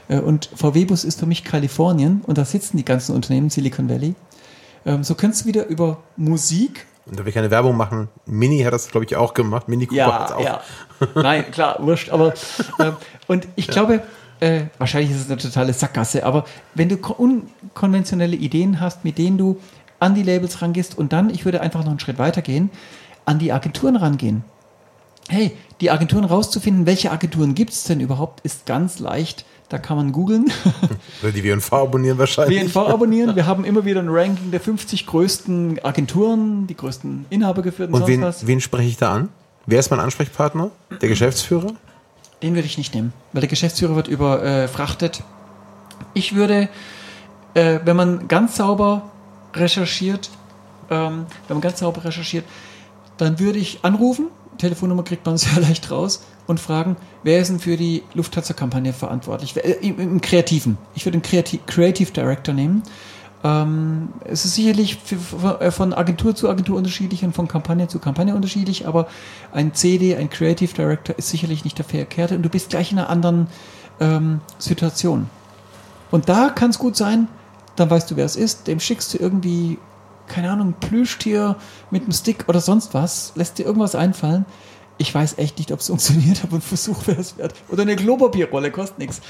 Äh, 0.08 0.20
und 0.20 0.48
VW-Bus 0.54 1.04
ist 1.04 1.20
für 1.20 1.26
mich 1.26 1.44
Kalifornien 1.44 2.22
und 2.26 2.38
da 2.38 2.44
sitzen 2.44 2.76
die 2.76 2.84
ganzen 2.84 3.14
Unternehmen 3.14 3.50
Silicon 3.50 3.88
Valley. 3.88 4.14
Ähm, 4.84 5.04
so 5.04 5.14
könntest 5.14 5.44
du 5.44 5.48
wieder 5.48 5.66
über 5.66 5.98
Musik 6.16 6.86
und 7.06 7.18
da 7.18 7.24
will 7.24 7.28
ich 7.28 7.34
keine 7.34 7.50
Werbung 7.50 7.76
machen. 7.76 8.08
Mini 8.26 8.62
hat 8.62 8.72
das, 8.72 8.90
glaube 8.90 9.04
ich, 9.06 9.16
auch 9.16 9.34
gemacht. 9.34 9.68
Mini 9.68 9.86
Cooper 9.86 9.98
ja, 9.98 10.12
hat 10.12 10.30
es 10.30 10.36
auch. 10.36 10.44
Ja. 10.44 10.60
Nein, 11.14 11.50
klar, 11.50 11.76
wurscht. 11.80 12.10
Aber, 12.10 12.32
äh, 12.78 12.92
und 13.26 13.48
ich 13.56 13.66
ja. 13.66 13.72
glaube, 13.72 14.02
äh, 14.40 14.62
wahrscheinlich 14.78 15.10
ist 15.10 15.22
es 15.22 15.30
eine 15.30 15.38
totale 15.38 15.72
Sackgasse, 15.72 16.24
aber 16.24 16.44
wenn 16.74 16.88
du 16.88 16.96
unkonventionelle 16.96 18.36
Ideen 18.36 18.80
hast, 18.80 19.04
mit 19.04 19.18
denen 19.18 19.38
du 19.38 19.60
an 19.98 20.14
die 20.14 20.22
Labels 20.22 20.62
rangehst 20.62 20.98
und 20.98 21.12
dann, 21.12 21.30
ich 21.30 21.44
würde 21.44 21.60
einfach 21.60 21.80
noch 21.80 21.90
einen 21.90 22.00
Schritt 22.00 22.18
weiter 22.18 22.42
gehen, 22.42 22.70
an 23.24 23.38
die 23.38 23.52
Agenturen 23.52 23.96
rangehen. 23.96 24.44
Hey, 25.28 25.56
die 25.80 25.90
Agenturen 25.90 26.24
rauszufinden, 26.24 26.86
welche 26.86 27.12
Agenturen 27.12 27.54
gibt 27.54 27.72
es 27.72 27.84
denn 27.84 28.00
überhaupt, 28.00 28.40
ist 28.40 28.66
ganz 28.66 28.98
leicht 28.98 29.44
da 29.72 29.78
kann 29.78 29.96
man 29.96 30.12
googeln. 30.12 30.52
Oder 31.22 31.32
die 31.32 31.42
WNV 31.42 31.72
abonnieren 31.72 32.18
wahrscheinlich. 32.18 32.62
WNV 32.62 32.76
abonnieren. 32.76 33.34
Wir 33.34 33.46
haben 33.46 33.64
immer 33.64 33.86
wieder 33.86 34.00
ein 34.00 34.10
Ranking 34.10 34.50
der 34.50 34.60
50 34.60 35.06
größten 35.06 35.82
Agenturen, 35.82 36.66
die 36.66 36.76
größten 36.76 37.24
Inhaber 37.30 37.62
geführt 37.62 37.90
und, 37.90 38.02
und 38.02 38.06
wen, 38.06 38.22
wen 38.42 38.60
spreche 38.60 38.88
ich 38.88 38.98
da 38.98 39.14
an? 39.14 39.28
Wer 39.64 39.80
ist 39.80 39.90
mein 39.90 40.00
Ansprechpartner? 40.00 40.70
Der 41.00 41.08
Geschäftsführer? 41.08 41.72
Den 42.42 42.54
würde 42.54 42.66
ich 42.66 42.76
nicht 42.76 42.94
nehmen, 42.94 43.14
weil 43.32 43.40
der 43.40 43.48
Geschäftsführer 43.48 43.96
wird 43.96 44.08
überfrachtet. 44.08 45.22
Ich 46.12 46.34
würde, 46.34 46.68
äh, 47.54 47.78
wenn 47.84 47.96
man 47.96 48.28
ganz 48.28 48.56
sauber 48.56 49.10
recherchiert, 49.54 50.28
ähm, 50.90 51.24
wenn 51.48 51.56
man 51.56 51.62
ganz 51.62 51.78
sauber 51.78 52.04
recherchiert, 52.04 52.44
dann 53.16 53.38
würde 53.40 53.58
ich 53.58 53.78
anrufen. 53.84 54.26
Telefonnummer 54.58 55.02
kriegt 55.02 55.24
man 55.24 55.38
sehr 55.38 55.60
leicht 55.60 55.90
raus 55.90 56.24
und 56.46 56.60
fragen, 56.60 56.96
wer 57.22 57.40
ist 57.40 57.50
denn 57.50 57.60
für 57.60 57.76
die 57.76 58.02
Lufthansa-Kampagne 58.14 58.92
verantwortlich? 58.92 59.56
Äh, 59.56 59.72
Im, 59.80 59.98
Im, 59.98 60.20
Kreativen. 60.20 60.78
Ich 60.94 61.04
würde 61.06 61.18
den 61.18 61.22
Kreativ 61.22 61.66
Creative 61.66 62.10
Director 62.12 62.54
nehmen. 62.54 62.82
Ähm, 63.44 64.10
es 64.24 64.44
ist 64.44 64.54
sicherlich 64.54 64.98
äh, 65.60 65.70
von 65.70 65.92
Agentur 65.92 66.34
zu 66.34 66.48
Agentur 66.48 66.76
unterschiedlich 66.76 67.24
und 67.24 67.34
von 67.34 67.48
Kampagne 67.48 67.88
zu 67.88 67.98
Kampagne 67.98 68.34
unterschiedlich, 68.34 68.86
aber 68.86 69.08
ein 69.52 69.74
CD, 69.74 70.16
ein 70.16 70.30
Creative 70.30 70.72
Director 70.72 71.16
ist 71.18 71.30
sicherlich 71.30 71.64
nicht 71.64 71.78
der 71.78 71.84
Verkehrte 71.84 72.36
und 72.36 72.42
du 72.42 72.48
bist 72.48 72.70
gleich 72.70 72.92
in 72.92 72.98
einer 72.98 73.08
anderen 73.08 73.48
ähm, 74.00 74.40
Situation. 74.58 75.28
Und 76.10 76.28
da 76.28 76.50
kann 76.50 76.70
es 76.70 76.78
gut 76.78 76.96
sein, 76.96 77.26
dann 77.74 77.90
weißt 77.90 78.10
du, 78.10 78.16
wer 78.16 78.26
es 78.26 78.36
ist, 78.36 78.68
dem 78.68 78.78
schickst 78.78 79.14
du 79.14 79.18
irgendwie, 79.18 79.78
keine 80.28 80.50
Ahnung, 80.50 80.74
Plüschtier 80.78 81.56
mit 81.90 82.02
einem 82.02 82.12
Stick 82.12 82.44
oder 82.48 82.60
sonst 82.60 82.94
was, 82.94 83.32
lässt 83.34 83.58
dir 83.58 83.64
irgendwas 83.64 83.94
einfallen 83.94 84.44
ich 85.02 85.14
weiß 85.14 85.36
echt 85.38 85.58
nicht, 85.58 85.72
ob 85.72 85.80
es 85.80 85.88
funktioniert, 85.88 86.42
aber 86.44 86.56
ein 86.56 86.62
Versuch 86.62 87.06
wäre 87.06 87.20
es 87.20 87.36
wert. 87.36 87.54
Oder 87.68 87.82
eine 87.82 87.96
Klopapierrolle, 87.96 88.70
kostet 88.70 88.98
nichts. 88.98 89.20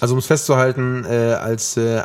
Also 0.00 0.14
um 0.14 0.18
es 0.18 0.26
festzuhalten, 0.26 1.06
äh, 1.08 1.32
als 1.32 1.78
äh, 1.78 2.02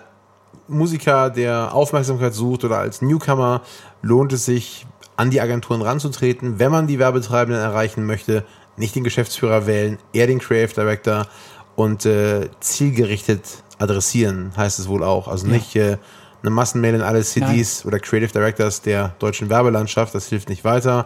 Musiker, 0.69 1.29
der 1.29 1.73
Aufmerksamkeit 1.73 2.33
sucht 2.33 2.63
oder 2.63 2.77
als 2.77 3.01
Newcomer, 3.01 3.61
lohnt 4.01 4.31
es 4.31 4.45
sich, 4.45 4.85
an 5.17 5.31
die 5.31 5.41
Agenturen 5.41 5.81
ranzutreten. 5.81 6.59
Wenn 6.59 6.71
man 6.71 6.87
die 6.87 6.97
Werbetreibenden 6.97 7.61
erreichen 7.61 8.05
möchte, 8.05 8.45
nicht 8.77 8.95
den 8.95 9.03
Geschäftsführer 9.03 9.67
wählen, 9.67 9.97
eher 10.13 10.27
den 10.27 10.39
Creative 10.39 10.79
Director 10.79 11.27
und 11.75 12.05
äh, 12.05 12.49
zielgerichtet 12.61 13.63
adressieren, 13.79 14.53
heißt 14.55 14.79
es 14.79 14.87
wohl 14.87 15.03
auch. 15.03 15.27
Also 15.27 15.47
ja. 15.47 15.53
nicht 15.53 15.75
äh, 15.75 15.97
eine 16.41 16.51
Massenmail 16.51 16.95
in 16.95 17.01
alle 17.01 17.21
CDs 17.21 17.83
Nein. 17.83 17.87
oder 17.87 17.99
Creative 17.99 18.31
Directors 18.31 18.81
der 18.81 19.15
deutschen 19.19 19.49
Werbelandschaft, 19.49 20.15
das 20.15 20.27
hilft 20.27 20.47
nicht 20.47 20.63
weiter 20.63 21.05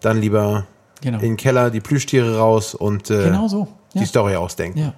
dann 0.00 0.20
lieber 0.20 0.66
genau. 1.00 1.18
in 1.18 1.22
den 1.22 1.36
Keller 1.36 1.70
die 1.70 1.80
Plüschtiere 1.80 2.38
raus 2.38 2.74
und 2.74 3.10
äh, 3.10 3.24
genau 3.24 3.48
so. 3.48 3.68
ja. 3.94 4.00
die 4.00 4.06
Story 4.06 4.36
ausdenken. 4.36 4.78
Ja. 4.78 4.94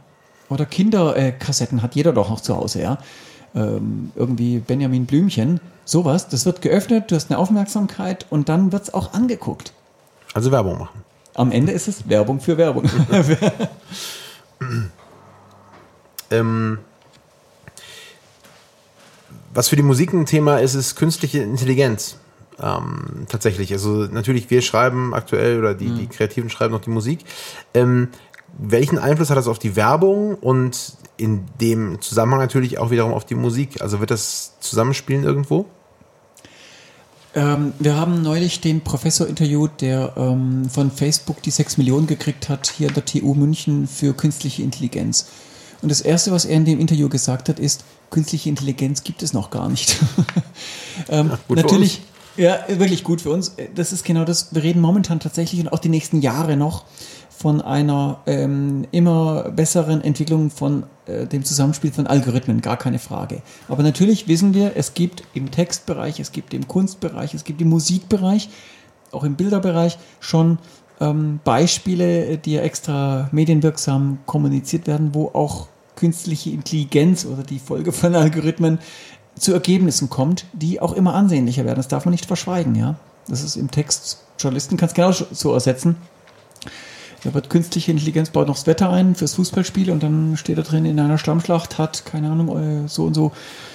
oder 0.48 0.66
Kinderkassetten 0.66 1.82
hat 1.82 1.94
jeder 1.94 2.12
doch 2.12 2.30
noch 2.30 2.40
zu 2.40 2.56
Hause, 2.56 2.82
ja. 2.82 2.98
Ähm, 3.54 4.12
irgendwie 4.14 4.60
Benjamin 4.60 5.06
Blümchen, 5.06 5.60
sowas, 5.84 6.28
das 6.28 6.46
wird 6.46 6.62
geöffnet, 6.62 7.10
du 7.10 7.16
hast 7.16 7.30
eine 7.30 7.38
Aufmerksamkeit 7.38 8.26
und 8.30 8.48
dann 8.48 8.70
wird 8.70 8.84
es 8.84 8.94
auch 8.94 9.12
angeguckt. 9.12 9.72
Also 10.34 10.52
Werbung 10.52 10.78
machen. 10.78 11.04
Am 11.34 11.50
Ende 11.50 11.72
ist 11.72 11.88
es 11.88 12.08
Werbung 12.08 12.40
für 12.40 12.56
Werbung. 12.56 12.84
Ähm, 16.30 16.78
was 19.52 19.68
für 19.68 19.76
die 19.76 19.82
Musik 19.82 20.12
ein 20.12 20.26
Thema 20.26 20.58
ist, 20.58 20.74
ist 20.74 20.94
künstliche 20.94 21.40
Intelligenz. 21.40 22.16
Ähm, 22.62 23.26
tatsächlich. 23.28 23.72
Also 23.72 24.06
natürlich, 24.06 24.50
wir 24.50 24.60
schreiben 24.60 25.14
aktuell 25.14 25.58
oder 25.58 25.74
die, 25.74 25.90
die 25.90 26.06
Kreativen 26.06 26.50
schreiben 26.50 26.72
noch 26.72 26.82
die 26.82 26.90
Musik. 26.90 27.20
Ähm, 27.72 28.08
welchen 28.58 28.98
Einfluss 28.98 29.30
hat 29.30 29.36
das 29.36 29.48
auf 29.48 29.58
die 29.58 29.76
Werbung 29.76 30.34
und 30.34 30.94
in 31.16 31.44
dem 31.60 32.00
Zusammenhang 32.00 32.40
natürlich 32.40 32.78
auch 32.78 32.90
wiederum 32.90 33.12
auf 33.12 33.24
die 33.24 33.34
Musik? 33.34 33.80
Also 33.80 34.00
wird 34.00 34.10
das 34.10 34.58
zusammenspielen 34.60 35.24
irgendwo? 35.24 35.66
Ähm, 37.34 37.72
wir 37.78 37.96
haben 37.96 38.22
neulich 38.22 38.60
den 38.60 38.80
Professor 38.80 39.26
interviewt, 39.26 39.80
der 39.80 40.14
ähm, 40.16 40.68
von 40.68 40.90
Facebook 40.90 41.42
die 41.42 41.50
6 41.52 41.78
Millionen 41.78 42.06
gekriegt 42.06 42.48
hat, 42.48 42.72
hier 42.76 42.88
an 42.88 42.94
der 42.94 43.04
TU 43.04 43.34
München 43.34 43.86
für 43.86 44.14
künstliche 44.14 44.62
Intelligenz. 44.62 45.28
Und 45.80 45.90
das 45.90 46.00
Erste, 46.00 46.32
was 46.32 46.44
er 46.44 46.56
in 46.56 46.64
dem 46.64 46.80
Interview 46.80 47.08
gesagt 47.08 47.48
hat, 47.48 47.58
ist, 47.58 47.84
künstliche 48.10 48.48
Intelligenz 48.48 49.04
gibt 49.04 49.22
es 49.22 49.32
noch 49.32 49.50
gar 49.50 49.68
nicht. 49.68 49.96
ähm, 51.08 51.30
Ja, 51.30 51.38
natürlich, 51.48 52.02
ja, 52.36 52.58
wirklich 52.68 53.04
gut 53.04 53.20
für 53.20 53.30
uns. 53.30 53.56
Das 53.74 53.92
ist 53.92 54.04
genau 54.04 54.24
das. 54.24 54.54
Wir 54.54 54.62
reden 54.62 54.80
momentan 54.80 55.20
tatsächlich 55.20 55.60
und 55.60 55.72
auch 55.72 55.78
die 55.78 55.88
nächsten 55.88 56.20
Jahre 56.20 56.56
noch 56.56 56.84
von 57.40 57.62
einer 57.62 58.20
ähm, 58.26 58.86
immer 58.90 59.50
besseren 59.50 60.04
Entwicklung 60.04 60.50
von 60.50 60.84
äh, 61.06 61.26
dem 61.26 61.42
Zusammenspiel 61.42 61.90
von 61.90 62.06
Algorithmen, 62.06 62.60
gar 62.60 62.76
keine 62.76 62.98
Frage. 62.98 63.40
Aber 63.66 63.82
natürlich 63.82 64.28
wissen 64.28 64.52
wir, 64.52 64.72
es 64.74 64.92
gibt 64.92 65.22
im 65.32 65.50
Textbereich, 65.50 66.20
es 66.20 66.32
gibt 66.32 66.52
im 66.52 66.68
Kunstbereich, 66.68 67.32
es 67.32 67.44
gibt 67.44 67.62
im 67.62 67.70
Musikbereich, 67.70 68.50
auch 69.10 69.24
im 69.24 69.36
Bilderbereich 69.36 69.96
schon 70.20 70.58
ähm, 71.00 71.40
Beispiele, 71.42 72.36
die 72.36 72.52
ja 72.52 72.60
extra 72.60 73.30
medienwirksam 73.32 74.18
kommuniziert 74.26 74.86
werden, 74.86 75.14
wo 75.14 75.28
auch 75.28 75.68
künstliche 75.96 76.50
Intelligenz 76.50 77.24
oder 77.24 77.42
die 77.42 77.58
Folge 77.58 77.92
von 77.92 78.14
Algorithmen 78.14 78.80
zu 79.40 79.52
Ergebnissen 79.52 80.10
kommt, 80.10 80.44
die 80.52 80.80
auch 80.80 80.92
immer 80.92 81.14
ansehnlicher 81.14 81.64
werden. 81.64 81.78
Das 81.78 81.88
darf 81.88 82.04
man 82.04 82.12
nicht 82.12 82.26
verschweigen, 82.26 82.74
ja. 82.74 82.96
Das 83.26 83.42
ist 83.42 83.56
im 83.56 83.70
Text, 83.70 84.18
Journalisten 84.38 84.76
kann 84.76 84.88
es 84.88 84.94
genau 84.94 85.12
so 85.12 85.52
ersetzen. 85.52 85.96
Da 87.22 87.34
wird 87.34 87.50
künstliche 87.50 87.90
Intelligenz 87.90 88.30
baut 88.30 88.48
noch 88.48 88.54
das 88.54 88.66
Wetter 88.66 88.90
ein 88.90 89.14
fürs 89.14 89.34
Fußballspiel 89.34 89.90
und 89.90 90.02
dann 90.02 90.36
steht 90.36 90.58
da 90.58 90.62
drin, 90.62 90.86
in 90.86 90.98
einer 90.98 91.18
Schlammschlacht 91.18 91.78
hat, 91.78 92.06
keine 92.06 92.30
Ahnung, 92.30 92.84
äh, 92.84 92.88
so 92.88 93.04
und 93.04 93.14
so 93.14 93.32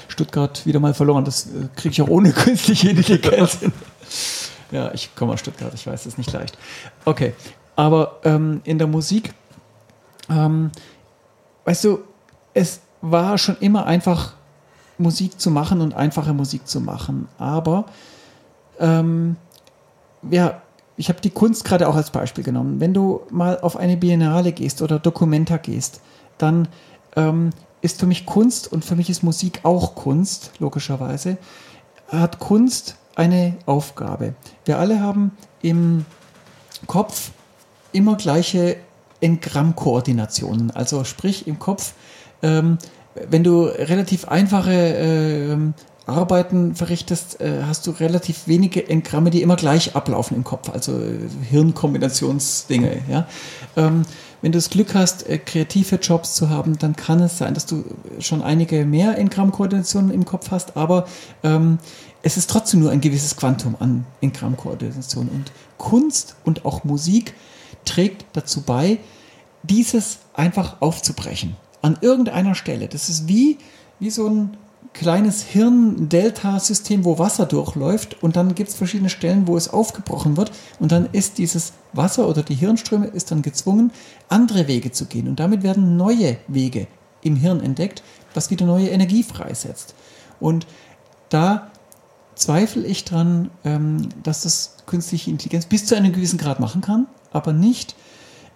Stuttgart 0.07 0.65
wieder 0.65 0.79
mal 0.79 0.93
verloren. 0.93 1.25
Das 1.25 1.45
äh, 1.45 1.67
kriege 1.75 1.93
ich 1.93 2.01
auch 2.01 2.07
ohne 2.07 2.31
künstliche 2.33 2.89
Intelligenz. 2.89 3.59
Ja, 4.71 4.91
ich 4.93 5.15
komme 5.15 5.33
aus 5.33 5.39
Stuttgart, 5.39 5.73
ich 5.73 5.85
weiß, 5.85 6.03
das 6.03 6.13
ist 6.13 6.17
nicht 6.17 6.31
leicht. 6.31 6.57
Okay, 7.05 7.33
aber 7.75 8.19
ähm, 8.23 8.61
in 8.63 8.77
der 8.79 8.87
Musik, 8.87 9.33
ähm, 10.29 10.71
weißt 11.65 11.83
du, 11.83 11.99
es 12.53 12.81
war 13.01 13.37
schon 13.37 13.57
immer 13.59 13.85
einfach, 13.85 14.33
Musik 14.97 15.39
zu 15.39 15.51
machen 15.51 15.81
und 15.81 15.93
einfache 15.93 16.33
Musik 16.33 16.67
zu 16.67 16.79
machen. 16.81 17.27
Aber 17.37 17.85
ähm, 18.79 19.35
ja, 20.29 20.61
ich 20.97 21.09
habe 21.09 21.21
die 21.21 21.29
Kunst 21.29 21.65
gerade 21.65 21.87
auch 21.87 21.95
als 21.95 22.11
Beispiel 22.11 22.43
genommen. 22.43 22.79
Wenn 22.79 22.93
du 22.93 23.21
mal 23.29 23.59
auf 23.59 23.77
eine 23.77 23.97
Biennale 23.97 24.51
gehst 24.51 24.81
oder 24.81 24.99
Documenta 24.99 25.57
gehst, 25.57 26.01
dann 26.37 26.67
ähm, 27.15 27.49
ist 27.81 27.99
für 27.99 28.05
mich 28.05 28.25
Kunst 28.25 28.71
und 28.71 28.85
für 28.85 28.95
mich 28.95 29.09
ist 29.09 29.23
Musik 29.23 29.59
auch 29.63 29.95
Kunst, 29.95 30.51
logischerweise, 30.59 31.37
hat 32.07 32.39
Kunst 32.39 32.95
eine 33.15 33.55
Aufgabe. 33.65 34.35
Wir 34.65 34.79
alle 34.79 34.99
haben 34.99 35.31
im 35.61 36.05
Kopf 36.87 37.31
immer 37.91 38.15
gleiche 38.15 38.77
Engrammkoordinationen. 39.21 40.71
Also 40.71 41.03
sprich 41.03 41.47
im 41.47 41.59
Kopf, 41.59 41.93
ähm, 42.41 42.77
wenn 43.29 43.43
du 43.43 43.63
relativ 43.63 44.27
einfache 44.27 44.71
ähm, 44.73 45.73
Arbeiten 46.05 46.75
verrichtest, 46.75 47.41
äh, 47.41 47.63
hast 47.65 47.87
du 47.87 47.91
relativ 47.91 48.47
wenige 48.47 48.87
Engramme, 48.87 49.31
die 49.31 49.41
immer 49.41 49.55
gleich 49.55 49.95
ablaufen 49.95 50.35
im 50.35 50.43
Kopf, 50.43 50.69
also 50.69 50.99
äh, 50.99 51.17
Hirnkombinationsdinge. 51.49 53.01
Ja? 53.09 53.27
Ähm, 53.75 54.03
wenn 54.41 54.51
du 54.51 54.57
das 54.57 54.69
Glück 54.69 54.93
hast, 54.93 55.27
äh, 55.27 55.39
kreative 55.39 55.95
Jobs 55.95 56.35
zu 56.35 56.49
haben, 56.49 56.77
dann 56.77 56.95
kann 56.95 57.21
es 57.21 57.37
sein, 57.39 57.55
dass 57.55 57.65
du 57.65 57.83
schon 58.19 58.43
einige 58.43 58.85
mehr 58.85 59.17
Engrammkoordinationen 59.17 60.11
im 60.11 60.25
Kopf 60.25 60.51
hast, 60.51 60.77
aber 60.77 61.07
ähm, 61.43 61.79
es 62.21 62.37
ist 62.37 62.49
trotzdem 62.49 62.81
nur 62.81 62.91
ein 62.91 63.01
gewisses 63.01 63.35
Quantum 63.35 63.75
an 63.79 64.05
Engrammkoordination. 64.21 65.29
Und 65.29 65.51
Kunst 65.77 66.35
und 66.43 66.65
auch 66.65 66.83
Musik 66.83 67.33
trägt 67.85 68.25
dazu 68.33 68.61
bei, 68.61 68.99
dieses 69.63 70.19
einfach 70.33 70.81
aufzubrechen. 70.81 71.55
An 71.85 71.99
irgendeiner 72.01 72.55
Stelle. 72.55 72.87
Das 72.87 73.09
ist 73.09 73.27
wie, 73.27 73.59
wie 73.99 74.09
so 74.09 74.27
ein 74.27 74.57
kleines 74.93 75.43
Hirn-Delta-System, 75.43 77.05
wo 77.05 77.19
Wasser 77.19 77.45
durchläuft 77.45 78.23
und 78.23 78.35
dann 78.35 78.55
gibt 78.55 78.69
es 78.69 78.75
verschiedene 78.75 79.11
Stellen, 79.11 79.45
wo 79.47 79.55
es 79.55 79.69
aufgebrochen 79.69 80.35
wird 80.35 80.51
und 80.79 80.91
dann 80.91 81.07
ist 81.11 81.37
dieses 81.37 81.73
Wasser 81.93 82.27
oder 82.27 82.41
die 82.41 82.55
Hirnströme 82.55 83.05
ist 83.05 83.29
dann 83.29 83.43
gezwungen, 83.43 83.91
andere 84.29 84.67
Wege 84.67 84.91
zu 84.91 85.05
gehen 85.05 85.27
und 85.27 85.39
damit 85.39 85.61
werden 85.61 85.95
neue 85.95 86.37
Wege 86.47 86.87
im 87.21 87.35
Hirn 87.35 87.59
entdeckt, 87.61 88.01
was 88.33 88.49
wieder 88.49 88.65
neue 88.65 88.89
Energie 88.89 89.21
freisetzt. 89.21 89.93
Und 90.39 90.65
da 91.29 91.69
zweifle 92.33 92.83
ich 92.87 93.05
dran, 93.05 93.51
ähm, 93.63 94.09
dass 94.23 94.41
das 94.41 94.77
künstliche 94.87 95.29
Intelligenz 95.29 95.67
bis 95.67 95.85
zu 95.85 95.95
einem 95.95 96.13
gewissen 96.13 96.39
Grad 96.39 96.59
machen 96.59 96.81
kann, 96.81 97.05
aber 97.31 97.53
nicht 97.53 97.95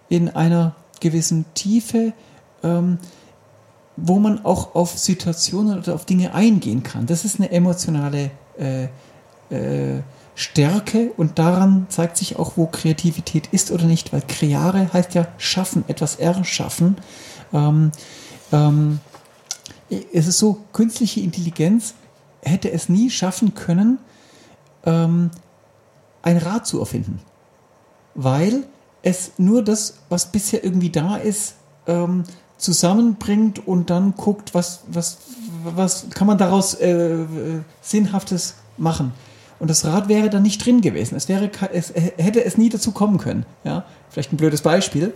in 0.08 0.30
einer 0.30 0.74
gewissen 0.98 1.44
Tiefe, 1.54 2.12
ähm, 2.62 2.98
wo 4.02 4.18
man 4.18 4.44
auch 4.44 4.74
auf 4.74 4.98
Situationen 4.98 5.78
oder 5.78 5.94
auf 5.94 6.04
Dinge 6.04 6.34
eingehen 6.34 6.82
kann. 6.82 7.06
Das 7.06 7.24
ist 7.24 7.38
eine 7.38 7.50
emotionale 7.50 8.30
äh, 8.58 8.84
äh, 9.50 10.02
Stärke 10.34 11.12
und 11.16 11.38
daran 11.38 11.86
zeigt 11.90 12.16
sich 12.16 12.38
auch, 12.38 12.56
wo 12.56 12.66
Kreativität 12.66 13.48
ist 13.48 13.70
oder 13.70 13.84
nicht, 13.84 14.12
weil 14.12 14.22
Kreare 14.26 14.92
heißt 14.92 15.14
ja 15.14 15.28
schaffen, 15.36 15.84
etwas 15.88 16.16
erschaffen. 16.16 16.96
Ähm, 17.52 17.92
ähm, 18.52 19.00
es 19.90 20.28
ist 20.28 20.38
so, 20.38 20.64
künstliche 20.72 21.20
Intelligenz 21.20 21.94
hätte 22.42 22.70
es 22.70 22.88
nie 22.88 23.10
schaffen 23.10 23.54
können, 23.54 23.98
ähm, 24.84 25.30
ein 26.22 26.38
Rad 26.38 26.66
zu 26.66 26.78
erfinden. 26.78 27.20
Weil 28.14 28.64
es 29.02 29.32
nur 29.36 29.62
das, 29.62 29.98
was 30.08 30.32
bisher 30.32 30.64
irgendwie 30.64 30.90
da 30.90 31.16
ist, 31.16 31.54
ähm, 31.86 32.24
zusammenbringt 32.60 33.66
und 33.66 33.90
dann 33.90 34.14
guckt, 34.16 34.54
was, 34.54 34.80
was, 34.86 35.18
was 35.64 36.06
kann 36.14 36.26
man 36.26 36.38
daraus 36.38 36.74
äh, 36.74 37.24
Sinnhaftes 37.80 38.54
machen. 38.76 39.12
Und 39.58 39.68
das 39.68 39.84
Rad 39.84 40.08
wäre 40.08 40.30
dann 40.30 40.42
nicht 40.42 40.64
drin 40.64 40.80
gewesen. 40.80 41.16
Es, 41.16 41.28
wäre, 41.28 41.50
es 41.72 41.92
hätte 41.94 42.44
es 42.44 42.56
nie 42.56 42.70
dazu 42.70 42.92
kommen 42.92 43.18
können. 43.18 43.44
Ja? 43.62 43.84
Vielleicht 44.08 44.32
ein 44.32 44.38
blödes 44.38 44.62
Beispiel. 44.62 45.12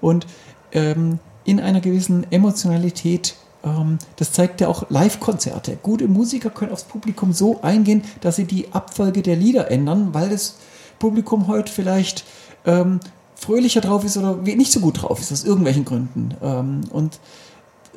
Und 0.00 0.26
ähm, 0.72 1.20
in 1.44 1.60
einer 1.60 1.80
gewissen 1.80 2.26
Emotionalität, 2.32 3.36
ähm, 3.62 3.98
das 4.16 4.32
zeigt 4.32 4.60
ja 4.60 4.68
auch 4.68 4.90
Live-Konzerte. 4.90 5.78
Gute 5.80 6.08
Musiker 6.08 6.50
können 6.50 6.72
aufs 6.72 6.84
Publikum 6.84 7.32
so 7.32 7.62
eingehen, 7.62 8.02
dass 8.20 8.36
sie 8.36 8.46
die 8.46 8.72
Abfolge 8.72 9.22
der 9.22 9.36
Lieder 9.36 9.70
ändern, 9.70 10.12
weil 10.12 10.28
das 10.28 10.56
Publikum 10.98 11.46
heute 11.46 11.72
vielleicht 11.72 12.24
ähm, 12.66 12.98
fröhlicher 13.44 13.80
drauf 13.80 14.04
ist 14.04 14.16
oder 14.16 14.36
nicht 14.36 14.72
so 14.72 14.80
gut 14.80 15.02
drauf 15.02 15.20
ist, 15.20 15.32
aus 15.32 15.44
irgendwelchen 15.44 15.84
Gründen. 15.84 16.34
Ähm, 16.42 16.80
und 16.90 17.20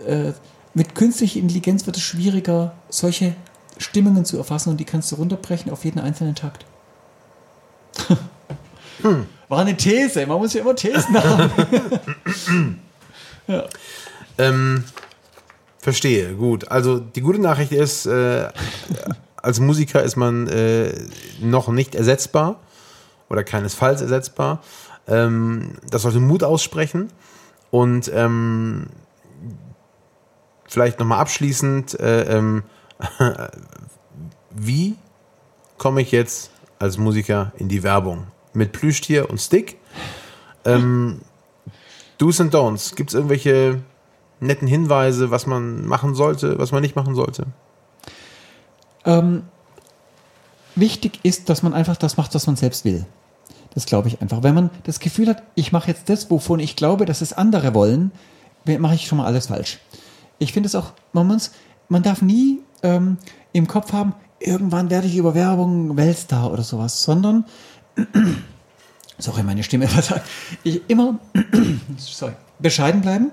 äh, 0.06 0.34
mit 0.74 0.94
künstlicher 0.94 1.40
Intelligenz 1.40 1.86
wird 1.86 1.98
es 1.98 2.04
schwieriger, 2.04 2.74
solche 2.90 3.36
Stimmungen 3.78 4.26
zu 4.26 4.38
erfassen 4.38 4.70
und 4.70 4.78
die 4.78 4.86
kannst 4.86 5.12
du 5.12 5.16
runterbrechen 5.16 5.72
auf 5.72 5.86
jeden 5.86 6.00
einzelnen 6.00 6.36
Takt. 6.36 6.66
hm. 9.02 9.26
War 9.48 9.60
eine 9.60 9.78
These, 9.78 10.26
man 10.28 10.40
muss 10.40 10.54
ja 10.54 10.62
immer 10.62 10.76
Thesen 10.76 11.24
haben. 11.24 11.52
ja. 13.48 13.64
ähm, 14.38 14.84
verstehe, 15.80 16.34
gut. 16.34 16.70
Also 16.70 17.00
die 17.00 17.22
gute 17.22 17.40
Nachricht 17.40 17.72
ist, 17.72 18.06
äh, 18.06 18.50
als 19.38 19.60
Musiker 19.60 20.04
ist 20.04 20.18
man 20.18 20.48
äh, 20.48 20.92
noch 21.40 21.70
nicht 21.70 21.96
ersetzbar 21.96 22.60
oder 23.30 23.44
keinesfalls 23.44 24.02
ersetzbar. 24.02 24.62
Ähm, 25.08 25.74
das 25.90 26.04
sollte 26.04 26.20
Mut 26.20 26.44
aussprechen. 26.44 27.10
Und 27.72 28.12
ähm, 28.14 28.88
vielleicht 30.68 31.00
nochmal 31.00 31.20
abschließend, 31.20 32.00
äh, 32.00 32.38
ähm, 32.38 32.64
wie 34.52 34.96
komme 35.78 36.02
ich 36.02 36.12
jetzt 36.12 36.52
als 36.80 36.98
Musiker 36.98 37.52
in 37.58 37.70
die 37.70 37.84
Werbung? 37.84 38.28
Mit 38.54 38.72
Plüschtier 38.72 39.30
und 39.30 39.40
Stick? 39.40 39.78
Ähm, 40.66 41.22
Do's 42.18 42.42
and 42.42 42.54
Don'ts. 42.54 42.96
Gibt 42.96 43.12
es 43.12 43.14
irgendwelche 43.14 43.82
netten 44.40 44.68
Hinweise, 44.68 45.32
was 45.32 45.46
man 45.46 45.86
machen 45.86 46.16
sollte, 46.16 46.58
was 46.60 46.72
man 46.72 46.82
nicht 46.82 46.96
machen 46.96 47.16
sollte? 47.16 47.48
Ähm, 49.06 49.44
wichtig 50.76 51.20
ist, 51.24 51.50
dass 51.50 51.64
man 51.64 51.74
einfach 51.74 51.98
das 51.98 52.18
macht, 52.18 52.34
was 52.36 52.48
man 52.48 52.56
selbst 52.56 52.86
will. 52.86 53.06
Das 53.78 53.86
glaube 53.86 54.08
ich 54.08 54.24
einfach. 54.24 54.42
Wenn 54.42 54.56
man 54.56 54.72
das 54.86 55.00
Gefühl 55.00 55.28
hat, 55.28 55.44
ich 55.54 55.72
mache 55.72 55.90
jetzt 55.90 56.10
das, 56.10 56.32
wovon 56.32 56.60
ich 56.60 56.76
glaube, 56.76 57.06
dass 57.06 57.22
es 57.22 57.32
andere 57.32 57.76
wollen, 57.76 58.12
mache 58.66 58.96
ich 58.96 59.06
schon 59.06 59.20
mal 59.20 59.28
alles 59.28 59.46
falsch. 59.46 59.78
Ich 60.40 60.52
finde 60.52 60.66
es 60.66 60.74
auch, 60.74 60.94
man, 61.14 61.28
muss, 61.28 61.52
man 61.88 62.02
darf 62.02 62.24
nie 62.24 62.62
ähm, 62.82 63.18
im 63.54 63.68
Kopf 63.68 63.94
haben, 63.94 64.16
irgendwann 64.40 64.90
werde 64.90 65.06
ich 65.06 65.16
über 65.16 65.36
Werbung 65.36 65.96
Weltstar 65.96 66.52
oder 66.52 66.64
sowas, 66.64 67.04
sondern, 67.04 67.46
sorry, 69.20 69.44
meine 69.44 69.62
Stimme 69.62 69.88
versagt, 69.88 70.28
ich 70.64 70.82
immer, 70.90 71.20
sorry, 71.98 72.34
bescheiden 72.58 73.02
bleiben. 73.02 73.30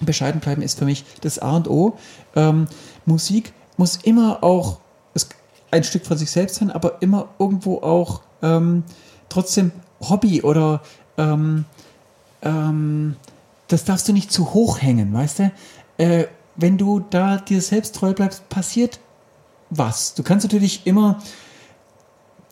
Bescheiden 0.00 0.40
bleiben 0.40 0.62
ist 0.62 0.78
für 0.78 0.86
mich 0.86 1.04
das 1.20 1.38
A 1.38 1.54
und 1.54 1.68
O. 1.68 1.98
Ähm, 2.34 2.66
Musik 3.04 3.52
muss 3.76 3.96
immer 3.96 4.42
auch 4.42 4.78
ein 5.70 5.84
Stück 5.84 6.06
von 6.06 6.16
sich 6.16 6.30
selbst 6.30 6.54
sein, 6.54 6.70
aber 6.70 7.02
immer 7.02 7.28
irgendwo 7.38 7.82
auch 7.82 8.22
ähm, 8.40 8.84
trotzdem 9.36 9.72
Hobby 10.00 10.42
oder 10.42 10.80
ähm, 11.18 11.64
ähm, 12.42 13.16
das 13.68 13.84
darfst 13.84 14.08
du 14.08 14.12
nicht 14.12 14.32
zu 14.32 14.54
hoch 14.54 14.80
hängen, 14.80 15.12
weißt 15.12 15.38
du? 15.40 15.52
Äh, 15.98 16.24
wenn 16.56 16.78
du 16.78 17.00
da 17.10 17.36
dir 17.36 17.60
selbst 17.60 17.96
treu 17.96 18.14
bleibst, 18.14 18.48
passiert 18.48 18.98
was. 19.68 20.14
Du 20.14 20.22
kannst 20.22 20.44
natürlich 20.44 20.86
immer 20.86 21.18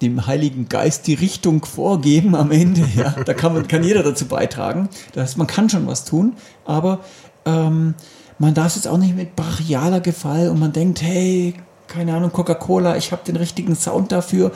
dem 0.02 0.26
Heiligen 0.26 0.68
Geist 0.68 1.06
die 1.06 1.14
Richtung 1.14 1.64
vorgeben 1.64 2.34
am 2.34 2.50
Ende. 2.50 2.86
Ja, 2.96 3.10
da 3.24 3.32
kann, 3.32 3.54
man, 3.54 3.66
kann 3.66 3.82
jeder 3.82 4.02
dazu 4.02 4.26
beitragen. 4.26 4.88
Das 5.12 5.22
heißt, 5.22 5.38
man 5.38 5.46
kann 5.46 5.70
schon 5.70 5.86
was 5.86 6.04
tun, 6.04 6.34
aber 6.66 7.00
ähm, 7.46 7.94
man 8.38 8.52
darf 8.52 8.76
es 8.76 8.86
auch 8.86 8.98
nicht 8.98 9.16
mit 9.16 9.36
brachialer 9.36 10.00
Gefall 10.00 10.48
und 10.50 10.58
man 10.60 10.72
denkt, 10.72 11.00
hey, 11.00 11.54
keine 11.86 12.14
Ahnung, 12.14 12.32
Coca-Cola, 12.32 12.96
ich 12.96 13.12
habe 13.12 13.24
den 13.24 13.36
richtigen 13.36 13.76
Sound 13.76 14.12
dafür, 14.12 14.52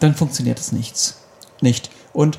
dann 0.00 0.14
funktioniert 0.14 0.58
es 0.58 0.72
nichts. 0.72 1.25
Nicht. 1.66 1.90
Und 2.12 2.38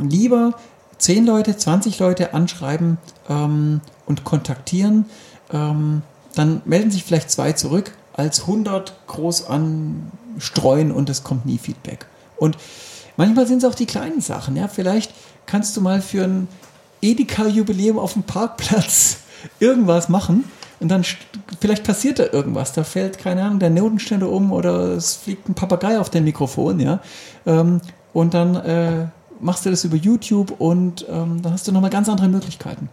lieber 0.00 0.54
10 0.98 1.26
Leute, 1.26 1.56
20 1.56 2.00
Leute 2.00 2.34
anschreiben 2.34 2.98
ähm, 3.28 3.80
und 4.04 4.24
kontaktieren, 4.24 5.04
ähm, 5.52 6.02
dann 6.34 6.60
melden 6.64 6.90
sich 6.90 7.04
vielleicht 7.04 7.30
zwei 7.30 7.52
zurück, 7.52 7.92
als 8.14 8.40
100 8.40 8.94
groß 9.06 9.46
anstreuen 9.46 10.90
und 10.90 11.08
es 11.08 11.22
kommt 11.22 11.46
nie 11.46 11.56
Feedback. 11.56 12.06
Und 12.36 12.58
manchmal 13.16 13.46
sind 13.46 13.58
es 13.62 13.64
auch 13.64 13.76
die 13.76 13.86
kleinen 13.86 14.20
Sachen. 14.20 14.56
Ja? 14.56 14.66
Vielleicht 14.66 15.14
kannst 15.46 15.76
du 15.76 15.80
mal 15.80 16.02
für 16.02 16.24
ein 16.24 16.48
Edeka-Jubiläum 17.00 17.96
auf 17.96 18.14
dem 18.14 18.24
Parkplatz 18.24 19.18
irgendwas 19.60 20.08
machen 20.08 20.50
und 20.80 20.88
dann 20.88 21.04
vielleicht 21.60 21.84
passiert 21.84 22.18
da 22.18 22.24
irgendwas. 22.32 22.72
Da 22.72 22.82
fällt, 22.82 23.18
keine 23.18 23.44
Ahnung, 23.44 23.60
der 23.60 23.70
Notenständer 23.70 24.28
um 24.28 24.50
oder 24.50 24.96
es 24.96 25.14
fliegt 25.14 25.48
ein 25.48 25.54
Papagei 25.54 26.00
auf 26.00 26.10
dein 26.10 26.24
Mikrofon, 26.24 26.80
ja. 26.80 26.98
Ähm, 27.46 27.80
und 28.12 28.34
dann 28.34 28.56
äh, 28.56 29.06
machst 29.40 29.66
du 29.66 29.70
das 29.70 29.84
über 29.84 29.96
YouTube 29.96 30.60
und 30.60 31.06
ähm, 31.08 31.42
dann 31.42 31.52
hast 31.52 31.66
du 31.66 31.72
nochmal 31.72 31.90
ganz 31.90 32.08
andere 32.08 32.28
Möglichkeiten. 32.28 32.88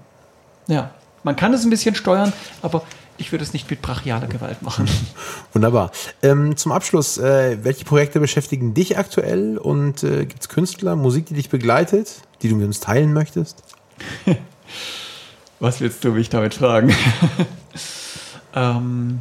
Ja, 0.67 0.91
man 1.23 1.35
kann 1.35 1.53
es 1.53 1.63
ein 1.63 1.69
bisschen 1.69 1.95
steuern, 1.95 2.33
aber 2.61 2.83
ich 3.17 3.31
würde 3.31 3.43
es 3.43 3.53
nicht 3.53 3.69
mit 3.69 3.81
brachialer 3.81 4.27
Gewalt 4.27 4.61
machen. 4.61 4.87
Wunderbar. 5.53 5.91
Ähm, 6.23 6.55
zum 6.55 6.71
Abschluss, 6.71 7.17
äh, 7.17 7.57
welche 7.63 7.85
Projekte 7.85 8.19
beschäftigen 8.19 8.73
dich 8.73 8.97
aktuell 8.97 9.57
und 9.57 10.03
äh, 10.03 10.25
gibt 10.25 10.41
es 10.41 10.49
Künstler, 10.49 10.95
Musik, 10.95 11.25
die 11.25 11.33
dich 11.33 11.49
begleitet, 11.49 12.21
die 12.41 12.49
du 12.49 12.55
mit 12.55 12.65
uns 12.65 12.79
teilen 12.79 13.13
möchtest? 13.13 13.63
Was 15.59 15.81
willst 15.81 16.03
du 16.05 16.11
mich 16.11 16.29
damit 16.29 16.53
fragen? 16.53 16.95
ähm, 18.55 19.19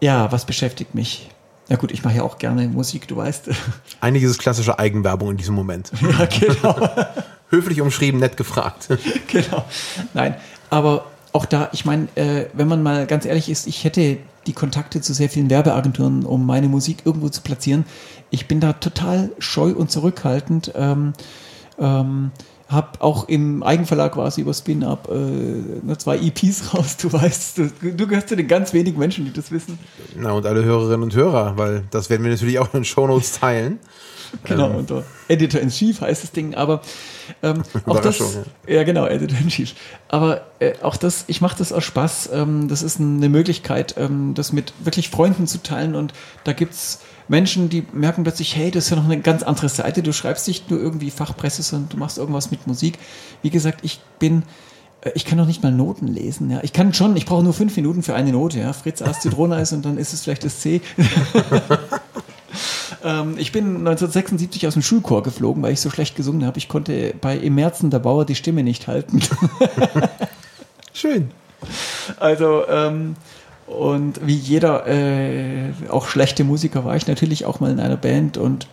ja, 0.00 0.30
was 0.30 0.44
beschäftigt 0.44 0.94
mich? 0.94 1.30
Ja 1.68 1.76
gut, 1.76 1.92
ich 1.92 2.02
mache 2.02 2.16
ja 2.16 2.22
auch 2.22 2.38
gerne 2.38 2.66
Musik, 2.68 3.08
du 3.08 3.16
weißt. 3.16 3.50
Einiges 4.00 4.32
ist 4.32 4.38
klassische 4.38 4.78
Eigenwerbung 4.78 5.30
in 5.30 5.36
diesem 5.36 5.54
Moment. 5.54 5.92
Ja, 6.00 6.26
genau. 6.26 6.88
Höflich 7.50 7.80
umschrieben, 7.80 8.20
nett 8.20 8.36
gefragt. 8.36 8.88
genau. 9.26 9.64
Nein, 10.12 10.34
aber 10.68 11.06
auch 11.32 11.46
da, 11.46 11.70
ich 11.72 11.84
meine, 11.84 12.08
äh, 12.14 12.46
wenn 12.52 12.68
man 12.68 12.82
mal 12.82 13.06
ganz 13.06 13.24
ehrlich 13.24 13.48
ist, 13.48 13.66
ich 13.66 13.84
hätte 13.84 14.18
die 14.46 14.52
Kontakte 14.52 15.00
zu 15.00 15.14
sehr 15.14 15.28
vielen 15.28 15.48
Werbeagenturen, 15.48 16.24
um 16.24 16.44
meine 16.44 16.68
Musik 16.68 16.98
irgendwo 17.04 17.28
zu 17.28 17.42
platzieren. 17.42 17.84
Ich 18.30 18.48
bin 18.48 18.60
da 18.60 18.74
total 18.74 19.30
scheu 19.38 19.72
und 19.72 19.90
zurückhaltend. 19.90 20.72
Ähm, 20.74 21.12
ähm, 21.78 22.32
habe 22.68 23.00
auch 23.00 23.28
im 23.28 23.62
Eigenverlag 23.62 24.12
quasi 24.12 24.42
über 24.42 24.52
Spin-Up 24.52 25.08
äh, 25.10 25.96
zwei 25.96 26.18
EPs 26.18 26.74
raus. 26.74 26.98
Du 26.98 27.10
weißt, 27.12 27.58
du, 27.58 27.70
du, 27.80 28.06
gehörst 28.06 28.28
zu 28.28 28.36
den 28.36 28.46
ganz 28.46 28.74
wenigen 28.74 28.98
Menschen, 28.98 29.24
die 29.24 29.32
das 29.32 29.50
wissen. 29.50 29.78
Na, 30.16 30.32
und 30.32 30.44
alle 30.44 30.64
Hörerinnen 30.64 31.02
und 31.02 31.14
Hörer, 31.14 31.56
weil 31.56 31.84
das 31.90 32.10
werden 32.10 32.24
wir 32.24 32.30
natürlich 32.30 32.58
auch 32.58 32.66
in 32.74 32.80
den 32.80 32.84
Shownotes 32.84 33.40
teilen. 33.40 33.78
genau, 34.44 34.68
ähm. 34.68 34.76
unter 34.76 35.04
Editor 35.28 35.62
in 35.62 35.70
Chief 35.70 35.98
heißt 35.98 36.22
das 36.22 36.32
Ding, 36.32 36.54
aber 36.54 36.82
ähm, 37.42 37.62
auch 37.86 38.00
das, 38.00 38.18
ja. 38.18 38.26
ja. 38.66 38.82
genau, 38.84 39.06
Editor 39.06 39.38
in 39.38 39.48
Chief. 39.48 39.74
Aber 40.08 40.42
äh, 40.58 40.74
auch 40.82 40.98
das, 40.98 41.24
ich 41.28 41.40
mache 41.40 41.56
das 41.56 41.72
aus 41.72 41.84
Spaß. 41.84 42.30
Ähm, 42.34 42.68
das 42.68 42.82
ist 42.82 43.00
eine 43.00 43.30
Möglichkeit, 43.30 43.94
ähm, 43.96 44.34
das 44.34 44.52
mit 44.52 44.74
wirklich 44.84 45.08
Freunden 45.08 45.46
zu 45.46 45.62
teilen 45.62 45.94
und 45.94 46.12
da 46.44 46.52
gibt 46.52 46.74
es 46.74 47.00
Menschen, 47.28 47.68
die 47.68 47.86
merken 47.92 48.24
plötzlich, 48.24 48.56
hey, 48.56 48.70
das 48.70 48.84
ist 48.84 48.90
ja 48.90 48.96
noch 48.96 49.04
eine 49.04 49.20
ganz 49.20 49.42
andere 49.42 49.68
Seite. 49.68 50.02
Du 50.02 50.12
schreibst 50.12 50.48
nicht 50.48 50.70
nur 50.70 50.80
irgendwie 50.80 51.10
Fachpresse, 51.10 51.62
sondern 51.62 51.90
du 51.90 51.96
machst 51.98 52.18
irgendwas 52.18 52.50
mit 52.50 52.66
Musik. 52.66 52.98
Wie 53.42 53.50
gesagt, 53.50 53.80
ich 53.82 54.00
bin, 54.18 54.42
äh, 55.02 55.10
ich 55.14 55.24
kann 55.24 55.38
noch 55.38 55.46
nicht 55.46 55.62
mal 55.62 55.70
Noten 55.70 56.08
lesen. 56.08 56.50
Ja. 56.50 56.60
Ich 56.62 56.72
kann 56.72 56.94
schon, 56.94 57.16
ich 57.16 57.26
brauche 57.26 57.42
nur 57.42 57.52
fünf 57.52 57.76
Minuten 57.76 58.02
für 58.02 58.14
eine 58.14 58.32
Note. 58.32 58.58
Ja. 58.58 58.72
Fritz 58.72 59.02
A's 59.02 59.20
Zitroneis 59.20 59.72
und 59.72 59.84
dann 59.84 59.98
ist 59.98 60.14
es 60.14 60.22
vielleicht 60.22 60.44
das 60.44 60.60
C. 60.60 60.80
ähm, 63.04 63.34
ich 63.36 63.52
bin 63.52 63.76
1976 63.76 64.66
aus 64.66 64.72
dem 64.72 64.82
Schulchor 64.82 65.22
geflogen, 65.22 65.62
weil 65.62 65.74
ich 65.74 65.80
so 65.80 65.90
schlecht 65.90 66.16
gesungen 66.16 66.46
habe. 66.46 66.56
Ich 66.56 66.68
konnte 66.68 67.14
bei 67.20 67.36
Im 67.36 67.54
Märzen 67.54 67.90
der 67.90 67.98
Bauer 67.98 68.24
die 68.24 68.36
Stimme 68.36 68.62
nicht 68.62 68.88
halten. 68.88 69.20
Schön. 70.94 71.30
Also, 72.18 72.66
ähm, 72.68 73.16
und 73.68 74.26
wie 74.26 74.34
jeder, 74.34 74.86
äh, 74.86 75.72
auch 75.90 76.08
schlechte 76.08 76.42
Musiker, 76.42 76.84
war 76.84 76.96
ich 76.96 77.06
natürlich 77.06 77.44
auch 77.44 77.60
mal 77.60 77.70
in 77.70 77.80
einer 77.80 77.96
Band 77.96 78.38
und 78.38 78.66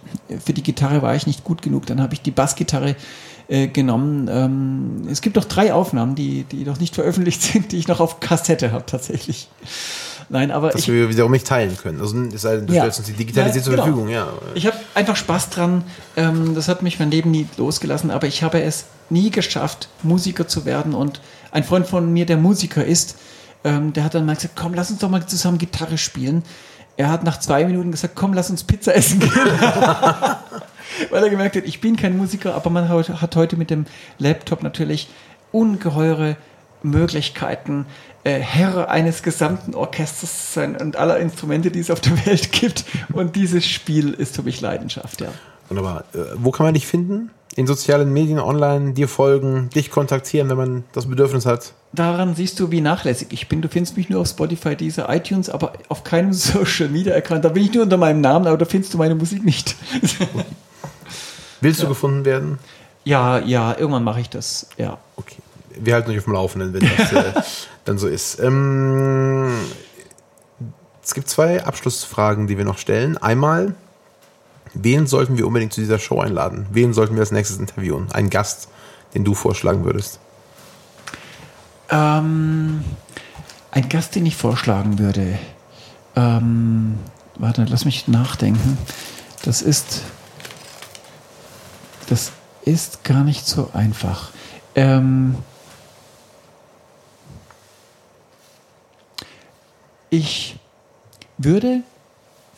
für 0.44 0.54
die 0.54 0.64
Gitarre 0.64 1.02
war 1.02 1.16
ich 1.16 1.28
nicht 1.28 1.44
gut 1.44 1.62
genug. 1.62 1.86
Dann 1.86 2.02
habe 2.02 2.14
ich 2.14 2.22
die 2.22 2.32
Bassgitarre 2.32 2.96
äh, 3.48 3.68
genommen. 3.68 4.30
Ähm, 4.32 5.08
es 5.12 5.22
gibt 5.22 5.36
noch 5.36 5.46
drei 5.46 5.74
Aufnahmen, 5.74 6.16
die, 6.16 6.46
die 6.46 6.64
noch 6.64 6.80
nicht 6.80 6.96
veröffentlicht 6.96 7.42
sind, 7.42 7.72
die 7.74 7.78
ich 7.78 7.88
noch 7.88 8.00
auf 8.00 8.20
Kassette 8.22 8.72
habe 8.72 8.86
tatsächlich. 8.86 9.50
Nein, 10.30 10.50
aber 10.50 10.70
Dass 10.70 10.82
ich, 10.82 10.88
wir 10.88 11.10
wiederum 11.10 11.32
nicht 11.32 11.46
teilen 11.46 11.78
können. 11.78 12.00
Also, 12.02 12.18
es 12.34 12.42
sei 12.42 12.58
du 12.58 12.74
ja, 12.74 12.82
stellst 12.82 13.00
uns 13.00 13.08
die 13.08 13.14
digitalisiert 13.14 13.64
zur 13.64 13.74
genau. 13.74 13.84
Verfügung, 13.84 14.10
ja. 14.10 14.30
Ich 14.56 14.66
habe 14.66 14.78
einfach 14.96 15.16
Spaß 15.16 15.50
dran. 15.52 15.84
Ähm, 16.16 16.56
das 16.56 16.68
hat 16.68 16.82
mich 16.82 17.00
mein 17.00 17.12
Leben 17.12 17.32
nie 17.32 17.48
losgelassen, 17.58 18.10
aber 18.12 18.26
ich 18.28 18.42
habe 18.42 18.62
es 18.64 18.86
nie 19.10 19.30
geschafft, 19.30 19.90
Musiker 20.02 20.48
zu 20.48 20.66
werden. 20.66 20.96
Und 20.96 21.22
ein 21.52 21.64
Freund 21.64 21.86
von 21.86 22.12
mir, 22.12 22.26
der 22.26 22.38
Musiker 22.38 22.84
ist, 22.84 23.18
ähm, 23.66 23.92
der 23.94 24.06
hat 24.06 24.14
dann 24.14 24.26
mal 24.26 24.36
gesagt, 24.36 24.56
komm, 24.56 24.74
lass 24.76 24.92
uns 24.92 25.00
doch 25.00 25.10
mal 25.10 25.26
zusammen 25.26 25.58
Gitarre 25.58 25.98
spielen. 25.98 26.44
Er 26.98 27.10
hat 27.10 27.24
nach 27.24 27.40
zwei 27.40 27.66
Minuten 27.66 27.92
gesagt, 27.92 28.16
komm, 28.16 28.34
lass 28.34 28.50
uns 28.50 28.64
Pizza 28.64 28.96
essen 28.96 29.20
gehen. 29.20 29.32
Weil 31.10 31.24
er 31.24 31.30
gemerkt 31.30 31.58
hat, 31.58 31.66
ich 31.66 31.82
bin 31.82 31.98
kein 31.98 32.16
Musiker, 32.16 32.56
aber 32.56 32.70
man 32.70 32.88
hat 32.88 33.36
heute 33.36 33.58
mit 33.58 33.70
dem 33.70 33.86
Laptop 34.18 34.64
natürlich 34.64 35.10
ungeheure 35.52 36.38
Möglichkeiten, 36.84 37.88
äh, 38.24 38.40
Herr 38.40 38.90
eines 38.90 39.24
gesamten 39.24 39.74
Orchesters 39.74 40.52
zu 40.52 40.60
sein 40.60 40.78
und 40.78 40.96
aller 40.96 41.18
Instrumente, 41.18 41.72
die 41.72 41.80
es 41.80 41.90
auf 41.90 42.00
der 42.00 42.26
Welt 42.28 42.52
gibt. 42.52 42.86
Und 43.14 43.36
dieses 43.36 43.66
Spiel 43.66 44.14
ist 44.14 44.36
für 44.36 44.44
mich 44.44 44.62
Leidenschaft, 44.62 45.22
ja. 45.22 45.30
Wunderbar. 45.70 46.06
Äh, 46.14 46.20
wo 46.36 46.52
kann 46.52 46.68
man 46.68 46.76
dich 46.76 46.86
finden? 46.86 47.32
In 47.56 47.68
sozialen 47.68 48.12
Medien, 48.12 48.40
online, 48.40 48.94
dir 48.94 49.08
folgen, 49.08 49.70
dich 49.70 49.90
kontaktieren, 49.90 50.50
wenn 50.50 50.58
man 50.58 50.84
das 50.94 51.08
Bedürfnis 51.08 51.46
hat? 51.46 51.74
daran 51.96 52.36
siehst 52.36 52.60
du, 52.60 52.72
wie 52.72 52.82
nachlässig 52.82 53.30
ich 53.32 53.48
bin. 53.48 53.62
Du 53.62 53.70
findest 53.70 53.98
mich 53.98 54.10
nur 54.10 54.22
auf 54.22 54.28
Spotify, 54.28 54.76
diese 54.76 55.06
iTunes, 55.10 55.50
aber 55.50 55.74
auf 55.90 56.04
keinem 56.04 56.34
Social 56.34 56.90
Media 56.90 57.16
Account. 57.16 57.46
Da 57.46 57.50
bin 57.50 57.64
ich 57.64 57.74
nur 57.74 57.84
unter 57.84 57.98
meinem 57.98 58.22
Namen, 58.22 58.48
aber 58.48 58.58
da 58.58 58.66
findest 58.66 58.94
du 58.94 58.98
meine 58.98 59.16
Musik 59.16 59.44
nicht. 59.44 59.76
Willst 61.62 61.82
du 61.82 61.88
gefunden 61.88 62.26
werden? 62.26 62.60
Ja, 63.06 63.40
ja, 63.40 63.76
irgendwann 63.78 64.04
mache 64.04 64.20
ich 64.20 64.30
das, 64.30 64.68
ja. 64.78 64.98
Okay. 65.16 65.38
Wir 65.78 65.94
halten 65.94 66.12
euch 66.12 66.20
auf 66.20 66.24
dem 66.26 66.34
Laufenden, 66.34 66.74
wenn 66.74 66.90
das 66.98 67.12
äh, 67.12 67.34
dann 67.86 67.98
so 67.98 68.08
ist. 68.08 68.40
Ähm, 68.40 69.52
es 71.04 71.14
gibt 71.14 71.30
zwei 71.30 71.64
Abschlussfragen, 71.64 72.48
die 72.48 72.58
wir 72.58 72.66
noch 72.66 72.78
stellen. 72.78 73.18
Einmal, 73.18 73.76
wen 74.76 75.08
sollten 75.08 75.38
wir 75.38 75.48
unbedingt 75.48 75.74
zu 75.74 75.82
dieser 75.82 76.00
Show 76.00 76.20
einladen? 76.20 76.68
Wen 76.72 76.94
sollten 76.94 77.16
wir 77.16 77.22
als 77.22 77.32
nächstes 77.32 77.58
interviewen? 77.58 78.12
Einen 78.12 78.30
Gast, 78.30 78.70
den 79.14 79.24
du 79.24 79.34
vorschlagen 79.34 79.86
würdest? 79.86 80.20
Ähm, 81.90 82.84
ein 83.72 83.90
Gast, 83.90 84.16
den 84.16 84.26
ich 84.26 84.36
vorschlagen 84.36 85.00
würde. 85.00 85.40
Ähm, 86.16 86.98
warte, 87.38 87.66
lass 87.66 87.86
mich 87.86 88.08
nachdenken. 88.08 88.78
Das 89.44 89.62
ist. 89.62 90.02
Das 92.08 92.32
ist 92.64 93.04
gar 93.04 93.24
nicht 93.24 93.48
so 93.48 93.72
einfach. 93.74 94.30
Ähm, 94.76 95.36
ich 100.10 100.60
würde 101.38 101.82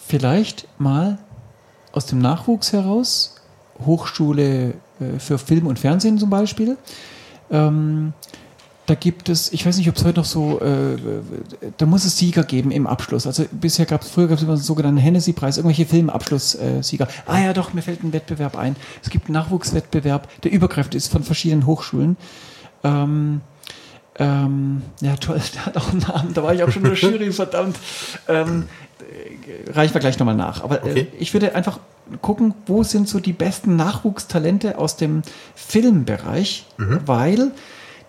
vielleicht 0.07 0.68
mal 0.80 1.18
aus 1.98 2.06
dem 2.06 2.20
Nachwuchs 2.20 2.72
heraus, 2.72 3.36
Hochschule 3.86 4.76
äh, 5.00 5.20
für 5.20 5.38
Film 5.38 5.68
und 5.68 5.80
Fernsehen 5.80 6.18
zum 6.18 6.30
Beispiel, 6.30 6.78
ähm, 7.52 8.14
da 8.86 8.95
gibt 8.95 9.28
es, 9.28 9.52
ich 9.52 9.66
weiß 9.66 9.78
nicht, 9.78 9.89
ob 9.89 9.98
es 9.98 10.06
heute 10.06 10.20
noch 10.20 10.26
so, 10.26 10.62
äh, 10.62 10.95
da 11.78 11.86
muss 11.86 12.06
es 12.06 12.18
Sieger 12.18 12.43
geben 12.43 12.72
im 12.72 12.88
Abschluss. 12.88 13.28
Also 13.28 13.43
bisher 13.52 13.86
gab 13.86 14.02
es, 14.02 14.10
früher 14.10 14.28
gab 14.28 14.38
es 14.38 14.43
immer 14.43 14.54
einen 14.54 14.62
sogenannten 14.62 15.00
Hennessy-Preis, 15.00 15.58
irgendwelche 15.58 15.86
Filmabschlusssieger. 15.86 17.06
Äh, 17.06 17.30
ah 17.30 17.39
ja, 17.41 17.54
doch, 17.54 17.74
mir 17.74 17.82
fällt 17.82 18.04
ein 18.04 18.14
Wettbewerb 18.14 18.58
ein. 18.58 18.78
Es 19.04 19.10
gibt 19.10 19.26
einen 19.26 19.34
Nachwuchswettbewerb, 19.34 20.30
der 20.43 20.54
übergreifend 20.54 20.95
ist 20.95 21.12
von 21.12 21.24
verschiedenen 21.24 21.66
Hochschulen. 21.66 22.16
Ähm, 22.86 23.41
ähm, 24.20 24.84
ja, 25.02 25.18
toll, 25.18 25.41
der 25.54 25.66
hat 25.66 25.78
auch 25.78 25.89
einen 25.89 26.00
Namen, 26.00 26.34
da 26.34 26.43
war 26.43 26.54
ich 26.54 26.64
auch 26.64 26.72
schon 26.72 26.86
in 26.86 26.91
der 26.91 26.98
Jury, 26.98 27.34
verdammt. 27.34 27.78
Ähm, 28.30 28.70
reichen 29.68 29.93
wir 29.93 30.02
gleich 30.02 30.18
nochmal 30.20 30.36
nach. 30.36 30.64
Aber 30.64 30.84
äh, 30.86 30.91
Okay. 30.91 31.08
ich 31.20 31.34
würde 31.34 31.56
einfach 31.56 31.80
gucken, 32.22 32.54
wo 32.66 32.84
sind 32.84 33.08
so 33.10 33.20
die 33.20 33.34
besten 33.34 33.76
Nachwuchstalente 33.76 34.78
aus 34.78 34.95
dem 34.95 35.24
Filmbereich, 35.56 36.66
weil 36.78 37.52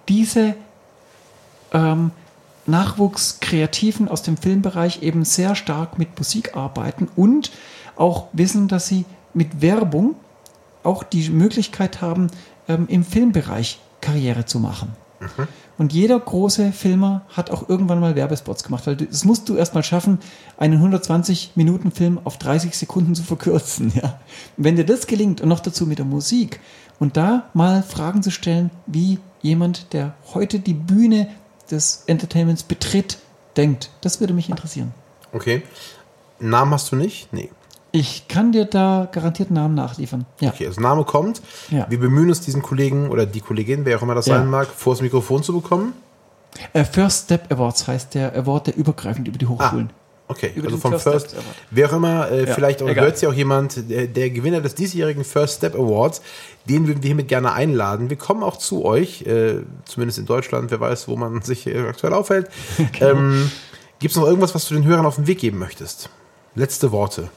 diese 0.09 0.55
ähm, 1.73 2.13
Nachwuchskreativen 2.67 4.09
aus 4.09 4.23
dem 4.23 4.37
Filmbereich 4.37 5.03
eben 5.03 5.25
sehr 5.25 5.55
stark 5.55 5.99
mit 5.99 6.17
Musik 6.19 6.57
arbeiten 6.57 7.09
und 7.17 7.51
auch 7.97 8.27
wissen, 8.33 8.69
dass 8.69 8.87
sie 8.87 9.05
mit 9.35 9.61
Werbung 9.63 10.15
auch 10.85 11.03
die 11.03 11.29
Möglichkeit 11.31 12.01
haben, 12.01 12.29
ähm, 12.69 12.87
im 12.89 13.05
Filmbereich 13.05 13.81
Karriere 14.01 14.45
zu 14.45 14.61
machen. 14.61 14.95
Und 15.79 15.93
jeder 15.93 16.19
große 16.19 16.73
Filmer 16.73 17.23
hat 17.29 17.51
auch 17.51 17.69
irgendwann 17.69 18.01
mal 18.01 18.15
Werbespots 18.15 18.65
gemacht, 18.65 18.87
weil 18.87 18.97
das 18.97 19.25
musst 19.25 19.49
du 19.49 19.57
erstmal 19.57 19.83
schaffen, 19.83 20.19
einen 20.57 20.83
120-Minuten-Film 20.83 22.21
auf 22.25 22.39
30 22.39 22.77
Sekunden 22.77 23.15
zu 23.15 23.23
verkürzen. 23.23 23.93
Ja? 23.99 24.21
Wenn 24.57 24.77
dir 24.77 24.85
das 24.85 25.09
gelingt 25.09 25.41
und 25.41 25.49
noch 25.49 25.59
dazu 25.61 25.85
mit 25.85 25.99
der 25.99 26.05
Musik 26.05 26.61
und 27.01 27.17
da 27.17 27.49
mal 27.53 27.83
Fragen 27.83 28.23
zu 28.23 28.31
stellen, 28.31 28.71
wie 28.87 29.19
jemand, 29.41 29.93
der 29.93 30.15
heute 30.35 30.61
die 30.61 30.75
Bühne 30.75 31.29
des 31.71 32.05
Entertainments 32.07 32.63
betritt, 32.63 33.19
denkt, 33.57 33.91
das 34.01 34.21
würde 34.21 34.35
mich 34.35 34.49
interessieren. 34.49 34.95
Okay. 35.33 35.63
Namen 36.39 36.73
hast 36.73 36.93
du 36.93 36.97
nicht? 36.97 37.33
Nee. 37.33 37.51
Ich 37.91 38.29
kann 38.29 38.53
dir 38.53 38.67
da 38.67 39.09
garantiert 39.11 39.51
Namen 39.51 39.75
nachliefern. 39.75 40.27
Ja. 40.41 40.51
Okay, 40.51 40.67
also 40.67 40.81
Name 40.81 41.05
kommt. 41.05 41.41
Ja. 41.71 41.87
Wir 41.89 41.99
bemühen 41.99 42.29
uns, 42.29 42.41
diesen 42.41 42.61
Kollegen 42.63 43.09
oder 43.09 43.25
die 43.25 43.41
Kollegin, 43.41 43.85
wer 43.85 43.97
auch 43.99 44.03
immer 44.03 44.15
das 44.15 44.27
Ja. 44.27 44.37
sein 44.37 44.51
mag, 44.51 44.69
vor 44.69 44.93
das 44.95 45.01
Mikrofon 45.01 45.43
zu 45.43 45.55
bekommen. 45.55 45.95
Äh, 46.73 46.85
First 46.85 47.25
Step 47.25 47.51
Awards 47.53 47.87
heißt 47.87 48.15
der 48.15 48.35
Award, 48.35 48.69
der 48.69 48.77
übergreifend 48.77 49.29
über 49.29 49.39
die 49.39 49.47
Hochschulen. 49.47 49.91
Okay, 50.31 50.53
Über 50.55 50.67
also 50.67 50.77
vom 50.77 50.91
First 50.93 51.05
First, 51.05 51.27
Steps 51.31 51.43
Award. 51.43 51.57
wer 51.71 51.89
auch 51.89 51.93
immer, 51.95 52.31
äh, 52.31 52.47
vielleicht 52.47 52.83
hört 52.83 53.23
ja 53.23 53.31
auch 53.31 53.35
jemand, 53.35 53.89
der, 53.91 54.07
der 54.07 54.29
Gewinner 54.29 54.61
des 54.61 54.75
diesjährigen 54.75 55.25
First 55.25 55.57
Step 55.57 55.75
Awards, 55.75 56.21
den 56.69 56.87
würden 56.87 57.03
wir 57.03 57.07
hiermit 57.09 57.29
gerne 57.29 57.53
einladen. 57.55 58.11
Wir 58.11 58.19
kommen 58.19 58.43
auch 58.43 58.59
zu 58.59 58.85
euch, 58.85 59.23
äh, 59.23 59.61
zumindest 59.87 60.19
in 60.19 60.27
Deutschland, 60.27 60.71
wer 60.71 60.81
weiß, 60.81 61.09
wo 61.09 61.17
man 61.17 61.41
sich 61.41 61.67
äh, 61.67 61.79
aktuell 61.89 62.13
aufhält. 62.13 62.51
ähm, 63.01 63.51
Gibt 64.01 64.13
es 64.13 64.19
noch 64.19 64.27
irgendwas, 64.27 64.55
was 64.55 64.69
du 64.69 64.75
den 64.75 64.85
Hörern 64.85 65.07
auf 65.07 65.17
den 65.17 65.27
Weg 65.27 65.39
geben 65.39 65.59
möchtest? 65.59 66.11
Letzte 66.55 66.93
Worte. 66.93 67.31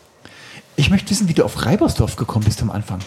Ich 0.76 0.90
möchte 0.90 1.10
wissen, 1.12 1.28
wie 1.28 1.34
du 1.34 1.44
auf 1.44 1.66
Reibersdorf 1.66 2.16
gekommen 2.16 2.46
bist 2.46 2.62
am 2.62 2.72
Anfang. 2.72 3.00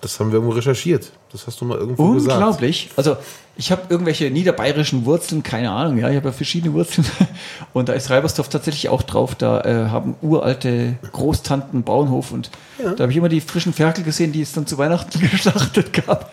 Das 0.00 0.20
haben 0.20 0.30
wir 0.30 0.34
irgendwo 0.34 0.54
recherchiert. 0.54 1.10
Das 1.32 1.46
hast 1.46 1.60
du 1.60 1.64
mal 1.64 1.78
irgendwo 1.78 2.12
gesagt. 2.12 2.38
Unglaublich. 2.38 2.90
Also 2.96 3.16
ich 3.56 3.72
habe 3.72 3.82
irgendwelche 3.88 4.30
niederbayerischen 4.30 5.04
Wurzeln, 5.04 5.42
keine 5.42 5.70
Ahnung, 5.70 5.98
ja, 5.98 6.10
ich 6.10 6.16
habe 6.16 6.28
ja 6.28 6.32
verschiedene 6.32 6.74
Wurzeln. 6.74 7.06
Und 7.72 7.88
da 7.88 7.94
ist 7.94 8.10
Reibersdorf 8.10 8.48
tatsächlich 8.48 8.88
auch 8.88 9.02
drauf. 9.02 9.34
Da 9.34 9.62
äh, 9.62 9.88
haben 9.88 10.14
uralte 10.20 10.96
Großtanten 11.12 11.82
Bauernhof 11.82 12.32
und 12.32 12.50
da 12.78 13.02
habe 13.02 13.10
ich 13.10 13.16
immer 13.18 13.28
die 13.28 13.40
frischen 13.40 13.72
Ferkel 13.72 14.04
gesehen, 14.04 14.32
die 14.32 14.42
es 14.42 14.52
dann 14.52 14.66
zu 14.66 14.78
Weihnachten 14.78 15.18
geschlachtet 15.30 15.92
gab. 15.92 16.32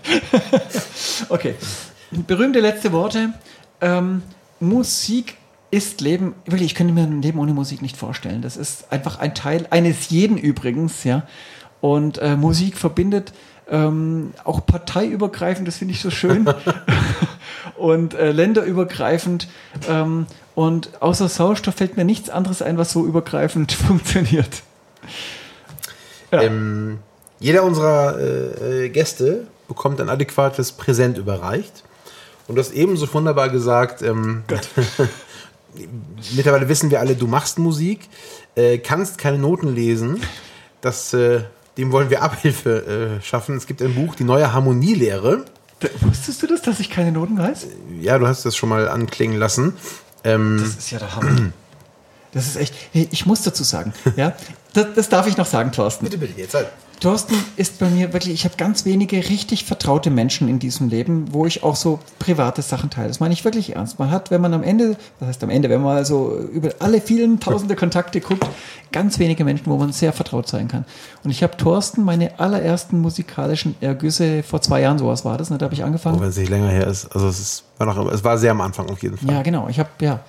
okay. 1.30 1.56
Berühmte 2.12 2.60
letzte 2.60 2.92
Worte. 2.92 3.30
Ähm, 3.82 4.22
Musik 4.60 5.36
ist 5.74 6.02
Leben. 6.02 6.36
Wirklich, 6.46 6.72
ich 6.72 6.76
könnte 6.76 6.94
mir 6.94 7.04
ein 7.04 7.22
Leben 7.22 7.40
ohne 7.40 7.54
Musik 7.54 7.82
nicht 7.82 7.98
vorstellen. 7.98 8.42
Das 8.44 8.58
ist 8.58 8.92
einfach 8.92 9.20
ein 9.20 9.34
Teil 9.34 9.66
eines 9.72 10.10
jeden 10.10 10.38
übrigens, 10.38 11.04
ja. 11.04 11.24
Und 11.82 12.20
äh, 12.20 12.38
Musik 12.38 12.78
verbindet 12.78 13.34
ähm, 13.70 14.34
auch 14.44 14.66
parteiübergreifend, 14.66 15.68
das 15.68 15.78
finde 15.78 15.94
ich 15.94 16.02
so 16.02 16.12
schön. 16.12 16.48
und 17.78 18.14
äh, 18.14 18.32
länderübergreifend. 18.32 19.48
Ähm, 19.90 20.28
und 20.54 21.02
außer 21.02 21.28
Sauerstoff 21.28 21.76
fällt 21.76 21.98
mir 21.98 22.06
nichts 22.06 22.30
anderes 22.30 22.62
ein, 22.62 22.78
was 22.78 22.92
so 22.92 23.06
übergreifend 23.06 23.72
funktioniert. 23.88 24.62
Ja. 26.32 26.44
Ähm, 26.44 27.00
jeder 27.40 27.64
unserer 27.64 28.20
äh, 28.20 28.86
äh, 28.86 28.90
Gäste 28.90 29.48
bekommt 29.68 30.00
ein 30.02 30.10
adäquates 30.10 30.74
Präsent 30.74 31.18
überreicht. 31.18 31.84
Und 32.48 32.56
du 32.56 32.60
hast 32.60 32.74
ebenso 32.74 33.12
wunderbar 33.14 33.50
gesagt, 33.50 34.02
ähm, 34.02 34.44
mittlerweile 36.36 36.70
wissen 36.70 36.92
wir 36.92 37.00
alle, 37.00 37.16
du 37.16 37.28
machst 37.28 37.60
Musik, 37.60 38.08
äh, 38.56 38.78
kannst 38.78 39.18
keine 39.18 39.38
Noten 39.38 39.74
lesen. 39.74 40.22
Das, 40.82 41.14
äh, 41.14 41.42
dem 41.78 41.92
wollen 41.92 42.10
wir 42.10 42.22
Abhilfe 42.22 43.20
äh, 43.20 43.24
schaffen. 43.24 43.56
Es 43.58 43.68
gibt 43.68 43.82
ein 43.82 43.96
Buch, 43.96 44.16
die 44.16 44.24
neue 44.24 44.54
Harmonielehre. 44.54 45.46
Da, 45.80 45.88
wusstest 46.02 46.42
du 46.44 46.48
das, 46.48 46.62
dass 46.62 46.80
ich 46.80 46.90
keine 46.90 47.12
Noten 47.12 47.38
weiß? 47.38 47.68
Ja, 48.00 48.18
du 48.20 48.28
hast 48.28 48.46
das 48.46 48.56
schon 48.56 48.70
mal 48.70 48.88
anklingen 48.88 49.38
lassen. 49.38 49.74
Ähm, 50.24 50.58
Das 50.60 50.76
ist 50.76 50.92
ja 50.92 51.00
der 51.00 51.16
Hammer. 51.16 51.52
Das 52.32 52.48
ist 52.48 52.56
echt. 52.56 52.74
Hey, 52.92 53.08
ich 53.12 53.26
muss 53.26 53.42
dazu 53.44 53.64
sagen, 53.64 53.94
ja, 54.16 54.34
das, 54.74 54.88
das 54.96 55.10
darf 55.10 55.28
ich 55.28 55.38
noch 55.38 55.46
sagen, 55.46 55.72
Thorsten. 55.72 56.06
bitte, 56.06 56.18
bitte, 56.18 56.40
jetzt 56.40 56.54
halt. 56.54 56.68
Thorsten 57.00 57.36
ist 57.58 57.80
bei 57.80 57.90
mir 57.90 58.14
wirklich, 58.14 58.34
ich 58.34 58.46
habe 58.46 58.56
ganz 58.56 58.86
wenige 58.86 59.18
richtig 59.18 59.66
vertraute 59.66 60.10
Menschen 60.10 60.48
in 60.48 60.60
diesem 60.60 60.88
Leben, 60.88 61.34
wo 61.34 61.46
ich 61.46 61.62
auch 61.62 61.76
so 61.76 62.00
private 62.18 62.62
Sachen 62.62 62.90
teile. 62.90 63.10
Das 63.10 63.20
meine 63.20 63.34
ich 63.34 63.44
wirklich 63.44 63.76
ernst. 63.76 64.00
Man 64.00 64.10
hat, 64.10 64.32
wenn 64.32 64.40
man 64.40 64.54
am 64.54 64.64
Ende, 64.64 64.96
was 65.20 65.28
heißt 65.28 65.44
am 65.44 65.50
Ende, 65.50 65.70
wenn 65.70 65.82
man 65.82 65.98
also 65.98 66.40
über 66.54 66.70
alle 66.80 67.02
vielen 67.02 67.42
tausende 67.42 67.76
Kontakte 67.76 68.22
guckt, 68.22 68.48
ganz 68.94 69.20
wenige 69.20 69.44
Menschen, 69.44 69.66
wo 69.66 69.76
man 69.76 69.92
sehr 69.92 70.14
vertraut 70.14 70.48
sein 70.48 70.70
kann. 70.70 70.86
Und 71.26 71.32
ich 71.32 71.44
habe 71.44 71.58
Thorsten 71.58 72.06
meine 72.06 72.40
allerersten 72.40 73.02
musikalischen 73.02 73.76
Ergüsse 73.82 74.42
vor 74.42 74.62
zwei 74.62 74.80
Jahren, 74.80 74.98
sowas 74.98 75.26
war 75.26 75.38
das, 75.38 75.50
ne, 75.50 75.58
da 75.58 75.66
habe 75.66 75.74
ich 75.74 75.84
angefangen. 75.84 76.16
Auch 76.16 76.22
wenn 76.22 76.30
es 76.30 76.38
nicht 76.38 76.50
länger 76.50 76.70
her 76.70 76.88
ist. 76.88 77.14
Also 77.14 77.28
es, 77.28 77.40
ist, 77.40 77.64
war 77.80 77.88
noch, 77.88 78.14
es 78.14 78.24
war 78.24 78.38
sehr 78.38 78.52
am 78.52 78.62
Anfang 78.62 78.90
auf 78.90 79.04
jeden 79.04 79.18
Fall. 79.18 79.30
Ja, 79.30 79.42
genau. 79.42 79.68
Ich 79.68 79.78
habe 79.78 79.90
ja 80.00 80.22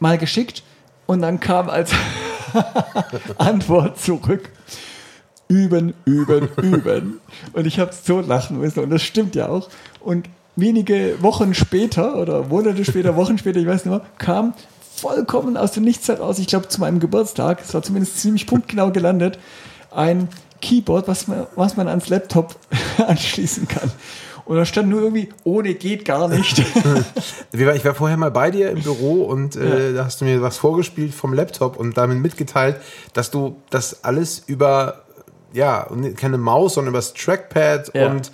mal 0.00 0.18
geschickt 0.18 0.64
und 1.10 1.22
dann 1.22 1.40
kam 1.40 1.68
als 1.68 1.90
Antwort 3.38 3.98
zurück. 4.00 4.48
Üben, 5.48 5.92
üben, 6.04 6.48
üben. 6.62 7.20
Und 7.52 7.66
ich 7.66 7.80
habe 7.80 7.90
so 7.92 8.20
lachen 8.20 8.60
müssen 8.60 8.78
und 8.78 8.90
das 8.90 9.02
stimmt 9.02 9.34
ja 9.34 9.48
auch. 9.48 9.68
Und 9.98 10.28
wenige 10.54 11.20
Wochen 11.20 11.52
später 11.52 12.14
oder 12.14 12.44
Monate 12.44 12.84
später, 12.84 13.16
Wochen 13.16 13.38
später, 13.38 13.58
ich 13.58 13.66
weiß 13.66 13.86
nicht 13.86 13.92
mehr, 13.92 14.02
kam 14.18 14.54
vollkommen 14.94 15.56
aus 15.56 15.72
dem 15.72 15.82
Nichts 15.82 16.06
heraus, 16.06 16.38
ich 16.38 16.46
glaube 16.46 16.68
zu 16.68 16.78
meinem 16.78 17.00
Geburtstag, 17.00 17.60
es 17.60 17.74
war 17.74 17.82
zumindest 17.82 18.20
ziemlich 18.20 18.46
punktgenau 18.46 18.92
gelandet, 18.92 19.40
ein 19.90 20.28
Keyboard, 20.62 21.08
was 21.08 21.26
man, 21.26 21.48
was 21.56 21.76
man 21.76 21.88
ans 21.88 22.08
Laptop 22.08 22.54
anschließen 23.04 23.66
kann. 23.66 23.90
Und 24.50 24.56
da 24.56 24.64
stand 24.64 24.88
nur 24.88 25.00
irgendwie, 25.00 25.28
ohne 25.44 25.74
geht 25.74 26.04
gar 26.04 26.26
nicht. 26.26 26.60
Ich 27.52 27.84
war 27.84 27.94
vorher 27.94 28.16
mal 28.16 28.32
bei 28.32 28.50
dir 28.50 28.70
im 28.70 28.82
Büro 28.82 29.22
und 29.22 29.54
äh, 29.54 29.94
da 29.94 30.04
hast 30.06 30.20
du 30.20 30.24
mir 30.24 30.42
was 30.42 30.58
vorgespielt 30.58 31.14
vom 31.14 31.32
Laptop 31.34 31.76
und 31.76 31.96
damit 31.96 32.18
mitgeteilt, 32.18 32.74
dass 33.12 33.30
du 33.30 33.54
das 33.70 34.02
alles 34.02 34.42
über, 34.48 35.02
ja, 35.52 35.86
keine 36.16 36.36
Maus, 36.36 36.74
sondern 36.74 36.90
über 36.90 36.98
das 36.98 37.14
Trackpad 37.14 37.94
Ja. 37.94 38.08
und 38.10 38.32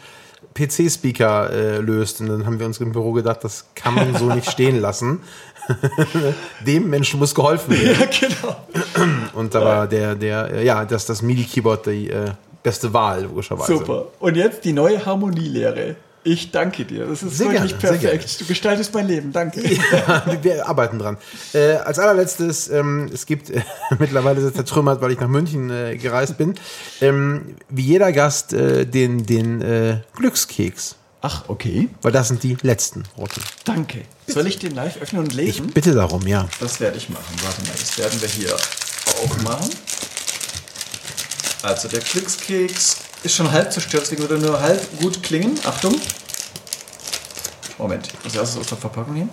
PC-Speaker 0.54 1.50
äh, 1.52 1.78
löst. 1.80 2.22
Und 2.22 2.28
dann 2.28 2.46
haben 2.46 2.58
wir 2.60 2.64
uns 2.64 2.80
im 2.80 2.92
Büro 2.92 3.12
gedacht, 3.12 3.44
das 3.44 3.66
kann 3.74 3.94
man 3.94 4.16
so 4.16 4.32
nicht 4.32 4.50
stehen 4.50 4.80
lassen. 4.80 5.20
Dem 6.66 6.88
Menschen 6.88 7.20
muss 7.20 7.34
geholfen 7.34 7.78
werden. 7.78 8.08
ja, 8.10 8.28
genau. 8.28 8.56
Und 9.34 9.54
da 9.54 9.62
war 9.62 9.86
der, 9.86 10.14
der, 10.14 10.62
ja, 10.62 10.86
das, 10.86 11.04
das 11.04 11.20
MIDI-Keyboard 11.20 11.84
die 11.84 12.08
äh, 12.08 12.30
beste 12.62 12.94
Wahl, 12.94 13.24
logischerweise. 13.24 13.76
Super. 13.76 14.06
Und 14.18 14.34
jetzt 14.36 14.64
die 14.64 14.72
neue 14.72 15.04
Harmonielehre. 15.04 15.96
Ich 16.26 16.50
danke 16.50 16.84
dir. 16.84 17.06
Das 17.06 17.22
ist 17.22 17.38
Sehr 17.38 17.52
wirklich 17.52 17.78
gerne, 17.78 17.98
perfekt. 17.98 18.40
Du 18.40 18.46
gestaltest 18.46 18.92
mein 18.92 19.06
Leben. 19.06 19.32
Danke. 19.32 19.62
Ja, 19.64 20.24
wir 20.42 20.68
arbeiten 20.68 20.98
dran. 20.98 21.18
Äh, 21.54 21.74
als 21.74 22.00
allerletztes, 22.00 22.68
ähm, 22.68 23.08
es 23.14 23.26
gibt, 23.26 23.48
äh, 23.50 23.62
mittlerweile 24.00 24.40
ist 24.40 24.46
es 24.46 24.54
zertrümmert, 24.54 25.00
weil 25.00 25.12
ich 25.12 25.20
nach 25.20 25.28
München 25.28 25.70
äh, 25.70 25.96
gereist 25.96 26.36
bin, 26.36 26.56
ähm, 27.00 27.54
wie 27.68 27.82
jeder 27.82 28.10
Gast 28.10 28.52
äh, 28.52 28.86
den, 28.86 29.24
den 29.24 29.62
äh, 29.62 30.00
Glückskeks. 30.16 30.96
Ach, 31.22 31.44
okay. 31.46 31.90
Weil 32.02 32.10
das 32.10 32.26
sind 32.26 32.42
die 32.42 32.56
letzten 32.62 33.04
Worte. 33.14 33.40
Danke. 33.64 34.02
Soll 34.26 34.48
ich 34.48 34.58
den 34.58 34.74
live 34.74 35.00
öffnen 35.00 35.22
und 35.22 35.28
Ich 35.30 35.36
lesen? 35.36 35.68
bitte 35.68 35.94
darum, 35.94 36.26
ja. 36.26 36.48
Das 36.58 36.80
werde 36.80 36.96
ich 36.98 37.08
machen. 37.08 37.36
Warte 37.44 37.62
mal, 37.62 37.76
das 37.78 37.96
werden 37.98 38.20
wir 38.20 38.28
hier 38.28 38.52
aufmachen. 39.22 39.70
Also 41.62 41.86
der 41.86 42.00
Glückskeks 42.00 42.96
ist 43.22 43.34
schon 43.34 43.50
halb 43.50 43.72
zerstört, 43.72 44.04
deswegen 44.04 44.22
würde 44.22 44.38
nur 44.38 44.60
halb 44.60 45.00
gut 45.00 45.22
klingen. 45.22 45.58
Achtung. 45.64 46.00
Moment, 47.78 48.08
ich 48.08 48.24
muss 48.24 48.34
erstes 48.34 48.60
aus 48.60 48.66
der 48.68 48.78
Verpackung 48.78 49.14
nehmen. 49.14 49.30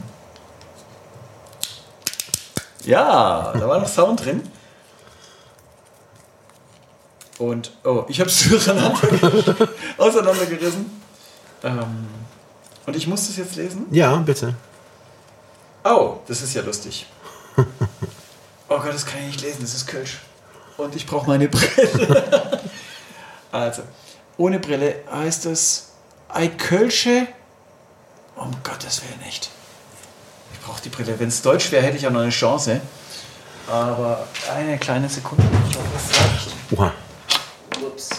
Ja, 2.86 3.54
da 3.54 3.68
war 3.68 3.80
noch 3.80 3.88
Sound 3.88 4.26
drin. 4.26 4.42
Und, 7.38 7.72
oh, 7.84 8.06
ich 8.08 8.20
habe 8.20 8.30
es 8.30 8.46
auseinandergerissen. 9.98 11.02
Ähm, 11.64 12.08
und 12.86 12.96
ich 12.96 13.08
muss 13.08 13.28
das 13.28 13.38
jetzt 13.38 13.56
lesen? 13.56 13.86
Ja, 13.92 14.16
bitte. 14.18 14.56
Oh, 15.84 16.18
das 16.28 16.42
ist 16.42 16.54
ja 16.54 16.62
lustig. 16.62 17.08
Oh 18.70 18.78
Gott, 18.78 18.94
das 18.94 19.06
kann 19.06 19.20
ich 19.22 19.28
nicht 19.28 19.42
lesen, 19.42 19.62
das 19.62 19.74
ist 19.74 19.88
Kölsch. 19.88 20.20
Und 20.78 20.96
ich 20.96 21.06
brauche 21.06 21.28
meine 21.28 21.48
Brille. 21.48 22.60
also, 23.54 23.84
ohne 24.38 24.60
Brille 24.60 24.96
heißt 25.12 25.46
es 25.46 25.92
Ei 26.30 26.48
Kölsche. 26.48 27.28
Um 28.36 28.52
Gottes 28.64 29.02
Willen 29.04 29.20
nicht. 29.26 29.50
Ich 30.54 30.60
brauche 30.66 30.82
die 30.82 30.90
Brille. 30.90 31.20
Wenn 31.20 31.28
es 31.28 31.42
Deutsch 31.42 31.72
wäre, 31.72 31.84
hätte 31.84 31.98
ich 31.98 32.04
ja 32.04 32.10
noch 32.10 32.22
eine 32.22 32.32
Chance. 32.32 32.82
Aber 33.70 34.28
eine 34.54 34.78
kleine 34.80 35.08
Sekunde. 35.08 35.44
Ich 35.70 35.78
hoffe, 35.78 35.88
das 35.94 36.20
reicht. 36.20 36.56
Oha. 36.72 36.92
Ups. 37.82 38.10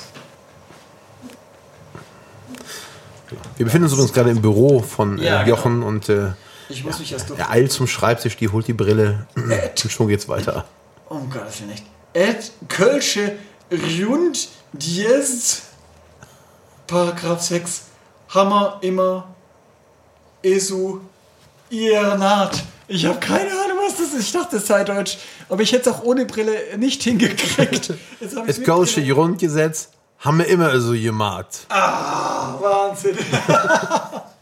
Wir 3.57 3.67
befinden 3.67 3.85
uns 3.85 3.93
übrigens 3.93 4.13
gerade 4.13 4.31
im 4.31 4.41
Büro 4.41 4.81
von 4.81 5.19
äh, 5.19 5.25
Ja, 5.25 5.43
genau. 5.43 5.57
Jochen 5.57 5.83
und 5.83 6.09
äh, 6.09 6.31
Ich 6.69 6.85
muss 6.85 6.99
mich 7.01 7.13
erst 7.13 7.31
durch. 7.31 7.39
er 7.41 7.51
eilt 7.51 7.73
zum 7.73 7.87
Schreibtisch, 7.87 8.37
die 8.37 8.49
holt 8.49 8.69
die 8.69 8.73
Brille 8.73 9.27
und 9.35 9.91
schon 9.91 10.09
geht's 10.09 10.29
weiter. 10.29 10.65
Um 11.09 11.29
Gottes 11.29 11.59
Willen 11.61 11.71
nicht. 11.71 11.85
Et 12.15 12.53
Kölsche 12.69 13.33
Rund 14.07 14.49
Diest 14.77 15.63
Paragraph 16.89 17.41
6 17.41 17.83
Hammer 18.31 18.79
immer 18.83 19.29
Esu 20.43 21.01
Iernat. 21.71 22.65
Ich 22.89 23.07
habe 23.07 23.19
keine 23.21 23.51
Ahnung, 23.51 23.79
was 23.87 23.97
das 23.97 24.13
ist. 24.13 24.27
Ich 24.27 24.33
dachte, 24.33 24.57
es 24.57 24.67
sei 24.67 24.83
Deutsch. 24.85 25.19
Aber 25.49 25.63
ich 25.63 25.73
hätte 25.73 25.91
es 25.91 25.97
auch 25.97 26.03
ohne 26.03 26.27
Brille 26.27 26.77
nicht 26.77 27.03
hingekriegt. 27.05 27.93
Jetzt 28.21 28.37
Das 28.37 28.57
Brille. 29.05 29.15
Grundgesetz 29.15 29.91
haben 30.19 30.39
wir 30.39 30.47
immer 30.47 30.79
so 30.81 30.93
gemacht. 30.93 31.67
Wahnsinn. 31.69 33.17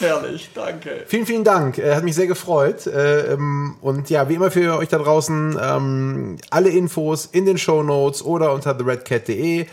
Herrlich, 0.00 0.50
danke. 0.54 1.04
Vielen, 1.06 1.26
vielen 1.26 1.44
Dank. 1.44 1.78
Äh, 1.78 1.94
hat 1.94 2.04
mich 2.04 2.14
sehr 2.14 2.26
gefreut. 2.26 2.86
Äh, 2.86 3.32
ähm, 3.32 3.76
und 3.80 4.08
ja, 4.10 4.28
wie 4.28 4.34
immer 4.34 4.50
für 4.50 4.78
euch 4.78 4.88
da 4.88 4.98
draußen, 4.98 5.58
ähm, 5.62 6.36
alle 6.50 6.70
Infos 6.70 7.26
in 7.26 7.44
den 7.46 7.58
Show 7.58 7.82
Notes 7.82 8.24
oder 8.24 8.52
unter 8.52 8.76
theredcat.de. 8.76 9.66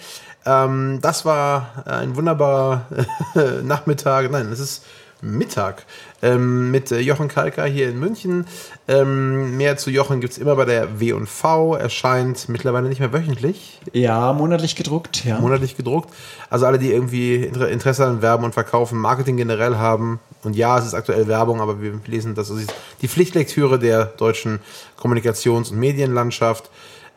Ähm, 0.45 0.99
das 1.01 1.25
war 1.25 1.83
ein 1.85 2.15
wunderbarer 2.15 2.87
Nachmittag. 3.63 4.29
Nein, 4.31 4.51
es 4.51 4.59
ist 4.59 4.85
Mittag 5.21 5.85
ähm, 6.21 6.69
mit 6.71 6.91
äh, 6.91 6.99
Jochen 6.99 7.27
Kalker 7.27 7.65
hier 7.65 7.89
in 7.89 7.99
München. 7.99 8.45
Ähm, 8.87 9.57
mehr 9.57 9.77
zu 9.77 9.89
Jochen 9.89 10.21
gibt's 10.21 10.37
immer 10.37 10.55
bei 10.55 10.65
der 10.65 10.99
W&V. 10.99 11.75
Erscheint 11.75 12.49
mittlerweile 12.49 12.87
nicht 12.87 12.99
mehr 12.99 13.11
wöchentlich, 13.13 13.79
Ja, 13.93 14.31
monatlich 14.33 14.75
gedruckt, 14.75 15.25
ja. 15.25 15.39
monatlich 15.39 15.75
gedruckt. 15.75 16.13
Also 16.49 16.65
alle, 16.65 16.77
die 16.79 16.91
irgendwie 16.91 17.35
Inter- 17.43 17.69
Interesse 17.69 18.05
an 18.05 18.21
Werben 18.21 18.45
und 18.45 18.53
Verkaufen, 18.53 18.99
Marketing 18.99 19.37
generell 19.37 19.77
haben. 19.77 20.19
Und 20.43 20.55
ja, 20.55 20.77
es 20.77 20.85
ist 20.85 20.93
aktuell 20.93 21.27
Werbung, 21.27 21.61
aber 21.61 21.81
wir 21.81 21.99
lesen 22.05 22.35
das. 22.35 22.49
Das 22.49 22.57
ist 22.59 22.73
die 23.01 23.07
Pflichtlektüre 23.07 23.79
der 23.79 24.05
deutschen 24.05 24.59
Kommunikations- 25.01 25.71
und 25.71 25.77
Medienlandschaft. 25.79 26.69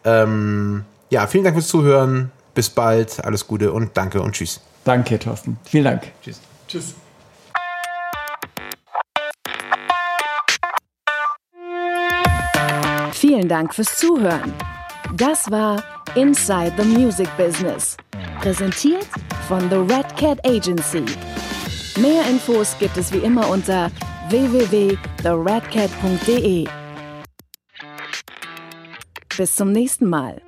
Ähm, 0.04 0.84
ja, 1.10 1.26
vielen 1.26 1.44
Dank 1.44 1.54
fürs 1.56 1.68
Zuhören. 1.68 2.32
Bis 2.54 2.70
bald. 2.70 3.22
Alles 3.24 3.46
Gute 3.46 3.72
und 3.72 3.90
danke 3.96 4.20
und 4.22 4.32
tschüss. 4.32 4.60
Danke, 4.84 5.18
Thorsten. 5.18 5.58
Vielen 5.64 5.84
Dank. 5.84 6.02
Tschüss. 6.24 6.40
Tschüss. 6.66 6.94
Vielen 13.20 13.48
Dank 13.48 13.74
fürs 13.74 13.98
Zuhören. 13.98 14.54
Das 15.14 15.50
war 15.50 15.84
Inside 16.14 16.72
the 16.78 16.84
Music 16.84 17.28
Business. 17.36 17.98
Präsentiert 18.40 19.06
von 19.46 19.68
The 19.68 19.76
Red 19.76 20.16
Cat 20.16 20.42
Agency. 20.46 21.04
Mehr 22.00 22.26
Infos 22.30 22.74
gibt 22.78 22.96
es 22.96 23.12
wie 23.12 23.18
immer 23.18 23.46
unter 23.50 23.90
www.theredcat.de. 24.30 26.66
Bis 29.36 29.54
zum 29.54 29.72
nächsten 29.72 30.08
Mal. 30.08 30.40